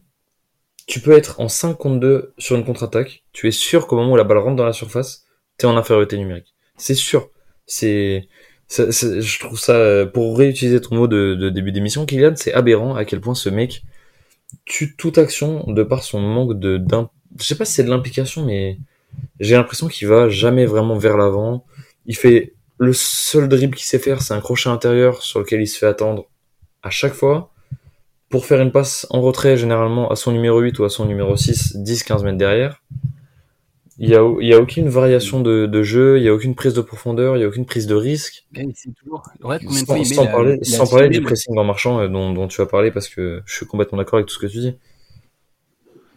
Tu 0.85 0.99
peux 0.99 1.11
être 1.11 1.39
en 1.41 1.49
5 1.49 1.73
contre 1.73 1.99
2 1.99 2.33
sur 2.37 2.55
une 2.55 2.63
contre-attaque. 2.63 3.23
Tu 3.33 3.47
es 3.47 3.51
sûr 3.51 3.87
qu'au 3.87 3.97
moment 3.97 4.13
où 4.13 4.15
la 4.15 4.23
balle 4.23 4.37
rentre 4.37 4.55
dans 4.55 4.65
la 4.65 4.73
surface, 4.73 5.25
t'es 5.57 5.65
en 5.65 5.75
infériorité 5.75 6.17
numérique. 6.17 6.53
C'est 6.77 6.95
sûr. 6.95 7.31
C'est, 7.65 8.29
je 8.69 9.39
trouve 9.39 9.59
ça, 9.59 10.05
pour 10.07 10.37
réutiliser 10.37 10.81
ton 10.81 10.95
mot 10.95 11.07
de, 11.07 11.49
début 11.49 11.71
d'émission, 11.71 12.05
Kylian, 12.05 12.33
c'est 12.35 12.53
aberrant 12.53 12.95
à 12.95 13.05
quel 13.05 13.21
point 13.21 13.35
ce 13.35 13.49
mec 13.49 13.83
tue 14.65 14.95
toute 14.95 15.17
action 15.17 15.63
de 15.67 15.83
par 15.83 16.03
son 16.03 16.19
manque 16.19 16.57
de, 16.59 16.81
je 17.37 17.43
sais 17.43 17.55
pas 17.55 17.65
si 17.65 17.73
c'est 17.73 17.83
de 17.83 17.89
l'implication, 17.89 18.45
mais 18.45 18.79
j'ai 19.39 19.55
l'impression 19.55 19.87
qu'il 19.87 20.07
va 20.07 20.29
jamais 20.29 20.65
vraiment 20.65 20.97
vers 20.97 21.17
l'avant. 21.17 21.65
Il 22.05 22.15
fait, 22.15 22.53
le 22.77 22.93
seul 22.93 23.47
dribble 23.49 23.75
qu'il 23.75 23.85
sait 23.85 23.99
faire, 23.99 24.21
c'est 24.21 24.33
un 24.33 24.41
crochet 24.41 24.69
intérieur 24.69 25.21
sur 25.23 25.39
lequel 25.39 25.61
il 25.61 25.67
se 25.67 25.77
fait 25.77 25.87
attendre 25.87 26.29
à 26.83 26.89
chaque 26.89 27.13
fois. 27.13 27.51
Pour 28.29 28.45
faire 28.45 28.59
une 28.59 28.71
passe 28.73 29.07
en 29.09 29.21
retrait, 29.21 29.55
généralement, 29.55 30.11
à 30.11 30.17
son 30.17 30.31
numéro 30.33 30.59
8 30.59 30.79
ou 30.79 30.83
à 30.83 30.89
son 30.89 31.05
numéro 31.05 31.37
6, 31.37 31.77
10-15 31.77 32.23
mètres 32.23 32.37
derrière. 32.37 32.83
Il 33.99 34.09
y 34.09 34.15
a, 34.15 34.21
il 34.39 34.47
y 34.47 34.53
a 34.53 34.59
aucune 34.59 34.89
variation 34.89 35.41
de, 35.41 35.65
de 35.65 35.83
jeu, 35.83 36.19
il 36.19 36.23
y 36.23 36.27
a 36.27 36.33
aucune 36.33 36.53
prise 36.53 36.75
de 36.75 36.81
profondeur, 36.81 37.35
il 37.35 37.39
y 37.39 37.43
a 37.43 37.47
aucune 37.47 37.65
prise 37.65 37.87
de 37.87 37.95
risque. 37.95 38.45
Toujours... 38.99 39.23
Ouais, 39.41 39.57
sans, 39.69 40.03
sans 40.03 40.27
parler, 40.27 40.63
sans 40.63 40.87
parler 40.87 41.09
du 41.09 41.21
pressing 41.21 41.57
en 41.57 41.63
marchant 41.63 41.99
euh, 41.99 42.07
dont, 42.07 42.31
dont 42.31 42.47
tu 42.47 42.61
as 42.61 42.67
parlé 42.67 42.91
parce 42.91 43.09
que 43.09 43.41
je 43.45 43.55
suis 43.55 43.65
complètement 43.65 43.97
d'accord 43.97 44.17
avec 44.17 44.27
tout 44.27 44.35
ce 44.35 44.39
que 44.39 44.45
tu 44.45 44.59
dis. 44.59 44.75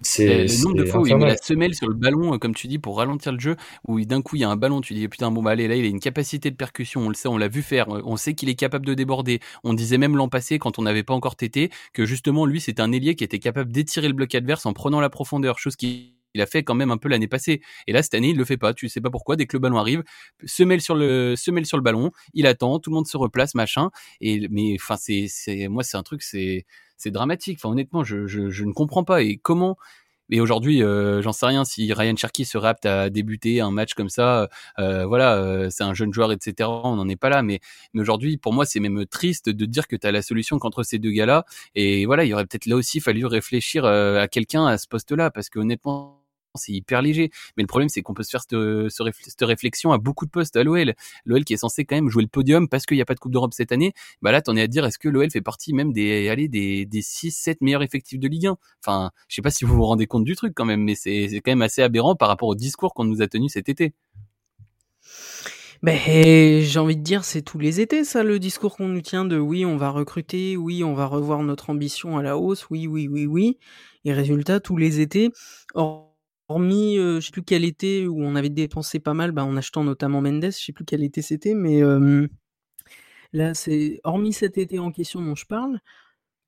C'est 0.02 0.44
le 0.44 0.62
nombre 0.62 0.76
de 0.76 0.84
fois 0.84 1.00
où 1.00 1.06
il 1.06 1.16
met 1.16 1.26
la 1.26 1.36
semelle 1.36 1.74
sur 1.74 1.86
le 1.86 1.94
ballon, 1.94 2.34
euh, 2.34 2.38
comme 2.38 2.54
tu 2.54 2.68
dis, 2.68 2.78
pour 2.78 2.98
ralentir 2.98 3.32
le 3.32 3.40
jeu, 3.40 3.56
où 3.86 4.00
d'un 4.02 4.22
coup 4.22 4.36
il 4.36 4.40
y 4.40 4.44
a 4.44 4.50
un 4.50 4.56
ballon, 4.56 4.80
tu 4.80 4.92
dis 4.92 5.08
putain 5.08 5.30
bon 5.30 5.42
bah 5.42 5.50
allez 5.52 5.68
là 5.68 5.74
il 5.74 5.84
a 5.84 5.88
une 5.88 6.00
capacité 6.00 6.50
de 6.50 6.56
percussion, 6.56 7.02
on 7.02 7.08
le 7.08 7.14
sait, 7.14 7.28
on 7.28 7.38
l'a 7.38 7.48
vu 7.48 7.62
faire, 7.62 7.88
on 7.88 8.16
sait 8.16 8.34
qu'il 8.34 8.48
est 8.50 8.54
capable 8.54 8.84
de 8.84 8.92
déborder. 8.92 9.40
On 9.64 9.72
disait 9.72 9.98
même 9.98 10.16
l'an 10.16 10.28
passé 10.28 10.58
quand 10.58 10.78
on 10.78 10.82
n'avait 10.82 11.02
pas 11.02 11.14
encore 11.14 11.36
tété 11.36 11.70
que 11.94 12.04
justement 12.04 12.44
lui 12.44 12.60
c'est 12.60 12.80
un 12.80 12.92
ailier 12.92 13.14
qui 13.14 13.24
était 13.24 13.38
capable 13.38 13.72
d'étirer 13.72 14.08
le 14.08 14.14
bloc 14.14 14.34
adverse 14.34 14.66
en 14.66 14.74
prenant 14.74 15.00
la 15.00 15.10
profondeur, 15.10 15.58
chose 15.58 15.76
qui 15.76 16.14
il 16.34 16.40
a 16.40 16.46
fait 16.46 16.62
quand 16.62 16.74
même 16.74 16.90
un 16.90 16.98
peu 16.98 17.08
l'année 17.08 17.28
passée. 17.28 17.62
Et 17.86 17.92
là, 17.92 18.02
cette 18.02 18.14
année, 18.14 18.30
il 18.30 18.36
le 18.36 18.44
fait 18.44 18.56
pas. 18.56 18.74
Tu 18.74 18.88
sais 18.88 19.00
pas 19.00 19.10
pourquoi. 19.10 19.36
Dès 19.36 19.46
que 19.46 19.56
le 19.56 19.60
ballon 19.60 19.78
arrive, 19.78 20.02
se 20.44 20.62
mêle 20.62 20.80
sur 20.80 20.94
le, 20.94 21.34
se 21.36 21.50
mêle 21.50 21.66
sur 21.66 21.76
le 21.76 21.82
ballon, 21.82 22.10
il 22.34 22.46
attend, 22.46 22.78
tout 22.78 22.90
le 22.90 22.94
monde 22.94 23.06
se 23.06 23.16
replace, 23.16 23.54
machin. 23.54 23.90
Et, 24.20 24.48
mais, 24.50 24.76
enfin, 24.80 24.96
c'est, 24.96 25.26
c'est, 25.28 25.68
moi, 25.68 25.82
c'est 25.82 25.96
un 25.96 26.02
truc, 26.02 26.22
c'est, 26.22 26.66
c'est 26.96 27.10
dramatique. 27.10 27.58
Enfin, 27.62 27.72
honnêtement, 27.72 28.04
je, 28.04 28.26
je, 28.26 28.50
je 28.50 28.64
ne 28.64 28.72
comprends 28.72 29.04
pas. 29.04 29.22
Et 29.22 29.36
comment, 29.38 29.76
et 30.30 30.40
aujourd'hui, 30.40 30.82
euh, 30.82 31.22
j'en 31.22 31.32
sais 31.32 31.46
rien 31.46 31.64
si 31.64 31.92
Ryan 31.92 32.14
Cherky 32.16 32.44
serait 32.44 32.68
apte 32.68 32.86
à 32.86 33.10
débuter 33.10 33.60
un 33.60 33.70
match 33.72 33.94
comme 33.94 34.08
ça. 34.08 34.48
Euh, 34.78 35.04
voilà, 35.06 35.36
euh, 35.36 35.68
c'est 35.70 35.82
un 35.82 35.92
jeune 35.94 36.12
joueur, 36.12 36.30
etc. 36.32 36.68
On 36.84 36.96
n'en 36.96 37.08
est 37.08 37.16
pas 37.16 37.28
là, 37.28 37.42
mais, 37.42 37.60
mais 37.94 38.00
aujourd'hui, 38.00 38.36
pour 38.36 38.52
moi, 38.52 38.64
c'est 38.64 38.80
même 38.80 39.06
triste 39.06 39.48
de 39.48 39.66
dire 39.66 39.88
que 39.88 39.96
tu 39.96 40.06
as 40.06 40.12
la 40.12 40.22
solution 40.22 40.58
qu'entre 40.58 40.84
ces 40.84 40.98
deux 40.98 41.10
gars-là. 41.10 41.44
Et 41.74 42.06
voilà, 42.06 42.24
il 42.24 42.32
aurait 42.32 42.46
peut-être 42.46 42.66
là 42.66 42.76
aussi 42.76 43.00
fallu 43.00 43.26
réfléchir 43.26 43.84
à 43.84 44.28
quelqu'un 44.28 44.66
à 44.66 44.78
ce 44.78 44.86
poste-là, 44.86 45.30
parce 45.30 45.48
que 45.50 45.58
honnêtement, 45.58 46.19
c'est 46.54 46.72
hyper 46.72 47.02
léger. 47.02 47.30
Mais 47.56 47.62
le 47.62 47.66
problème, 47.66 47.88
c'est 47.88 48.02
qu'on 48.02 48.14
peut 48.14 48.22
se 48.22 48.30
faire 48.30 48.42
cette, 48.42 49.20
cette, 49.20 49.42
réflexion 49.42 49.92
à 49.92 49.98
beaucoup 49.98 50.26
de 50.26 50.30
postes 50.30 50.56
à 50.56 50.64
l'OL. 50.64 50.94
L'OL 51.24 51.44
qui 51.44 51.54
est 51.54 51.58
censé 51.58 51.84
quand 51.84 51.94
même 51.94 52.08
jouer 52.08 52.22
le 52.22 52.28
podium 52.28 52.68
parce 52.68 52.86
qu'il 52.86 52.96
n'y 52.96 53.02
a 53.02 53.04
pas 53.04 53.14
de 53.14 53.20
Coupe 53.20 53.32
d'Europe 53.32 53.54
cette 53.54 53.72
année. 53.72 53.92
Bah 54.22 54.32
là, 54.32 54.42
t'en 54.42 54.56
es 54.56 54.62
à 54.62 54.66
dire, 54.66 54.84
est-ce 54.84 54.98
que 54.98 55.08
l'OL 55.08 55.30
fait 55.30 55.40
partie 55.40 55.72
même 55.72 55.92
des, 55.92 56.28
allez, 56.28 56.48
des, 56.48 56.86
des 56.86 57.02
6, 57.02 57.30
7 57.30 57.60
meilleurs 57.60 57.82
effectifs 57.82 58.18
de 58.18 58.28
Ligue 58.28 58.46
1? 58.46 58.56
Enfin, 58.84 59.10
je 59.28 59.36
sais 59.36 59.42
pas 59.42 59.50
si 59.50 59.64
vous 59.64 59.74
vous 59.74 59.84
rendez 59.84 60.06
compte 60.06 60.24
du 60.24 60.36
truc 60.36 60.52
quand 60.54 60.64
même, 60.64 60.82
mais 60.82 60.94
c'est 60.94 61.28
quand 61.44 61.52
même 61.52 61.62
assez 61.62 61.82
aberrant 61.82 62.16
par 62.16 62.28
rapport 62.28 62.48
au 62.48 62.54
discours 62.54 62.94
qu'on 62.94 63.04
nous 63.04 63.22
a 63.22 63.28
tenu 63.28 63.48
cet 63.48 63.68
été. 63.68 63.92
Ben, 65.82 65.98
j'ai 66.62 66.78
envie 66.78 66.96
de 66.96 67.02
dire, 67.02 67.24
c'est 67.24 67.40
tous 67.40 67.58
les 67.58 67.80
étés, 67.80 68.04
ça, 68.04 68.22
le 68.22 68.38
discours 68.38 68.76
qu'on 68.76 68.88
nous 68.88 69.00
tient 69.00 69.24
de 69.24 69.38
oui, 69.38 69.64
on 69.64 69.78
va 69.78 69.88
recruter, 69.88 70.58
oui, 70.58 70.84
on 70.84 70.92
va 70.92 71.06
revoir 71.06 71.42
notre 71.42 71.70
ambition 71.70 72.18
à 72.18 72.22
la 72.22 72.36
hausse, 72.36 72.68
oui, 72.68 72.86
oui, 72.86 73.08
oui, 73.08 73.24
oui. 73.24 73.58
Et 74.04 74.12
résultat, 74.12 74.60
tous 74.60 74.76
les 74.76 75.00
étés, 75.00 75.30
hormis, 76.50 76.98
euh, 76.98 77.20
je 77.20 77.26
sais 77.26 77.32
plus 77.32 77.42
quel 77.42 77.64
été 77.64 78.06
où 78.06 78.22
on 78.22 78.36
avait 78.36 78.50
dépensé 78.50 79.00
pas 79.00 79.14
mal, 79.14 79.32
bah, 79.32 79.44
en 79.44 79.56
achetant 79.56 79.84
notamment 79.84 80.20
Mendes, 80.20 80.44
je 80.46 80.64
sais 80.64 80.72
plus 80.72 80.84
quel 80.84 81.02
été 81.02 81.22
c'était, 81.22 81.54
mais 81.54 81.80
là, 83.32 83.54
c'est 83.54 84.00
hormis 84.04 84.32
cet 84.32 84.58
été 84.58 84.78
en 84.78 84.92
question 84.92 85.22
dont 85.22 85.34
je 85.34 85.46
parle, 85.46 85.80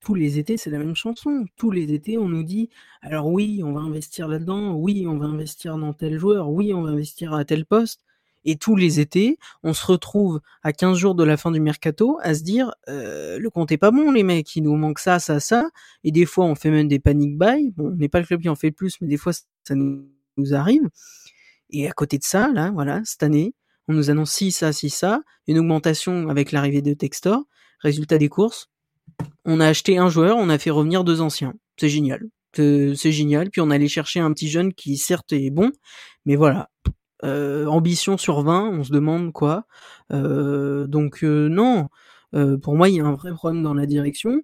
tous 0.03 0.15
les 0.15 0.39
étés, 0.39 0.57
c'est 0.57 0.71
la 0.71 0.79
même 0.79 0.97
chanson. 0.97 1.47
Tous 1.57 1.71
les 1.71 1.93
étés, 1.95 2.19
on 2.19 2.29
nous 2.29 2.43
dit, 2.43 2.71
alors 3.03 3.29
oui, 3.29 3.63
on 3.65 3.73
va 3.73 3.81
investir 3.81 4.29
là-dedans, 4.29 4.75
oui, 4.75 5.07
on 5.07 5.17
va 5.17 5.27
investir 5.27 5.79
dans 5.79 5.93
tel 5.93 6.19
joueur, 6.19 6.51
oui, 6.51 6.75
on 6.75 6.83
va 6.83 6.91
investir 6.91 7.33
à 7.35 7.45
tel 7.45 7.65
poste. 7.65 8.01
Et 8.45 8.57
tous 8.57 8.75
les 8.75 8.99
étés, 8.99 9.39
on 9.63 9.73
se 9.73 9.87
retrouve 9.87 10.41
à 10.65 10.73
15 10.73 10.99
jours 10.99 11.15
de 11.15 11.23
la 11.23 11.37
fin 11.37 11.53
du 11.53 11.61
mercato 11.61 12.19
à 12.23 12.35
se 12.35 12.43
dire 12.43 12.75
euh, 12.89 13.39
le 13.39 13.51
compte 13.51 13.71
est 13.71 13.79
pas 13.79 13.93
bon 13.93 14.11
les 14.11 14.25
mecs, 14.25 14.57
il 14.57 14.65
nous 14.65 14.75
manque 14.75 14.99
ça, 14.99 15.21
ça, 15.21 15.39
ça. 15.39 15.71
Et 16.03 16.11
des 16.11 16.27
fois 16.27 16.47
on 16.47 16.57
fait 16.57 16.71
même 16.73 16.89
des 16.89 16.99
panic 16.99 17.39
buy. 17.39 17.71
Bon, 17.77 17.93
on 17.93 17.97
n'est 17.97 18.09
pas 18.09 18.19
le 18.19 18.27
club 18.27 18.43
qui 18.43 18.49
en 18.49 18.57
fait 18.57 18.73
plus, 18.73 19.01
mais 19.01 19.07
des 19.07 19.17
fois 19.17 19.33
ça 19.65 19.75
nous, 19.75 20.09
arrive. 20.53 20.89
Et 21.71 21.89
à 21.89 21.93
côté 21.93 22.19
de 22.19 22.25
ça, 22.25 22.49
là, 22.53 22.71
voilà, 22.71 23.01
cette 23.05 23.23
année, 23.23 23.55
on 23.89 23.95
nous 23.95 24.11
annonce 24.11 24.33
si 24.33 24.53
ça, 24.53 24.73
si 24.73 24.91
ça, 24.91 25.21
une 25.47 25.59
augmentation 25.59 26.29
avec 26.29 26.53
l'arrivée 26.53 26.83
de 26.83 26.95
Textor. 26.95 27.43
Résultat 27.81 28.19
des 28.19 28.29
courses, 28.29 28.71
on 29.45 29.61
a 29.61 29.67
acheté 29.67 29.99
un 29.99 30.09
joueur, 30.09 30.37
on 30.37 30.49
a 30.49 30.59
fait 30.59 30.71
revenir 30.71 31.05
deux 31.05 31.21
anciens. 31.21 31.55
C'est 31.79 31.89
génial. 31.89 32.29
C'est 32.55 33.13
génial. 33.13 33.51
Puis 33.51 33.61
on 33.61 33.71
allait 33.71 33.89
chercher 33.89 34.21
un 34.21 34.33
petit 34.33 34.49
jeune 34.49 34.73
qui 34.75 34.97
certes 34.97 35.33
est 35.33 35.51
bon, 35.51 35.73
mais 36.27 36.37
voilà, 36.37 36.71
euh, 37.25 37.67
ambition 37.67 38.19
sur 38.19 38.43
20, 38.43 38.71
on 38.71 38.85
se 38.85 38.93
demande 38.93 39.33
quoi. 39.33 39.67
Euh, 40.13 40.87
donc 40.87 41.23
euh, 41.23 41.49
non, 41.49 41.89
pour 42.63 42.77
moi 42.77 42.89
il 42.89 42.97
y 42.97 43.01
a 43.01 43.07
un 43.07 43.15
vrai 43.15 43.33
problème 43.33 43.63
dans 43.63 43.75
la 43.75 43.87
direction. 43.87 44.43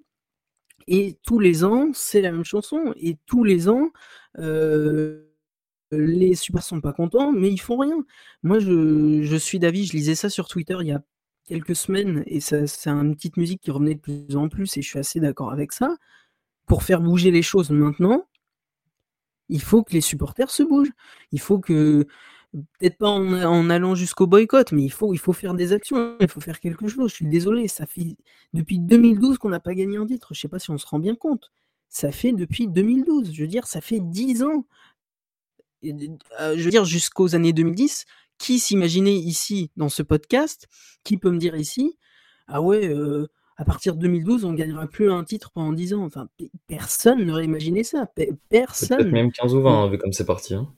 Et 0.89 1.19
tous 1.23 1.39
les 1.39 1.65
ans, 1.65 1.91
c'est 1.95 2.23
la 2.23 2.33
même 2.33 2.45
chanson. 2.45 2.95
Et 2.97 3.17
tous 3.27 3.45
les 3.45 3.69
ans, 3.69 3.91
les 5.91 6.35
super 6.35 6.63
sont 6.63 6.81
pas 6.81 6.93
contents, 6.93 7.33
mais 7.33 7.51
ils 7.51 7.61
font 7.61 7.79
rien. 7.79 8.05
Moi, 8.43 8.59
je, 8.59 9.23
je 9.23 9.37
suis 9.37 9.59
d'avis, 9.59 9.87
je 9.87 9.93
lisais 9.93 10.15
ça 10.15 10.29
sur 10.31 10.49
Twitter 10.49 10.77
il 10.81 10.89
y 10.89 10.93
a 10.93 11.03
quelques 11.47 11.77
semaines, 11.77 12.25
et 12.27 12.41
c'est 12.41 12.87
une 12.89 13.15
petite 13.15 13.39
musique 13.39 13.63
qui 13.63 13.71
revenait 13.71 13.95
de 13.95 14.01
plus 14.01 14.37
en 14.37 14.49
plus, 14.49 14.77
et 14.77 14.83
je 14.83 14.89
suis 14.89 14.99
assez 14.99 15.21
d'accord 15.21 15.51
avec 15.53 15.73
ça. 15.73 15.97
Pour 16.67 16.83
faire 16.83 17.01
bouger 17.01 17.31
les 17.31 17.43
choses 17.43 17.71
maintenant, 17.71 18.27
il 19.49 19.63
faut 19.63 19.83
que 19.83 19.95
les 19.95 20.03
supporters 20.03 20.51
se 20.51 20.63
bougent. 20.63 20.93
Il 21.33 21.41
faut 21.41 21.59
que 21.59 22.07
peut-être 22.53 22.99
pas 22.99 23.09
en, 23.09 23.71
allant 23.71 23.95
jusqu'au 23.95 24.27
boycott, 24.27 24.73
mais 24.73 24.83
il 24.83 24.91
faut, 24.93 25.13
il 25.13 25.19
faut 25.19 25.33
faire 25.33 25.55
des 25.55 25.73
actions, 25.73 26.17
il 26.21 26.29
faut 26.29 26.41
faire 26.41 26.61
quelque 26.61 26.89
chose. 26.89 27.11
Je 27.11 27.15
suis 27.17 27.27
désolé, 27.27 27.69
ça 27.69 27.87
fait 27.87 28.17
depuis 28.53 28.79
2012 28.79 29.39
qu'on 29.39 29.51
n'a 29.51 29.61
pas 29.61 29.75
gagné 29.75 29.97
un 29.97 30.07
titre. 30.07 30.35
Je 30.35 30.41
sais 30.41 30.49
pas 30.49 30.59
si 30.59 30.71
on 30.71 30.79
se 30.79 30.87
rend 30.87 30.99
bien 30.99 31.15
compte. 31.15 31.51
Ça 31.89 32.13
fait 32.13 32.33
depuis 32.33 32.69
2012. 32.69 33.33
Je 33.33 33.43
veux 33.43 33.49
dire, 33.49 33.67
ça 33.67 33.81
fait 33.81 34.01
10 34.01 34.43
ans. 34.43 34.67
Euh, 35.85 36.55
je 36.57 36.63
veux 36.63 36.71
dire, 36.71 36.85
jusqu'aux 36.85 37.35
années 37.35 37.53
2010, 37.53 38.05
qui 38.39 38.59
s'imaginait 38.59 39.17
ici, 39.17 39.71
dans 39.77 39.89
ce 39.89 40.03
podcast, 40.03 40.69
qui 41.05 41.19
peut 41.19 41.31
me 41.31 41.39
dire 41.39 41.57
ici, 41.57 41.99
ah 42.47 42.63
ouais, 42.63 42.89
euh, 42.89 43.29
à 43.57 43.65
partir 43.65 43.95
de 43.95 44.01
2012, 44.01 44.45
on 44.45 44.55
gagnera 44.55 44.87
plus 44.87 45.11
un 45.11 45.25
titre 45.25 45.51
pendant 45.51 45.73
10 45.73 45.95
ans. 45.95 46.05
Enfin, 46.05 46.29
personne 46.67 47.25
n'aurait 47.25 47.45
imaginé 47.45 47.85
ça. 47.85 48.09
Personne. 48.49 48.99
Peut-être 48.99 49.13
même 49.13 49.33
15 49.33 49.55
ou 49.55 49.63
20, 49.63 49.83
hein, 49.85 49.91
vu 49.91 49.99
comme 49.99 50.13
c'est 50.13 50.25
parti. 50.25 50.55
Hein. 50.55 50.73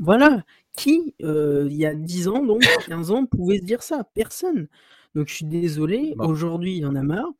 Voilà. 0.00 0.44
Qui, 0.76 1.14
euh, 1.22 1.66
il 1.70 1.76
y 1.76 1.84
a 1.86 1.94
10 1.94 2.28
ans, 2.28 2.44
donc 2.44 2.62
15 2.86 3.10
ans, 3.10 3.26
pouvait 3.26 3.58
se 3.58 3.64
dire 3.64 3.82
ça? 3.82 4.04
Personne. 4.14 4.68
Donc 5.14 5.28
je 5.28 5.34
suis 5.34 5.44
désolé, 5.44 6.14
aujourd'hui, 6.18 6.76
il 6.76 6.82
y 6.82 6.86
en 6.86 6.94
a 6.96 7.02
marre. 7.02 7.30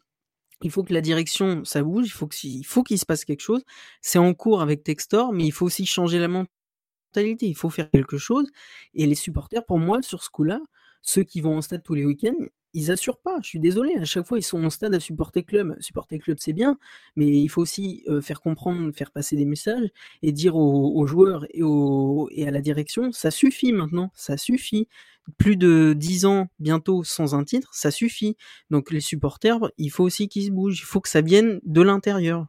Il 0.62 0.70
faut 0.70 0.84
que 0.84 0.94
la 0.94 1.00
direction, 1.02 1.64
ça 1.64 1.82
bouge, 1.82 2.06
il 2.06 2.11
faut 2.11 2.28
qu'il 2.28 2.66
faut 2.66 2.82
qu'il 2.84 2.98
se 2.98 3.06
passe 3.06 3.24
quelque 3.24 3.40
chose. 3.42 3.64
C'est 4.02 4.18
en 4.18 4.34
cours 4.34 4.62
avec 4.62 4.84
Textor, 4.84 5.32
mais 5.32 5.44
il 5.46 5.52
faut 5.52 5.66
aussi 5.66 5.86
changer 5.86 6.18
la 6.18 6.28
mentalité, 6.28 7.46
il 7.46 7.56
faut 7.56 7.70
faire 7.70 7.90
quelque 7.90 8.18
chose. 8.18 8.48
Et 8.94 9.06
les 9.06 9.14
supporters, 9.16 9.64
pour 9.66 9.78
moi, 9.78 10.02
sur 10.02 10.22
ce 10.24 10.30
coup-là, 10.30 10.61
ceux 11.02 11.24
qui 11.24 11.40
vont 11.40 11.56
en 11.58 11.62
stade 11.62 11.82
tous 11.84 11.94
les 11.94 12.04
week-ends, 12.06 12.46
ils 12.74 12.90
assurent 12.90 13.18
pas. 13.18 13.38
Je 13.42 13.48
suis 13.48 13.60
désolé, 13.60 13.94
à 13.96 14.04
chaque 14.04 14.26
fois, 14.26 14.38
ils 14.38 14.42
sont 14.42 14.62
en 14.64 14.70
stade 14.70 14.94
à 14.94 15.00
supporter 15.00 15.42
club. 15.42 15.76
Supporter 15.80 16.18
club, 16.18 16.38
c'est 16.40 16.52
bien, 16.52 16.78
mais 17.16 17.26
il 17.26 17.48
faut 17.48 17.62
aussi 17.62 18.04
faire 18.22 18.40
comprendre, 18.40 18.92
faire 18.92 19.10
passer 19.10 19.36
des 19.36 19.44
messages 19.44 19.88
et 20.22 20.32
dire 20.32 20.56
aux, 20.56 21.06
joueurs 21.06 21.46
et, 21.50 21.62
et 22.30 22.48
à 22.48 22.50
la 22.50 22.60
direction, 22.60 23.12
ça 23.12 23.30
suffit 23.30 23.72
maintenant, 23.72 24.10
ça 24.14 24.36
suffit. 24.36 24.88
Plus 25.38 25.56
de 25.56 25.94
10 25.96 26.24
ans 26.26 26.48
bientôt 26.58 27.04
sans 27.04 27.34
un 27.34 27.44
titre, 27.44 27.68
ça 27.72 27.90
suffit. 27.90 28.36
Donc 28.70 28.90
les 28.90 29.00
supporters, 29.00 29.58
il 29.78 29.90
faut 29.90 30.04
aussi 30.04 30.28
qu'ils 30.28 30.46
se 30.46 30.50
bougent, 30.50 30.80
il 30.80 30.84
faut 30.84 31.00
que 31.00 31.08
ça 31.08 31.20
vienne 31.20 31.60
de 31.64 31.82
l'intérieur. 31.82 32.46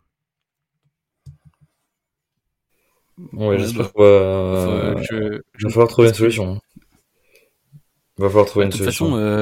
Ouais, 3.33 3.59
j'espère 3.59 3.91
qu'il 3.93 4.01
va... 4.03 5.69
falloir 5.69 5.87
trouver 5.87 6.07
une 6.09 6.13
solution. 6.13 6.59
Il 8.17 8.23
va 8.23 8.29
falloir 8.29 8.47
trouver 8.47 8.65
une 8.65 8.71
solution. 8.71 9.05
Façon, 9.05 9.17
euh, 9.17 9.41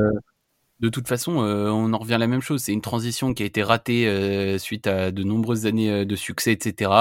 de 0.79 0.87
toute 0.87 1.07
façon, 1.07 1.43
euh, 1.43 1.69
on 1.69 1.91
en 1.93 1.97
revient 1.97 2.13
à 2.13 2.17
la 2.17 2.27
même 2.27 2.41
chose. 2.41 2.61
C'est 2.61 2.71
une 2.71 2.81
transition 2.81 3.33
qui 3.33 3.43
a 3.43 3.45
été 3.45 3.63
ratée 3.63 4.07
euh, 4.07 4.57
suite 4.57 4.87
à 4.87 5.11
de 5.11 5.23
nombreuses 5.23 5.65
années 5.65 5.91
euh, 5.91 6.05
de 6.05 6.15
succès, 6.15 6.53
etc. 6.53 6.91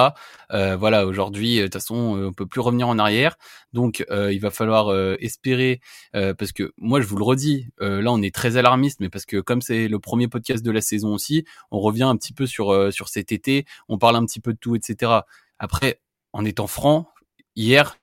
voilà, 0.50 1.06
aujourd'hui, 1.06 1.58
de 1.58 1.64
toute 1.64 1.74
façon, 1.74 1.94
on 1.94 2.32
peut 2.32 2.46
plus 2.46 2.60
revenir 2.60 2.88
en 2.88 2.98
arrière. 2.98 3.36
Donc, 3.72 4.04
il 4.10 4.40
va 4.40 4.50
falloir 4.50 4.94
espérer, 5.20 5.80
parce 6.12 6.52
que 6.52 6.72
moi, 6.78 7.00
je 7.00 7.06
vous 7.06 7.16
le 7.16 7.24
redis, 7.24 7.68
là, 7.80 8.10
on 8.10 8.22
est 8.22 8.34
très 8.34 8.56
alarmiste, 8.56 9.00
mais 9.00 9.08
parce 9.10 9.26
que 9.26 9.38
comme 9.40 9.60
c'est 9.62 9.88
le 9.88 9.98
premier 9.98 10.28
podcast 10.28 10.64
de 10.64 10.70
la 10.70 10.80
saison 10.80 11.12
aussi, 11.14 11.44
on 11.70 11.80
revient 11.80 12.04
un 12.04 12.16
petit 12.16 12.32
peu 12.32 12.46
sur 12.46 12.92
sur 12.92 13.08
cet 13.08 13.32
été. 13.32 13.66
On 13.88 13.98
parle 13.98 14.16
un 14.16 14.24
petit 14.24 14.40
peu 14.40 14.52
de 14.52 14.58
tout, 14.58 14.74
etc. 14.74 15.12
Après, 15.58 16.00
en 16.32 16.44
étant 16.44 16.66
franc, 16.66 17.08
hier, 17.56 17.97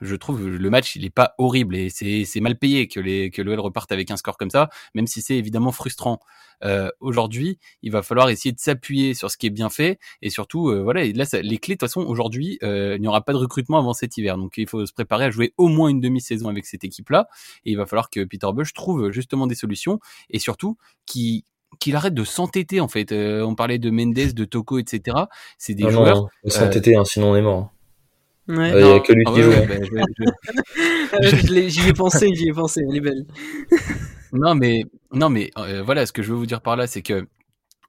je 0.00 0.16
trouve 0.16 0.48
le 0.48 0.70
match 0.70 0.96
il 0.96 1.04
est 1.04 1.10
pas 1.10 1.34
horrible 1.38 1.76
et 1.76 1.90
c'est 1.90 2.40
mal 2.40 2.56
payé 2.56 2.88
que 2.88 3.00
les 3.00 3.30
que 3.30 3.42
l'OL 3.42 3.60
reparte 3.60 3.92
avec 3.92 4.10
un 4.10 4.16
score 4.16 4.36
comme 4.36 4.50
ça, 4.50 4.68
même 4.94 5.06
si 5.06 5.22
c'est 5.22 5.36
évidemment 5.36 5.72
frustrant. 5.72 6.20
Euh, 6.62 6.90
Aujourd'hui, 7.00 7.58
il 7.82 7.90
va 7.90 8.02
falloir 8.02 8.28
essayer 8.28 8.52
de 8.52 8.60
s'appuyer 8.60 9.14
sur 9.14 9.30
ce 9.30 9.38
qui 9.38 9.46
est 9.46 9.50
bien 9.50 9.70
fait 9.70 9.98
et 10.20 10.28
surtout 10.28 10.68
euh, 10.68 10.82
voilà 10.82 11.04
là 11.06 11.24
les 11.42 11.58
clés 11.58 11.74
de 11.74 11.78
toute 11.78 11.88
façon 11.88 12.02
aujourd'hui 12.02 12.58
euh, 12.62 12.96
il 12.96 13.02
n'y 13.02 13.08
aura 13.08 13.22
pas 13.22 13.32
de 13.32 13.38
recrutement 13.38 13.78
avant 13.78 13.94
cet 13.94 14.18
hiver 14.18 14.36
donc 14.36 14.58
il 14.58 14.68
faut 14.68 14.84
se 14.84 14.92
préparer 14.92 15.26
à 15.26 15.30
jouer 15.30 15.54
au 15.56 15.68
moins 15.68 15.88
une 15.88 16.00
demi-saison 16.00 16.48
avec 16.48 16.66
cette 16.66 16.84
équipe 16.84 17.08
là 17.08 17.28
et 17.64 17.72
il 17.72 17.76
va 17.76 17.86
falloir 17.86 18.10
que 18.10 18.22
Peter 18.24 18.48
Bush 18.52 18.74
trouve 18.74 19.10
justement 19.10 19.46
des 19.46 19.54
solutions 19.54 20.00
et 20.28 20.38
surtout 20.38 20.76
qui 21.06 21.46
qu'il 21.78 21.96
arrête 21.96 22.14
de 22.14 22.24
s'entêter 22.24 22.80
en 22.80 22.88
fait. 22.88 23.12
Euh, 23.12 23.42
on 23.42 23.54
parlait 23.54 23.78
de 23.78 23.90
Mendes, 23.90 24.14
de 24.14 24.44
Toko, 24.44 24.78
etc. 24.78 25.16
C'est 25.58 25.74
des 25.74 25.88
joueurs. 25.88 26.16
Non, 26.16 26.28
s'entêter, 26.46 26.96
hein, 26.96 27.04
sinon 27.04 27.32
on 27.32 27.36
est 27.36 27.42
mort. 27.42 27.72
Ouais. 28.48 28.70
Il 28.70 28.84
n'y 28.84 28.92
a 28.92 29.00
que 29.00 29.12
lui 29.12 29.24
qui 29.24 29.42
joue. 29.42 29.52
J'y 31.68 31.88
ai 31.88 31.92
pensé, 31.92 32.34
j'y 32.34 32.48
ai 32.48 32.52
pensé, 32.52 32.84
elle 32.88 32.96
est 32.96 33.00
belle. 33.00 33.26
non, 34.32 34.54
mais, 34.54 34.84
non, 35.12 35.28
mais 35.28 35.50
euh, 35.58 35.82
voilà, 35.82 36.06
ce 36.06 36.12
que 36.12 36.22
je 36.22 36.32
veux 36.32 36.38
vous 36.38 36.46
dire 36.46 36.60
par 36.60 36.76
là, 36.76 36.86
c'est 36.86 37.02
que 37.02 37.26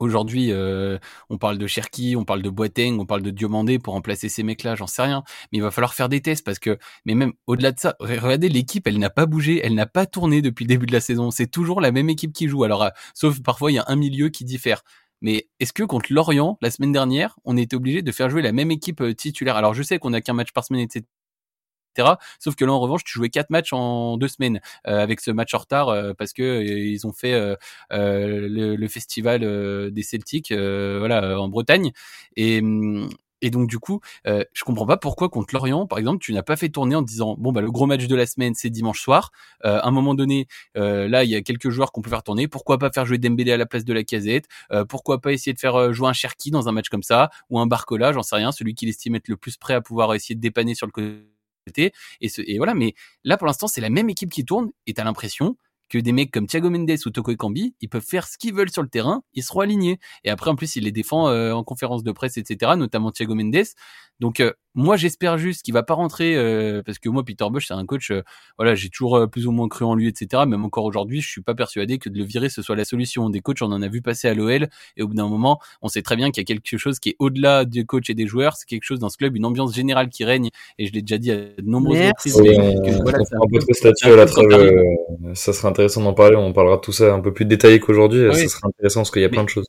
Aujourd'hui, 0.01 0.51
euh, 0.51 0.97
on 1.29 1.37
parle 1.37 1.59
de 1.59 1.67
Cherki, 1.67 2.15
on 2.15 2.25
parle 2.25 2.41
de 2.41 2.49
Boateng, 2.49 2.97
on 2.99 3.05
parle 3.05 3.21
de 3.21 3.29
Diomandé 3.29 3.77
pour 3.77 3.93
remplacer 3.93 4.29
ces 4.29 4.41
mecs-là, 4.41 4.73
j'en 4.73 4.87
sais 4.87 5.03
rien. 5.03 5.23
Mais 5.51 5.59
il 5.59 5.61
va 5.61 5.69
falloir 5.69 5.93
faire 5.93 6.09
des 6.09 6.21
tests 6.21 6.43
parce 6.43 6.57
que, 6.57 6.79
mais 7.05 7.13
même 7.13 7.33
au-delà 7.45 7.71
de 7.71 7.79
ça, 7.79 7.95
regardez 7.99 8.49
l'équipe, 8.49 8.87
elle 8.87 8.97
n'a 8.97 9.11
pas 9.11 9.27
bougé, 9.27 9.61
elle 9.63 9.75
n'a 9.75 9.85
pas 9.85 10.07
tourné 10.07 10.41
depuis 10.41 10.63
le 10.63 10.69
début 10.69 10.87
de 10.87 10.91
la 10.91 11.01
saison. 11.01 11.29
C'est 11.29 11.45
toujours 11.45 11.81
la 11.81 11.91
même 11.91 12.09
équipe 12.09 12.33
qui 12.33 12.47
joue. 12.47 12.63
Alors, 12.63 12.81
euh, 12.81 12.89
sauf 13.13 13.43
parfois 13.43 13.71
il 13.71 13.75
y 13.75 13.77
a 13.77 13.85
un 13.89 13.95
milieu 13.95 14.29
qui 14.29 14.43
diffère. 14.43 14.81
Mais 15.22 15.47
est-ce 15.59 15.74
que 15.74 15.84
contre 15.84 16.11
Lorient, 16.11 16.57
la 16.61 16.72
semaine 16.72 16.91
dernière, 16.91 17.38
on 17.45 17.57
était 17.57 17.76
obligé 17.76 18.01
de 18.01 18.11
faire 18.11 18.30
jouer 18.30 18.41
la 18.41 18.51
même 18.51 18.72
équipe 18.72 19.01
euh, 19.01 19.13
titulaire? 19.13 19.55
Alors 19.55 19.74
je 19.74 19.84
sais 19.84 19.99
qu'on 19.99 20.13
a 20.13 20.22
qu'un 20.22 20.34
match 20.34 20.51
par 20.51 20.63
semaine, 20.65 20.82
etc. 20.82 21.05
Sauf 22.39 22.55
que 22.55 22.63
là, 22.65 22.72
en 22.72 22.80
revanche, 22.80 23.03
tu 23.03 23.13
jouais 23.13 23.30
quatre 23.30 23.49
matchs 23.49 23.74
en 23.74 24.17
deux 24.17 24.30
semaines 24.30 24.61
euh, 24.88 25.03
avec 25.03 25.19
ce 25.19 25.30
match 25.30 25.53
en 25.53 25.57
retard 25.57 25.89
euh, 25.89 26.13
parce 26.17 26.32
que 26.34 26.63
ils 26.63 27.05
ont 27.05 27.11
fait 27.11 27.34
le, 27.89 28.76
le, 28.76 28.88
festival 28.88 29.41
des 29.91 30.03
Celtics, 30.03 30.51
voilà, 30.53 31.39
en 31.39 31.49
Bretagne. 31.49 31.91
Et, 32.38 32.59
hum, 32.59 33.09
et 33.41 33.49
donc 33.49 33.67
du 33.69 33.79
coup, 33.79 33.99
euh, 34.27 34.43
je 34.53 34.63
comprends 34.63 34.85
pas 34.85 34.97
pourquoi 34.97 35.29
contre 35.29 35.53
Lorient, 35.53 35.87
par 35.87 35.99
exemple, 35.99 36.19
tu 36.23 36.33
n'as 36.33 36.43
pas 36.43 36.55
fait 36.55 36.69
tourner 36.69 36.95
en 36.95 37.01
disant 37.01 37.35
bon 37.37 37.51
bah 37.51 37.61
le 37.61 37.71
gros 37.71 37.85
match 37.87 38.07
de 38.07 38.15
la 38.15 38.25
semaine 38.25 38.53
c'est 38.55 38.69
dimanche 38.69 39.01
soir. 39.01 39.31
Euh, 39.65 39.79
à 39.79 39.87
un 39.87 39.91
moment 39.91 40.15
donné, 40.15 40.47
euh, 40.77 41.07
là 41.07 41.23
il 41.23 41.29
y 41.29 41.35
a 41.35 41.41
quelques 41.41 41.69
joueurs 41.69 41.91
qu'on 41.91 42.01
peut 42.01 42.09
faire 42.09 42.23
tourner. 42.23 42.47
Pourquoi 42.47 42.77
pas 42.77 42.91
faire 42.91 43.05
jouer 43.05 43.17
Dembélé 43.17 43.51
à 43.51 43.57
la 43.57 43.65
place 43.65 43.85
de 43.85 43.93
la 43.93 44.03
Casette? 44.03 44.45
Euh, 44.71 44.85
Pourquoi 44.85 45.19
pas 45.21 45.31
essayer 45.33 45.53
de 45.53 45.59
faire 45.59 45.75
euh, 45.75 45.93
jouer 45.93 46.07
un 46.09 46.13
Cherki 46.13 46.51
dans 46.51 46.69
un 46.69 46.71
match 46.71 46.89
comme 46.89 47.03
ça? 47.03 47.29
Ou 47.49 47.59
un 47.59 47.67
Barcola, 47.67 48.13
j'en 48.13 48.23
sais 48.23 48.35
rien, 48.35 48.51
celui 48.51 48.73
qu'il 48.75 48.89
estime 48.89 49.15
être 49.15 49.27
le 49.27 49.37
plus 49.37 49.57
prêt 49.57 49.73
à 49.73 49.81
pouvoir 49.81 50.13
essayer 50.13 50.35
de 50.35 50.41
dépanner 50.41 50.75
sur 50.75 50.87
le 50.87 50.91
côté. 50.91 51.93
Et, 52.21 52.29
et 52.37 52.57
voilà, 52.57 52.73
mais 52.73 52.95
là 53.23 53.37
pour 53.37 53.47
l'instant 53.47 53.67
c'est 53.67 53.81
la 53.81 53.89
même 53.89 54.09
équipe 54.09 54.31
qui 54.31 54.45
tourne 54.45 54.71
et 54.87 54.93
t'as 54.93 55.03
l'impression 55.03 55.57
que 55.91 55.97
des 55.97 56.13
mecs 56.13 56.31
comme 56.31 56.47
Thiago 56.47 56.69
Mendes 56.69 56.97
ou 57.05 57.09
Toko 57.09 57.31
Ekambi, 57.31 57.75
ils 57.81 57.89
peuvent 57.89 58.05
faire 58.05 58.25
ce 58.25 58.37
qu'ils 58.37 58.53
veulent 58.53 58.71
sur 58.71 58.81
le 58.81 58.87
terrain, 58.87 59.23
ils 59.33 59.43
seront 59.43 59.59
alignés. 59.59 59.99
Et 60.23 60.29
après, 60.29 60.49
en 60.49 60.55
plus, 60.55 60.77
il 60.77 60.85
les 60.85 60.93
défend 60.93 61.27
euh, 61.27 61.51
en 61.51 61.65
conférence 61.65 62.01
de 62.01 62.13
presse, 62.13 62.37
etc., 62.37 62.71
notamment 62.77 63.11
Thiago 63.11 63.35
Mendes. 63.35 63.65
Donc, 64.21 64.39
euh, 64.39 64.53
moi, 64.76 64.95
j'espère 64.97 65.38
juste 65.38 65.63
qu'il 65.63 65.74
va 65.74 65.84
pas 65.84 65.93
rentrer, 65.93 66.36
euh, 66.36 66.82
parce 66.86 66.99
que 66.99 67.09
moi, 67.09 67.24
Peter 67.24 67.45
Bush, 67.51 67.67
c'est 67.67 67.74
un 67.74 67.86
coach, 67.86 68.11
voilà, 68.57 68.76
j'ai 68.76 68.89
toujours 68.89 69.30
plus 69.30 69.47
ou 69.47 69.51
moins 69.51 69.67
cru 69.67 69.86
en 69.86 69.95
lui, 69.95 70.07
etc. 70.07 70.43
Même 70.47 70.65
encore 70.65 70.86
aujourd'hui, 70.86 71.22
je 71.22 71.30
suis 71.30 71.41
pas 71.41 71.55
persuadé 71.55 71.97
que 71.97 72.09
de 72.09 72.17
le 72.17 72.24
virer, 72.24 72.49
ce 72.49 72.61
soit 72.61 72.76
la 72.76 72.86
solution. 72.86 73.30
Des 73.30 73.41
coachs, 73.41 73.61
on 73.61 73.72
en 73.72 73.82
a 73.82 73.88
vu 73.88 74.01
passer 74.01 74.28
à 74.28 74.34
l'OL, 74.34 74.67
et 74.97 75.03
au 75.03 75.07
bout 75.07 75.13
d'un 75.13 75.28
moment, 75.28 75.59
on 75.82 75.88
sait 75.88 76.01
très 76.01 76.15
bien 76.15 76.32
qu'il 76.32 76.41
y 76.41 76.45
a 76.45 76.45
quelque 76.45 76.78
chose 76.78 76.99
qui 76.99 77.09
est 77.09 77.15
au-delà 77.19 77.65
des 77.65 77.86
coachs 77.86 78.09
et 78.09 78.13
des 78.13 78.28
joueurs, 78.28 78.55
c'est 78.55 78.67
quelque 78.67 78.84
chose 78.84 78.99
dans 78.99 79.09
ce 79.09 79.17
club, 79.17 79.36
une 79.36 79.45
ambiance 79.45 79.76
générale 79.76 80.09
qui 80.09 80.24
règne, 80.24 80.49
et 80.78 80.88
je 80.88 80.93
l'ai 80.93 81.01
déjà 81.01 81.17
dit 81.17 81.32
à 81.32 81.36
de 81.36 81.53
nombreuses 81.63 81.99
reprises. 81.99 82.41
ça 85.34 85.53
serait 85.53 85.67
intéressant 85.67 86.01
d'en 86.01 86.13
parler, 86.13 86.36
on 86.36 86.53
parlera 86.53 86.78
de 86.78 86.82
tout 86.82 86.91
ça 86.91 87.13
un 87.13 87.19
peu 87.19 87.34
plus 87.34 87.45
détaillé 87.45 87.80
qu'aujourd'hui, 87.80 88.34
ça 88.34 88.47
serait 88.47 88.67
intéressant 88.67 89.01
parce 89.01 89.11
qu'il 89.11 89.22
y 89.22 89.26
a 89.26 89.30
plein 89.30 89.43
de 89.43 89.49
choses. 89.49 89.65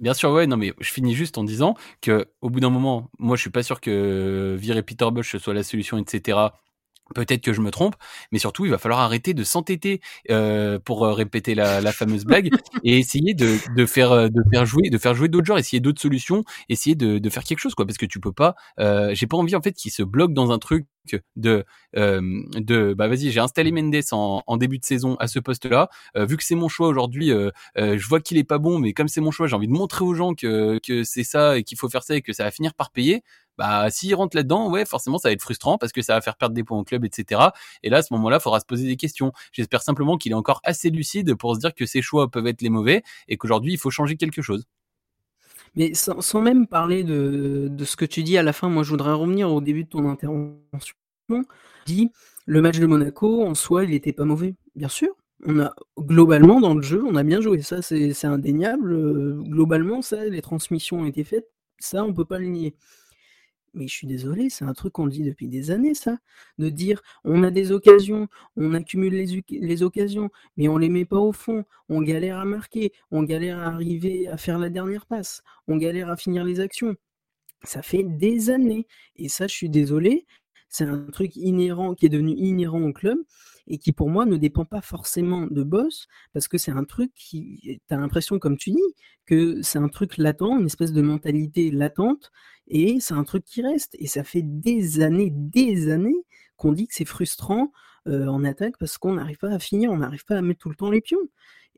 Bien 0.00 0.14
sûr, 0.14 0.30
ouais, 0.30 0.46
non, 0.46 0.56
mais 0.56 0.72
je 0.80 0.90
finis 0.90 1.14
juste 1.14 1.36
en 1.36 1.44
disant 1.44 1.74
que 2.00 2.26
au 2.40 2.48
bout 2.48 2.60
d'un 2.60 2.70
moment, 2.70 3.10
moi, 3.18 3.36
je 3.36 3.42
suis 3.42 3.50
pas 3.50 3.62
sûr 3.62 3.80
que 3.82 4.56
virer 4.58 4.82
Peter 4.82 5.06
Bush 5.12 5.36
soit 5.36 5.52
la 5.52 5.62
solution, 5.62 5.98
etc. 5.98 6.38
Peut-être 7.14 7.42
que 7.42 7.52
je 7.52 7.60
me 7.60 7.70
trompe, 7.72 7.96
mais 8.30 8.38
surtout 8.38 8.64
il 8.64 8.70
va 8.70 8.78
falloir 8.78 9.00
arrêter 9.00 9.34
de 9.34 9.42
s'entêter 9.42 10.00
euh, 10.30 10.78
pour 10.78 11.04
euh, 11.04 11.12
répéter 11.12 11.56
la, 11.56 11.80
la, 11.80 11.90
fameuse 11.92 12.24
blague 12.24 12.50
et 12.84 12.98
essayer 12.98 13.34
de, 13.34 13.56
de, 13.74 13.84
faire 13.84 14.12
euh, 14.12 14.28
de 14.28 14.40
faire 14.52 14.64
jouer 14.64 14.90
de 14.90 14.96
faire 14.98 15.14
jouer 15.14 15.26
d'autres 15.28 15.46
joueurs, 15.46 15.58
essayer 15.58 15.80
d'autres 15.80 16.00
solutions, 16.00 16.44
essayer 16.68 16.94
de, 16.94 17.18
de, 17.18 17.30
faire 17.30 17.42
quelque 17.42 17.58
chose 17.58 17.74
quoi, 17.74 17.84
parce 17.84 17.98
que 17.98 18.06
tu 18.06 18.20
peux 18.20 18.32
pas. 18.32 18.54
Euh, 18.78 19.12
j'ai 19.12 19.26
pas 19.26 19.36
envie 19.36 19.56
en 19.56 19.60
fait 19.60 19.72
qu'il 19.72 19.90
se 19.90 20.04
bloque 20.04 20.32
dans 20.34 20.52
un 20.52 20.60
truc 20.60 20.86
de 21.36 21.64
euh, 21.96 22.20
de 22.54 22.94
bah 22.94 23.08
vas-y 23.08 23.30
j'ai 23.30 23.40
installé 23.40 23.72
Mendes 23.72 24.02
en, 24.12 24.42
en, 24.46 24.56
début 24.56 24.78
de 24.78 24.84
saison 24.84 25.16
à 25.16 25.26
ce 25.26 25.38
poste-là 25.38 25.88
vu 26.16 26.36
que 26.36 26.44
c'est 26.44 26.54
mon 26.54 26.68
choix 26.68 26.88
aujourd'hui 26.88 27.32
je 27.76 28.08
vois 28.08 28.20
qu'il 28.20 28.38
est 28.38 28.44
pas 28.44 28.58
bon 28.58 28.78
mais 28.78 28.92
comme 28.92 29.08
c'est 29.08 29.20
mon 29.20 29.30
choix 29.30 29.46
j'ai 29.46 29.56
envie 29.56 29.68
de 29.68 29.72
montrer 29.72 30.04
aux 30.04 30.14
gens 30.14 30.34
que 30.34 30.78
que 30.86 31.04
c'est 31.04 31.24
ça 31.24 31.58
et 31.58 31.64
qu'il 31.64 31.78
faut 31.78 31.88
faire 31.88 32.02
ça 32.02 32.16
et 32.16 32.22
que 32.22 32.32
ça 32.32 32.44
va 32.44 32.50
finir 32.50 32.74
par 32.74 32.90
payer 32.90 33.22
bah 33.60 33.90
s'il 33.90 34.14
rentre 34.14 34.38
là-dedans, 34.38 34.70
ouais, 34.70 34.86
forcément 34.86 35.18
ça 35.18 35.28
va 35.28 35.32
être 35.34 35.42
frustrant 35.42 35.76
parce 35.76 35.92
que 35.92 36.00
ça 36.00 36.14
va 36.14 36.22
faire 36.22 36.36
perdre 36.36 36.54
des 36.54 36.64
points 36.64 36.78
au 36.78 36.84
club, 36.84 37.04
etc. 37.04 37.42
Et 37.82 37.90
là, 37.90 37.98
à 37.98 38.02
ce 38.02 38.12
moment-là, 38.14 38.38
il 38.38 38.42
faudra 38.42 38.58
se 38.58 38.64
poser 38.64 38.86
des 38.86 38.96
questions. 38.96 39.32
J'espère 39.52 39.82
simplement 39.82 40.16
qu'il 40.16 40.32
est 40.32 40.34
encore 40.34 40.62
assez 40.64 40.88
lucide 40.88 41.34
pour 41.34 41.54
se 41.54 41.60
dire 41.60 41.74
que 41.74 41.84
ses 41.84 42.00
choix 42.00 42.30
peuvent 42.30 42.46
être 42.46 42.62
les 42.62 42.70
mauvais 42.70 43.02
et 43.28 43.36
qu'aujourd'hui 43.36 43.74
il 43.74 43.78
faut 43.78 43.90
changer 43.90 44.16
quelque 44.16 44.40
chose. 44.40 44.64
Mais 45.76 45.94
sans, 45.94 46.40
même 46.40 46.66
parler 46.66 47.04
de, 47.04 47.70
ce 47.84 47.96
que 47.96 48.04
tu 48.04 48.22
dis 48.22 48.36
à 48.38 48.42
la 48.42 48.52
fin, 48.52 48.68
moi 48.68 48.82
je 48.82 48.90
voudrais 48.90 49.12
revenir 49.12 49.52
au 49.52 49.60
début 49.60 49.84
de 49.84 49.88
ton 49.88 50.08
intervention. 50.08 50.96
Dit 51.86 52.10
le 52.46 52.60
match 52.60 52.78
de 52.78 52.86
Monaco 52.86 53.44
en 53.44 53.54
soi, 53.54 53.84
il 53.84 53.90
n'était 53.90 54.12
pas 54.12 54.24
mauvais, 54.24 54.54
bien 54.74 54.88
sûr. 54.88 55.10
On 55.46 55.60
a 55.60 55.72
globalement 55.98 56.60
dans 56.60 56.74
le 56.74 56.82
jeu, 56.82 57.02
on 57.06 57.14
a 57.16 57.22
bien 57.22 57.40
joué, 57.40 57.62
ça 57.62 57.80
c'est 57.82 58.24
indéniable. 58.24 58.92
Euh, 58.92 59.40
globalement, 59.42 60.02
ça, 60.02 60.24
les 60.24 60.42
transmissions 60.42 61.00
ont 61.00 61.06
été 61.06 61.24
faites, 61.24 61.48
ça 61.78 62.04
on 62.04 62.12
peut 62.12 62.24
pas 62.24 62.38
le 62.38 62.46
nier. 62.46 62.74
Mais 63.74 63.86
je 63.86 63.94
suis 63.94 64.06
désolé, 64.06 64.50
c'est 64.50 64.64
un 64.64 64.72
truc 64.72 64.94
qu'on 64.94 65.06
dit 65.06 65.22
depuis 65.22 65.46
des 65.46 65.70
années, 65.70 65.94
ça. 65.94 66.18
De 66.58 66.68
dire, 66.70 67.02
on 67.24 67.44
a 67.44 67.50
des 67.50 67.70
occasions, 67.70 68.28
on 68.56 68.74
accumule 68.74 69.14
les, 69.14 69.82
occasions, 69.82 70.30
mais 70.56 70.66
on 70.68 70.76
les 70.76 70.88
met 70.88 71.04
pas 71.04 71.18
au 71.18 71.32
fond. 71.32 71.64
On 71.88 72.02
galère 72.02 72.38
à 72.38 72.44
marquer, 72.44 72.92
on 73.12 73.22
galère 73.22 73.58
à 73.60 73.66
arriver 73.66 74.28
à 74.28 74.36
faire 74.36 74.58
la 74.58 74.70
dernière 74.70 75.06
passe, 75.06 75.42
on 75.68 75.76
galère 75.76 76.10
à 76.10 76.16
finir 76.16 76.44
les 76.44 76.58
actions. 76.60 76.96
Ça 77.62 77.82
fait 77.82 78.02
des 78.02 78.50
années. 78.50 78.86
Et 79.16 79.28
ça, 79.28 79.46
je 79.46 79.54
suis 79.54 79.70
désolé, 79.70 80.26
c'est 80.68 80.84
un 80.84 80.98
truc 81.12 81.36
inhérent 81.36 81.94
qui 81.94 82.06
est 82.06 82.08
devenu 82.10 82.32
inhérent 82.32 82.82
au 82.82 82.92
club 82.92 83.18
et 83.70 83.78
qui 83.78 83.92
pour 83.92 84.10
moi 84.10 84.26
ne 84.26 84.36
dépend 84.36 84.64
pas 84.64 84.82
forcément 84.82 85.46
de 85.46 85.62
boss 85.62 86.08
parce 86.32 86.48
que 86.48 86.58
c'est 86.58 86.72
un 86.72 86.84
truc 86.84 87.12
qui 87.14 87.80
tu 87.88 87.94
l'impression 87.94 88.38
comme 88.38 88.58
tu 88.58 88.70
dis 88.72 88.94
que 89.26 89.62
c'est 89.62 89.78
un 89.78 89.88
truc 89.88 90.18
latent, 90.18 90.58
une 90.58 90.66
espèce 90.66 90.92
de 90.92 91.00
mentalité 91.00 91.70
latente 91.70 92.32
et 92.66 92.98
c'est 93.00 93.14
un 93.14 93.24
truc 93.24 93.44
qui 93.44 93.62
reste 93.62 93.96
et 93.98 94.08
ça 94.08 94.24
fait 94.24 94.42
des 94.42 95.00
années, 95.00 95.30
des 95.32 95.90
années 95.90 96.26
qu'on 96.56 96.72
dit 96.72 96.88
que 96.88 96.94
c'est 96.94 97.04
frustrant 97.04 97.72
euh, 98.08 98.26
en 98.26 98.44
attaque 98.44 98.76
parce 98.78 98.98
qu'on 98.98 99.14
n'arrive 99.14 99.38
pas 99.38 99.52
à 99.52 99.60
finir, 99.60 99.92
on 99.92 99.98
n'arrive 99.98 100.24
pas 100.24 100.36
à 100.36 100.42
mettre 100.42 100.60
tout 100.60 100.68
le 100.68 100.74
temps 100.76 100.90
les 100.90 101.00
pions. 101.00 101.28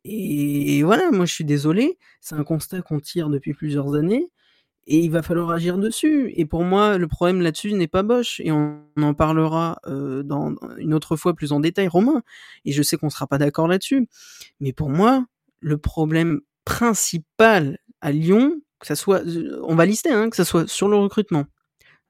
Et 0.04 0.82
voilà, 0.82 1.10
moi 1.12 1.26
je 1.26 1.32
suis 1.32 1.44
désolé, 1.44 1.98
c'est 2.20 2.34
un 2.34 2.42
constat 2.42 2.82
qu'on 2.82 2.98
tire 3.00 3.28
depuis 3.28 3.54
plusieurs 3.54 3.94
années 3.94 4.28
et 4.86 4.98
il 4.98 5.10
va 5.10 5.22
falloir 5.22 5.50
agir 5.50 5.78
dessus. 5.78 6.32
Et 6.36 6.44
pour 6.44 6.64
moi, 6.64 6.98
le 6.98 7.06
problème 7.06 7.40
là-dessus 7.40 7.72
n'est 7.72 7.88
pas 7.88 8.02
Bosch, 8.02 8.40
et 8.40 8.52
on, 8.52 8.80
en 9.00 9.14
parlera 9.14 9.78
euh, 9.86 10.22
dans, 10.22 10.54
une 10.78 10.94
autre 10.94 11.16
fois 11.16 11.34
plus 11.34 11.52
en 11.52 11.60
détail, 11.60 11.88
Romain. 11.88 12.22
Et 12.64 12.72
je 12.72 12.82
sais 12.82 12.96
qu'on 12.96 13.10
sera 13.10 13.26
pas 13.26 13.38
d'accord 13.38 13.68
là-dessus, 13.68 14.08
mais 14.60 14.72
pour 14.72 14.90
moi, 14.90 15.24
le 15.60 15.78
problème 15.78 16.40
principal 16.64 17.78
à 18.00 18.12
Lyon, 18.12 18.60
que 18.80 18.86
ça 18.86 18.96
soit, 18.96 19.22
on 19.62 19.74
va 19.76 19.86
lister, 19.86 20.10
hein, 20.10 20.30
que 20.30 20.36
ça 20.36 20.44
soit 20.44 20.68
sur 20.68 20.88
le 20.88 20.96
recrutement. 20.96 21.46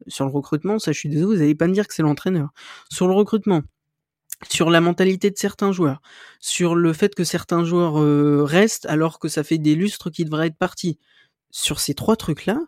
Sur 0.09 0.25
le 0.25 0.33
recrutement, 0.33 0.79
ça, 0.79 0.93
je 0.93 0.99
suis 0.99 1.09
désolé, 1.09 1.37
vous 1.37 1.41
n'allez 1.41 1.55
pas 1.55 1.69
me 1.69 1.75
dire 1.75 1.87
que 1.87 1.95
c'est 1.95 2.03
l'entraîneur. 2.03 2.49
Sur 2.91 3.07
le 3.07 3.15
recrutement, 3.15 3.63
sur 4.51 4.71
la 4.71 4.81
mentalité 4.81 5.31
de 5.31 5.37
certains 5.37 5.73
joueurs, 5.73 6.01
sur 6.41 6.75
le 6.75 6.93
fait 6.93 7.15
que 7.15 7.25
certains 7.25 7.65
joueurs 7.65 8.01
euh, 8.01 8.43
restent 8.43 8.87
alors 8.87 9.19
que 9.19 9.29
ça 9.29 9.45
fait 9.45 9.59
des 9.59 9.75
lustres 9.75 10.11
qui 10.11 10.25
devraient 10.25 10.49
être 10.49 10.57
partis 10.57 10.99
sur 11.53 11.79
ces 11.79 11.95
trois 11.95 12.17
trucs-là, 12.17 12.61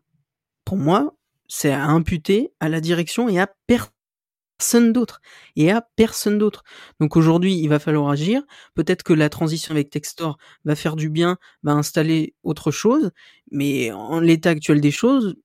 pour 0.64 0.76
moi, 0.76 1.16
c'est 1.48 1.72
à 1.72 1.84
imputer 1.86 2.52
à 2.60 2.68
la 2.68 2.80
direction 2.80 3.28
et 3.28 3.40
à 3.40 3.52
personne 3.66 4.92
d'autre. 4.92 5.20
Et 5.56 5.72
à 5.72 5.86
personne 5.96 6.38
d'autre. 6.38 6.62
Donc 7.00 7.16
aujourd'hui, 7.16 7.56
il 7.56 7.68
va 7.68 7.78
falloir 7.78 8.08
agir. 8.10 8.42
Peut-être 8.74 9.02
que 9.02 9.12
la 9.12 9.28
transition 9.28 9.72
avec 9.72 9.90
Textor 9.90 10.38
va 10.64 10.76
faire 10.76 10.96
du 10.96 11.10
bien, 11.10 11.38
va 11.62 11.72
installer 11.72 12.34
autre 12.44 12.70
chose. 12.70 13.10
Mais 13.50 13.90
en 13.90 14.20
l'état 14.20 14.50
actuel 14.50 14.80
des 14.80 14.92
choses, 14.92 15.36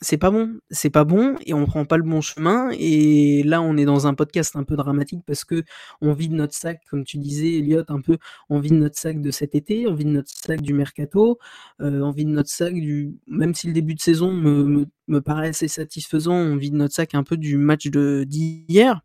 c'est 0.00 0.18
pas 0.18 0.30
bon, 0.30 0.58
c'est 0.70 0.90
pas 0.90 1.04
bon 1.04 1.36
et 1.44 1.54
on 1.54 1.66
prend 1.66 1.84
pas 1.84 1.96
le 1.96 2.02
bon 2.04 2.20
chemin 2.20 2.70
et 2.72 3.42
là 3.44 3.60
on 3.60 3.76
est 3.76 3.84
dans 3.84 4.06
un 4.06 4.14
podcast 4.14 4.56
un 4.56 4.64
peu 4.64 4.76
dramatique 4.76 5.20
parce 5.26 5.44
que 5.44 5.64
on 6.00 6.12
vide 6.12 6.32
notre 6.32 6.54
sac 6.54 6.80
comme 6.90 7.04
tu 7.04 7.18
disais 7.18 7.58
Elliot 7.58 7.84
un 7.88 8.00
peu 8.00 8.18
on 8.48 8.60
vide 8.60 8.74
notre 8.74 8.98
sac 8.98 9.20
de 9.20 9.30
cet 9.30 9.54
été, 9.54 9.86
on 9.88 9.94
vide 9.94 10.08
notre 10.08 10.30
sac 10.30 10.60
du 10.62 10.74
mercato, 10.74 11.38
euh, 11.80 12.00
on 12.02 12.10
vide 12.12 12.28
notre 12.28 12.50
sac 12.50 12.74
du 12.74 13.16
même 13.26 13.54
si 13.54 13.66
le 13.66 13.72
début 13.72 13.94
de 13.94 14.00
saison 14.00 14.32
me, 14.32 14.64
me, 14.64 14.86
me 15.08 15.20
paraît 15.20 15.52
satisfaisant, 15.52 16.34
on 16.34 16.56
vide 16.56 16.74
notre 16.74 16.94
sac 16.94 17.14
un 17.14 17.24
peu 17.24 17.36
du 17.36 17.56
match 17.56 17.86
de 17.88 18.24
d'hier. 18.24 19.02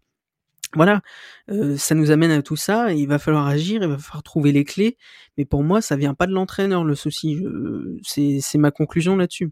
Voilà, 0.76 1.02
euh, 1.52 1.78
ça 1.78 1.94
nous 1.96 2.10
amène 2.12 2.32
à 2.32 2.42
tout 2.42 2.56
ça. 2.56 2.94
Et 2.94 2.98
il 2.98 3.08
va 3.08 3.20
falloir 3.20 3.48
agir, 3.48 3.84
il 3.84 3.90
va 3.90 3.98
falloir 3.98 4.24
trouver 4.24 4.52
les 4.52 4.64
clés. 4.64 4.98
Mais 5.38 5.46
pour 5.46 5.64
moi, 5.64 5.82
ça 5.82 5.96
vient 5.96 6.16
pas 6.16 6.26
de 6.26 6.32
l'entraîneur 6.34 6.84
le 6.84 6.96
souci. 6.96 7.40
C'est 8.04 8.58
ma 8.58 8.72
conclusion 8.72 9.16
là-dessus. 9.16 9.52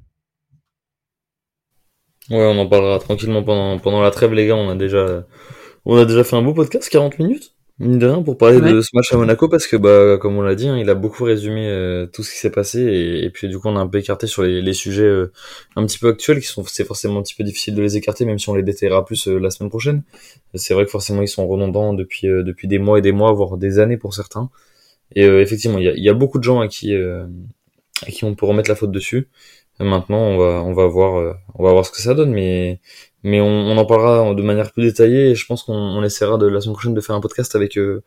Ouais, 2.31 2.45
on 2.45 2.57
en 2.57 2.67
parlera 2.67 2.97
tranquillement 2.99 3.43
pendant, 3.43 3.77
pendant 3.77 4.01
la 4.01 4.09
trêve, 4.09 4.33
les 4.33 4.47
gars. 4.47 4.55
On 4.55 4.69
a 4.69 4.75
déjà, 4.75 5.25
on 5.85 5.97
a 5.97 6.05
déjà 6.05 6.23
fait 6.23 6.37
un 6.37 6.41
beau 6.41 6.53
podcast, 6.53 6.87
40 6.89 7.19
minutes, 7.19 7.53
mine 7.77 7.99
de 7.99 8.07
rien, 8.07 8.21
pour 8.21 8.37
parler 8.37 8.61
de 8.61 8.79
ce 8.79 8.89
match 8.93 9.11
à 9.11 9.17
Monaco, 9.17 9.49
parce 9.49 9.67
que, 9.67 9.75
bah, 9.75 10.17
comme 10.17 10.37
on 10.37 10.41
l'a 10.41 10.55
dit, 10.55 10.69
hein, 10.69 10.77
il 10.77 10.89
a 10.89 10.95
beaucoup 10.95 11.25
résumé 11.25 11.67
euh, 11.67 12.05
tout 12.05 12.23
ce 12.23 12.31
qui 12.31 12.37
s'est 12.37 12.49
passé, 12.49 12.79
et, 12.81 13.29
puis 13.31 13.49
du 13.49 13.59
coup, 13.59 13.67
on 13.67 13.75
a 13.75 13.81
un 13.81 13.87
peu 13.87 13.97
écarté 13.97 14.27
sur 14.27 14.43
les, 14.43 14.61
les 14.61 14.73
sujets 14.73 15.03
euh, 15.03 15.33
un 15.75 15.85
petit 15.85 15.99
peu 15.99 16.07
actuels, 16.07 16.39
qui 16.39 16.47
sont, 16.47 16.63
c'est 16.65 16.85
forcément 16.85 17.19
un 17.19 17.23
petit 17.23 17.35
peu 17.35 17.43
difficile 17.43 17.75
de 17.75 17.81
les 17.81 17.97
écarter, 17.97 18.23
même 18.23 18.39
si 18.39 18.47
on 18.47 18.55
les 18.55 18.63
détaillera 18.63 19.03
plus 19.03 19.27
euh, 19.27 19.37
la 19.37 19.49
semaine 19.49 19.69
prochaine. 19.69 20.03
C'est 20.53 20.73
vrai 20.73 20.85
que 20.85 20.91
forcément, 20.91 21.21
ils 21.21 21.27
sont 21.27 21.45
redondants 21.45 21.93
depuis, 21.93 22.27
depuis 22.27 22.69
des 22.69 22.79
mois 22.79 22.99
et 22.99 23.01
des 23.01 23.11
mois, 23.11 23.33
voire 23.33 23.57
des 23.57 23.79
années 23.79 23.97
pour 23.97 24.13
certains. 24.13 24.49
Et 25.13 25.25
effectivement, 25.25 25.77
il 25.79 25.83
y 25.83 25.89
a, 25.89 25.93
y 25.93 26.07
a, 26.07 26.13
beaucoup 26.13 26.37
de 26.37 26.43
gens 26.43 26.61
à 26.61 26.69
qui, 26.69 26.95
à 26.95 27.25
qui 28.09 28.23
on 28.23 28.33
peut 28.35 28.45
remettre 28.45 28.69
la 28.69 28.75
faute 28.75 28.91
dessus. 28.91 29.27
Maintenant, 29.81 30.19
on 30.19 30.37
va, 30.37 30.63
on 30.63 30.73
va 30.73 30.87
voir, 30.87 31.19
euh, 31.19 31.33
on 31.55 31.63
va 31.63 31.71
voir 31.71 31.85
ce 31.85 31.91
que 31.91 32.01
ça 32.01 32.13
donne, 32.13 32.31
mais, 32.31 32.79
mais 33.23 33.41
on, 33.41 33.47
on 33.47 33.77
en 33.77 33.85
parlera 33.85 34.33
de 34.33 34.41
manière 34.41 34.71
plus 34.71 34.83
détaillée. 34.83 35.31
Et 35.31 35.35
je 35.35 35.45
pense 35.45 35.63
qu'on 35.63 35.73
on 35.73 36.03
essaiera 36.03 36.37
de 36.37 36.47
la 36.47 36.61
semaine 36.61 36.73
prochaine 36.73 36.93
de 36.93 37.01
faire 37.01 37.15
un 37.15 37.21
podcast 37.21 37.55
avec 37.55 37.77
euh, 37.77 38.03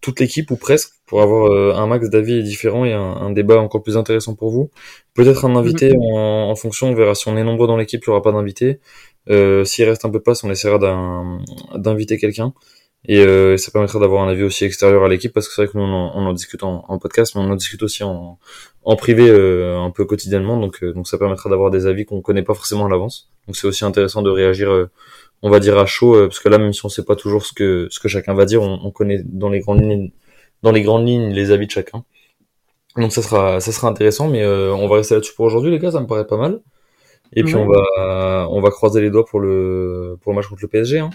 toute 0.00 0.20
l'équipe 0.20 0.50
ou 0.50 0.56
presque 0.56 0.92
pour 1.06 1.22
avoir 1.22 1.52
euh, 1.52 1.74
un 1.74 1.86
max 1.86 2.08
d'avis 2.08 2.42
différents 2.42 2.84
et 2.84 2.92
un, 2.92 3.00
un, 3.00 3.30
débat 3.30 3.60
encore 3.60 3.82
plus 3.82 3.96
intéressant 3.96 4.34
pour 4.34 4.50
vous. 4.50 4.70
Peut-être 5.14 5.44
un 5.44 5.56
invité 5.56 5.90
mhm. 5.90 6.00
en, 6.14 6.50
en, 6.50 6.54
fonction. 6.56 6.88
On 6.88 6.94
verra 6.94 7.14
si 7.14 7.28
on 7.28 7.36
est 7.36 7.44
nombreux 7.44 7.66
dans 7.66 7.76
l'équipe, 7.76 8.02
il 8.06 8.10
n'y 8.10 8.12
aura 8.12 8.22
pas 8.22 8.32
d'invité. 8.32 8.80
Euh, 9.28 9.64
S'il 9.64 9.84
reste 9.84 10.04
un 10.04 10.10
peu 10.10 10.18
de 10.18 10.22
place, 10.22 10.42
on 10.44 10.50
essaiera 10.50 10.78
d'inviter 11.76 12.18
quelqu'un. 12.18 12.52
Et 13.06 13.20
euh, 13.20 13.56
ça 13.56 13.70
permettra 13.70 13.98
d'avoir 13.98 14.22
un 14.22 14.28
avis 14.28 14.42
aussi 14.42 14.64
extérieur 14.64 15.02
à 15.04 15.08
l'équipe 15.08 15.32
parce 15.32 15.48
que 15.48 15.54
c'est 15.54 15.62
vrai 15.62 15.72
que 15.72 15.78
nous 15.78 15.84
on 15.84 15.92
en, 15.92 16.12
on 16.16 16.26
en 16.26 16.32
discute 16.34 16.62
en, 16.62 16.84
en, 16.86 16.98
podcast, 16.98 17.34
mais 17.34 17.40
on 17.40 17.50
en 17.50 17.56
discute 17.56 17.82
aussi 17.82 18.02
en, 18.04 18.38
en 18.84 18.96
privé 18.96 19.28
euh, 19.28 19.78
un 19.78 19.90
peu 19.90 20.04
quotidiennement. 20.04 20.58
Donc, 20.58 20.82
euh, 20.82 20.92
donc 20.92 21.06
ça 21.06 21.18
permettra 21.18 21.50
d'avoir 21.50 21.70
des 21.70 21.86
avis 21.86 22.04
qu'on 22.04 22.20
connaît 22.20 22.42
pas 22.42 22.54
forcément 22.54 22.86
à 22.86 22.88
l'avance. 22.88 23.30
Donc 23.46 23.56
c'est 23.56 23.66
aussi 23.66 23.84
intéressant 23.84 24.22
de 24.22 24.30
réagir, 24.30 24.70
euh, 24.70 24.90
on 25.42 25.50
va 25.50 25.60
dire 25.60 25.78
à 25.78 25.86
chaud, 25.86 26.14
parce 26.26 26.40
que 26.40 26.48
là 26.48 26.58
même 26.58 26.72
si 26.72 26.84
on 26.84 26.88
sait 26.88 27.04
pas 27.04 27.16
toujours 27.16 27.44
ce 27.44 27.52
que 27.52 27.88
ce 27.90 28.00
que 28.00 28.08
chacun 28.08 28.34
va 28.34 28.44
dire, 28.44 28.62
on, 28.62 28.80
on, 28.84 28.90
connaît 28.90 29.22
dans 29.24 29.48
les 29.48 29.60
grandes 29.60 29.82
lignes 29.82 30.12
dans 30.62 30.72
les 30.72 30.82
grandes 30.82 31.06
lignes 31.06 31.32
les 31.32 31.50
avis 31.50 31.66
de 31.66 31.70
chacun. 31.70 32.04
Donc 32.96 33.12
ça 33.12 33.22
sera 33.22 33.60
ça 33.60 33.72
sera 33.72 33.88
intéressant, 33.88 34.28
mais 34.28 34.46
on 34.46 34.88
va 34.88 34.96
rester 34.96 35.14
là-dessus 35.14 35.34
pour 35.34 35.46
aujourd'hui 35.46 35.70
les 35.70 35.78
gars, 35.78 35.92
ça 35.92 36.00
me 36.00 36.06
paraît 36.06 36.26
pas 36.26 36.36
mal. 36.36 36.60
Et 37.32 37.44
puis 37.44 37.54
on 37.54 37.66
va 37.66 38.48
on 38.50 38.60
va 38.60 38.70
croiser 38.70 39.00
les 39.00 39.10
doigts 39.10 39.24
pour 39.24 39.40
le 39.40 40.18
pour 40.20 40.32
le 40.32 40.36
match 40.36 40.48
contre 40.48 40.62
le 40.62 40.68
PSG. 40.68 40.98
Hein. 40.98 41.10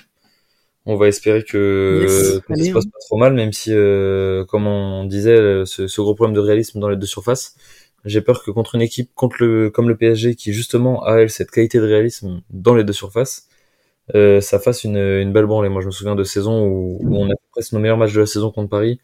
On 0.85 0.95
va 0.95 1.07
espérer 1.07 1.43
que 1.43 2.05
ça 2.07 2.55
se 2.55 2.71
passe 2.71 2.85
pas 2.85 2.99
trop 3.07 3.17
mal, 3.17 3.33
même 3.33 3.53
si, 3.53 3.71
euh, 3.73 4.45
comme 4.45 4.67
on 4.67 5.05
disait, 5.05 5.65
ce, 5.65 5.87
ce, 5.87 6.01
gros 6.01 6.13
problème 6.13 6.35
de 6.35 6.39
réalisme 6.39 6.79
dans 6.79 6.89
les 6.89 6.95
deux 6.95 7.07
surfaces. 7.07 7.55
J'ai 8.05 8.21
peur 8.21 8.43
que 8.43 8.51
contre 8.51 8.75
une 8.75 8.83
équipe 8.83 9.09
contre 9.15 9.37
le, 9.39 9.71
comme 9.71 9.89
le 9.89 9.97
PSG, 9.97 10.35
qui 10.35 10.53
justement 10.53 11.03
a 11.03 11.15
elle 11.21 11.29
cette 11.31 11.49
qualité 11.49 11.79
de 11.79 11.85
réalisme 11.85 12.41
dans 12.51 12.75
les 12.75 12.83
deux 12.83 12.93
surfaces, 12.93 13.47
euh, 14.13 14.41
ça 14.41 14.59
fasse 14.59 14.83
une, 14.83 14.97
une 14.97 15.33
belle 15.33 15.47
branlée. 15.47 15.69
Moi, 15.69 15.81
je 15.81 15.87
me 15.87 15.91
souviens 15.91 16.15
de 16.15 16.23
saisons 16.23 16.67
où, 16.67 16.99
où 17.01 17.17
on 17.17 17.29
a 17.31 17.33
presque 17.51 17.73
nos 17.73 17.79
meilleurs 17.79 17.97
matchs 17.97 18.13
de 18.13 18.19
la 18.19 18.27
saison 18.27 18.51
contre 18.51 18.69
Paris, 18.69 18.99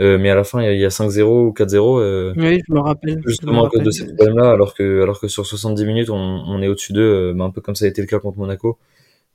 euh, 0.00 0.18
mais 0.18 0.30
à 0.30 0.34
la 0.34 0.44
fin, 0.44 0.62
il 0.62 0.78
y 0.78 0.84
a, 0.84 0.88
5-0 0.88 1.22
ou 1.22 1.52
4-0. 1.52 2.00
Euh, 2.00 2.34
oui, 2.36 2.60
je 2.66 2.74
me 2.74 2.80
rappelle. 2.80 3.22
Justement 3.26 3.66
à 3.66 3.70
cause 3.70 3.82
de 3.82 3.90
ces 3.90 4.06
problèmes-là, 4.06 4.50
alors 4.50 4.74
que, 4.74 5.02
alors 5.02 5.20
que 5.20 5.28
sur 5.28 5.46
70 5.46 5.84
minutes, 5.84 6.10
on, 6.10 6.16
on 6.16 6.62
est 6.62 6.68
au-dessus 6.68 6.92
d'eux, 6.92 7.34
euh, 7.36 7.40
un 7.40 7.50
peu 7.50 7.60
comme 7.60 7.76
ça 7.76 7.84
a 7.84 7.88
été 7.88 8.00
le 8.00 8.08
cas 8.08 8.18
contre 8.18 8.38
Monaco. 8.38 8.78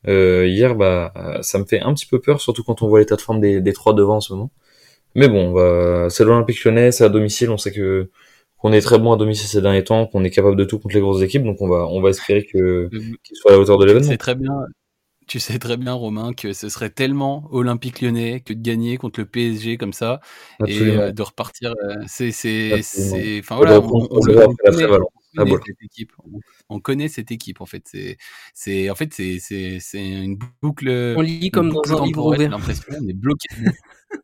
Euh, 0.07 0.47
hier, 0.47 0.75
bah, 0.75 1.13
ça 1.41 1.59
me 1.59 1.65
fait 1.65 1.81
un 1.81 1.93
petit 1.93 2.05
peu 2.05 2.19
peur, 2.19 2.41
surtout 2.41 2.63
quand 2.63 2.81
on 2.81 2.87
voit 2.87 2.99
l'état 2.99 3.15
de 3.15 3.21
forme 3.21 3.39
des, 3.39 3.61
des 3.61 3.73
trois 3.73 3.93
devant 3.93 4.17
en 4.17 4.21
ce 4.21 4.33
moment. 4.33 4.51
Mais 5.15 5.27
bon, 5.27 5.51
bah, 5.51 6.07
c'est 6.09 6.23
l'Olympique 6.23 6.63
Lyonnais, 6.63 6.91
c'est 6.91 7.03
à 7.03 7.09
domicile, 7.09 7.49
on 7.49 7.57
sait 7.57 7.71
que 7.71 8.09
qu'on 8.59 8.73
est 8.73 8.81
très 8.81 8.99
bon 8.99 9.13
à 9.13 9.17
domicile 9.17 9.47
ces 9.47 9.61
derniers 9.61 9.85
temps, 9.85 10.05
qu'on 10.05 10.23
est 10.25 10.29
capable 10.29 10.57
de 10.57 10.65
tout 10.65 10.79
contre 10.79 10.93
les 10.93 11.01
grosses 11.01 11.21
équipes, 11.21 11.43
donc 11.43 11.61
on 11.61 11.69
va 11.69 11.87
on 11.87 12.01
va 12.01 12.09
espérer 12.09 12.45
que 12.45 12.89
mm. 12.91 13.15
qu'ils 13.23 13.37
soient 13.37 13.51
à 13.51 13.53
la 13.53 13.59
hauteur 13.61 13.77
de 13.77 13.85
l'événement. 13.85 14.09
C'est 14.09 14.17
très 14.17 14.35
bien. 14.35 14.65
Tu 15.27 15.39
sais 15.39 15.59
très 15.59 15.77
bien, 15.77 15.93
Romain, 15.93 16.33
que 16.33 16.53
ce 16.53 16.69
serait 16.69 16.89
tellement 16.89 17.47
Olympique 17.51 18.01
Lyonnais 18.01 18.39
que 18.39 18.51
de 18.51 18.61
gagner 18.61 18.97
contre 18.97 19.19
le 19.19 19.27
PSG 19.27 19.77
comme 19.77 19.93
ça 19.93 20.21
et 20.65 20.81
euh, 20.81 21.11
de 21.11 21.21
repartir. 21.21 21.75
Euh, 21.83 21.97
c'est 22.07 22.31
c'est 22.31 22.81
c'est. 22.81 23.39
Enfin 23.39 23.57
voilà, 23.57 23.79
on, 23.79 24.07
on, 24.09 24.23
le, 24.25 24.33
ah, 25.37 25.43
cette 25.45 25.83
équipe. 25.83 26.11
On, 26.69 26.79
connaît 26.79 27.07
cette 27.07 27.31
équipe 27.31 27.61
en 27.61 27.65
fait. 27.65 27.83
C'est, 27.85 28.17
c'est 28.53 28.89
en 28.89 28.95
fait 28.95 29.13
c'est, 29.13 29.37
c'est, 29.39 29.77
c'est 29.79 30.03
une 30.03 30.37
boucle. 30.61 30.89
On 31.17 31.21
lit 31.21 31.51
comme 31.51 31.71
dans 31.71 31.81
un 32.01 32.05
livre 32.05 32.25
ouvert. 32.25 32.49
L'impression 32.49 32.83
on 32.89 33.07
est 33.07 33.13
bloqué. 33.13 33.47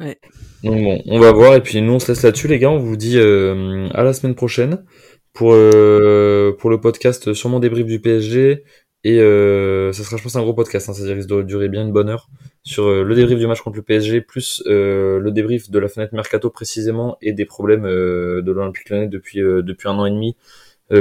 ouais. 0.00 0.18
Donc 0.62 0.82
bon, 0.82 1.02
on 1.06 1.20
va 1.20 1.32
voir 1.32 1.54
et 1.54 1.62
puis 1.62 1.80
nous 1.82 1.92
on 1.92 1.98
se 1.98 2.10
laisse 2.10 2.22
là-dessus 2.22 2.48
les 2.48 2.58
gars. 2.58 2.70
On 2.70 2.78
vous 2.78 2.96
dit 2.96 3.18
euh, 3.18 3.88
à 3.94 4.02
la 4.02 4.12
semaine 4.12 4.34
prochaine 4.34 4.84
pour 5.32 5.52
euh, 5.52 6.56
pour 6.58 6.70
le 6.70 6.80
podcast 6.80 7.34
sur 7.34 7.48
mon 7.48 7.60
débrief 7.60 7.86
du 7.86 8.00
PSG. 8.00 8.64
Et 9.04 9.20
euh, 9.20 9.92
ça 9.92 10.02
sera, 10.02 10.16
je 10.16 10.22
pense, 10.22 10.34
un 10.34 10.42
gros 10.42 10.54
podcast. 10.54 10.88
Hein, 10.88 10.94
C'est-à-dire 10.94 11.18
qu'il 11.18 11.26
doit 11.26 11.42
durer 11.42 11.68
bien 11.68 11.82
une 11.82 11.92
bonne 11.92 12.08
heure 12.08 12.28
sur 12.62 12.84
euh, 12.84 13.04
le 13.04 13.14
débrief 13.14 13.38
du 13.38 13.46
match 13.46 13.60
contre 13.60 13.76
le 13.76 13.82
PSG, 13.82 14.22
plus 14.22 14.62
euh, 14.66 15.20
le 15.20 15.30
débrief 15.30 15.70
de 15.70 15.78
la 15.78 15.88
fenêtre 15.88 16.14
mercato 16.14 16.48
précisément 16.48 17.18
et 17.20 17.32
des 17.32 17.44
problèmes 17.44 17.84
euh, 17.84 18.40
de 18.40 18.50
l'Olympique 18.50 18.88
Lyonnais 18.88 19.08
depuis 19.08 19.42
euh, 19.42 19.62
depuis 19.62 19.88
un 19.88 19.98
an 19.98 20.06
et 20.06 20.10
demi, 20.10 20.36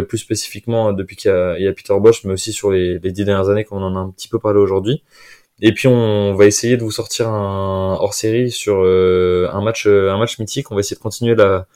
plus 0.08 0.18
spécifiquement 0.18 0.94
depuis 0.94 1.16
qu'il 1.16 1.32
y, 1.32 1.64
y, 1.64 1.68
a 1.68 1.74
Peter 1.74 1.94
Bosch, 2.00 2.24
mais 2.24 2.34
aussi 2.34 2.54
sur 2.54 2.72
les, 2.72 3.00
les 3.00 3.12
dix 3.12 3.26
dernières 3.26 3.50
années, 3.50 3.64
comme 3.64 3.80
on 3.80 3.86
en 3.86 3.96
a 3.96 4.00
un 4.00 4.10
petit 4.12 4.28
peu 4.30 4.40
parlé 4.40 4.60
aujourd'hui. 4.60 5.04
Et 5.62 5.74
puis 5.74 5.88
on 5.88 6.36
va 6.36 6.46
essayer 6.46 6.78
de 6.78 6.84
vous 6.84 6.92
sortir 6.92 7.30
un 7.30 7.98
hors-série 8.00 8.52
sur 8.52 8.82
un 8.84 9.62
match 9.62 9.88
un 9.88 10.18
match 10.18 10.40
mythique. 10.40 10.72
On 10.72 10.76
va 10.76 10.80
essayer 10.80 10.98
de 10.98 11.02
continuer 11.02 11.36
la 11.36 11.68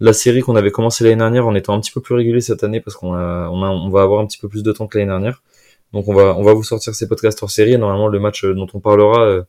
la 0.00 0.12
série 0.12 0.40
qu'on 0.40 0.56
avait 0.56 0.70
commencé 0.70 1.04
l'année 1.04 1.16
dernière 1.16 1.46
en 1.46 1.54
étant 1.54 1.74
un 1.74 1.80
petit 1.80 1.92
peu 1.92 2.00
plus 2.00 2.14
régulier 2.14 2.40
cette 2.40 2.64
année 2.64 2.80
parce 2.80 2.96
qu'on 2.96 3.14
a, 3.14 3.48
on 3.50 3.62
a, 3.62 3.68
on 3.68 3.88
va 3.90 4.02
avoir 4.02 4.20
un 4.20 4.26
petit 4.26 4.38
peu 4.38 4.48
plus 4.48 4.62
de 4.62 4.72
temps 4.72 4.86
que 4.86 4.98
l'année 4.98 5.10
dernière. 5.10 5.42
Donc 5.94 6.08
on 6.08 6.14
va 6.14 6.36
on 6.36 6.42
va 6.42 6.52
vous 6.52 6.64
sortir 6.64 6.94
ces 6.94 7.08
podcasts 7.08 7.42
hors 7.42 7.50
série. 7.50 7.78
normalement 7.78 8.08
le 8.08 8.18
match 8.18 8.44
euh, 8.44 8.52
dont 8.52 8.66
on 8.74 8.80
parlera 8.80 9.24
euh, 9.24 9.42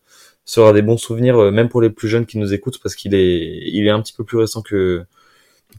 sera 0.45 0.73
des 0.73 0.83
bons 0.83 0.97
souvenirs 0.97 1.37
euh, 1.37 1.51
même 1.51 1.69
pour 1.69 1.81
les 1.81 1.89
plus 1.89 2.07
jeunes 2.07 2.27
qui 2.27 2.37
nous 2.37 2.53
écoutent 2.53 2.79
parce 2.81 2.95
qu'il 2.95 3.15
est 3.15 3.63
il 3.65 3.85
est 3.87 3.89
un 3.89 3.99
petit 3.99 4.13
peu 4.13 4.23
plus 4.23 4.37
récent 4.37 4.61
que 4.61 5.03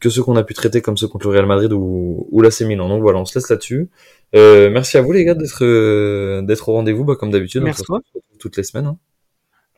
que 0.01 0.11
ceux 0.11 0.23
qu'on 0.25 0.37
a 0.37 0.43
pu 0.43 0.55
traiter 0.55 0.83
comme 0.83 0.97
ceux 0.97 1.07
contre 1.07 1.29
le 1.29 1.35
Real 1.35 1.47
Madrid 1.47 1.73
ou, 1.73 2.27
ou 2.31 2.43
l'AC 2.43 2.63
Milan. 2.63 2.89
Donc 2.89 3.01
voilà, 3.01 3.19
on 3.19 3.25
se 3.25 3.39
laisse 3.39 3.49
là-dessus. 3.49 3.89
Euh, 4.35 4.69
merci 4.69 4.99
à 4.99 5.03
vous 5.03 5.13
les 5.13 5.25
gars 5.25 5.35
d'être 5.35 6.41
d'être 6.43 6.69
au 6.69 6.73
rendez-vous 6.73 7.05
bah, 7.05 7.15
comme 7.15 7.31
d'habitude. 7.31 7.63
Merci 7.63 7.85
toutes 8.39 8.57
les 8.57 8.65
semaines. 8.65 8.87
Hein. 8.87 8.99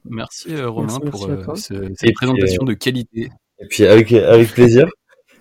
Merci 0.07 0.61
Romain 0.61 0.99
pour 0.99 1.29
cette 1.57 2.15
présentation 2.15 2.65
de 2.65 2.73
qualité. 2.73 3.29
Et 3.61 3.67
puis 3.67 3.85
avec 3.85 4.13
avec 4.13 4.53
plaisir. 4.53 4.89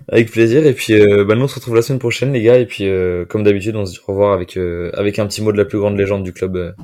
Avec 0.10 0.32
plaisir. 0.32 0.66
Et 0.66 0.74
puis, 0.74 0.94
euh, 0.94 1.26
bah, 1.26 1.36
nous, 1.36 1.44
on 1.44 1.48
se 1.48 1.56
retrouve 1.56 1.76
la 1.76 1.82
semaine 1.82 2.00
prochaine, 2.00 2.32
les 2.32 2.42
gars. 2.42 2.58
Et 2.58 2.66
puis, 2.66 2.88
euh, 2.88 3.26
comme 3.26 3.44
d'habitude, 3.44 3.76
on 3.76 3.86
se 3.86 3.94
dit 3.94 4.00
au 4.08 4.12
revoir 4.12 4.34
avec, 4.34 4.58
euh, 4.58 4.92
avec 4.94 5.20
un 5.20 5.28
petit 5.28 5.42
mot 5.42 5.52
de 5.52 5.58
la 5.58 5.66
plus 5.66 5.80
grande 5.80 5.98
légende 5.98 6.24
du 6.24 6.34
club, 6.34 6.76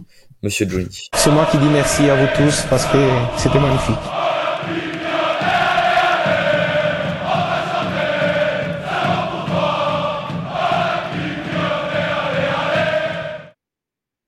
Monsieur 0.41 0.67
Johnny. 0.69 1.09
C'est 1.13 1.31
moi 1.31 1.47
qui 1.49 1.57
dis 1.57 1.69
merci 1.71 2.09
à 2.09 2.15
vous 2.15 2.27
tous 2.35 2.65
parce 2.69 2.85
que 2.85 2.97
c'était 3.37 3.59
magnifique. 3.59 4.22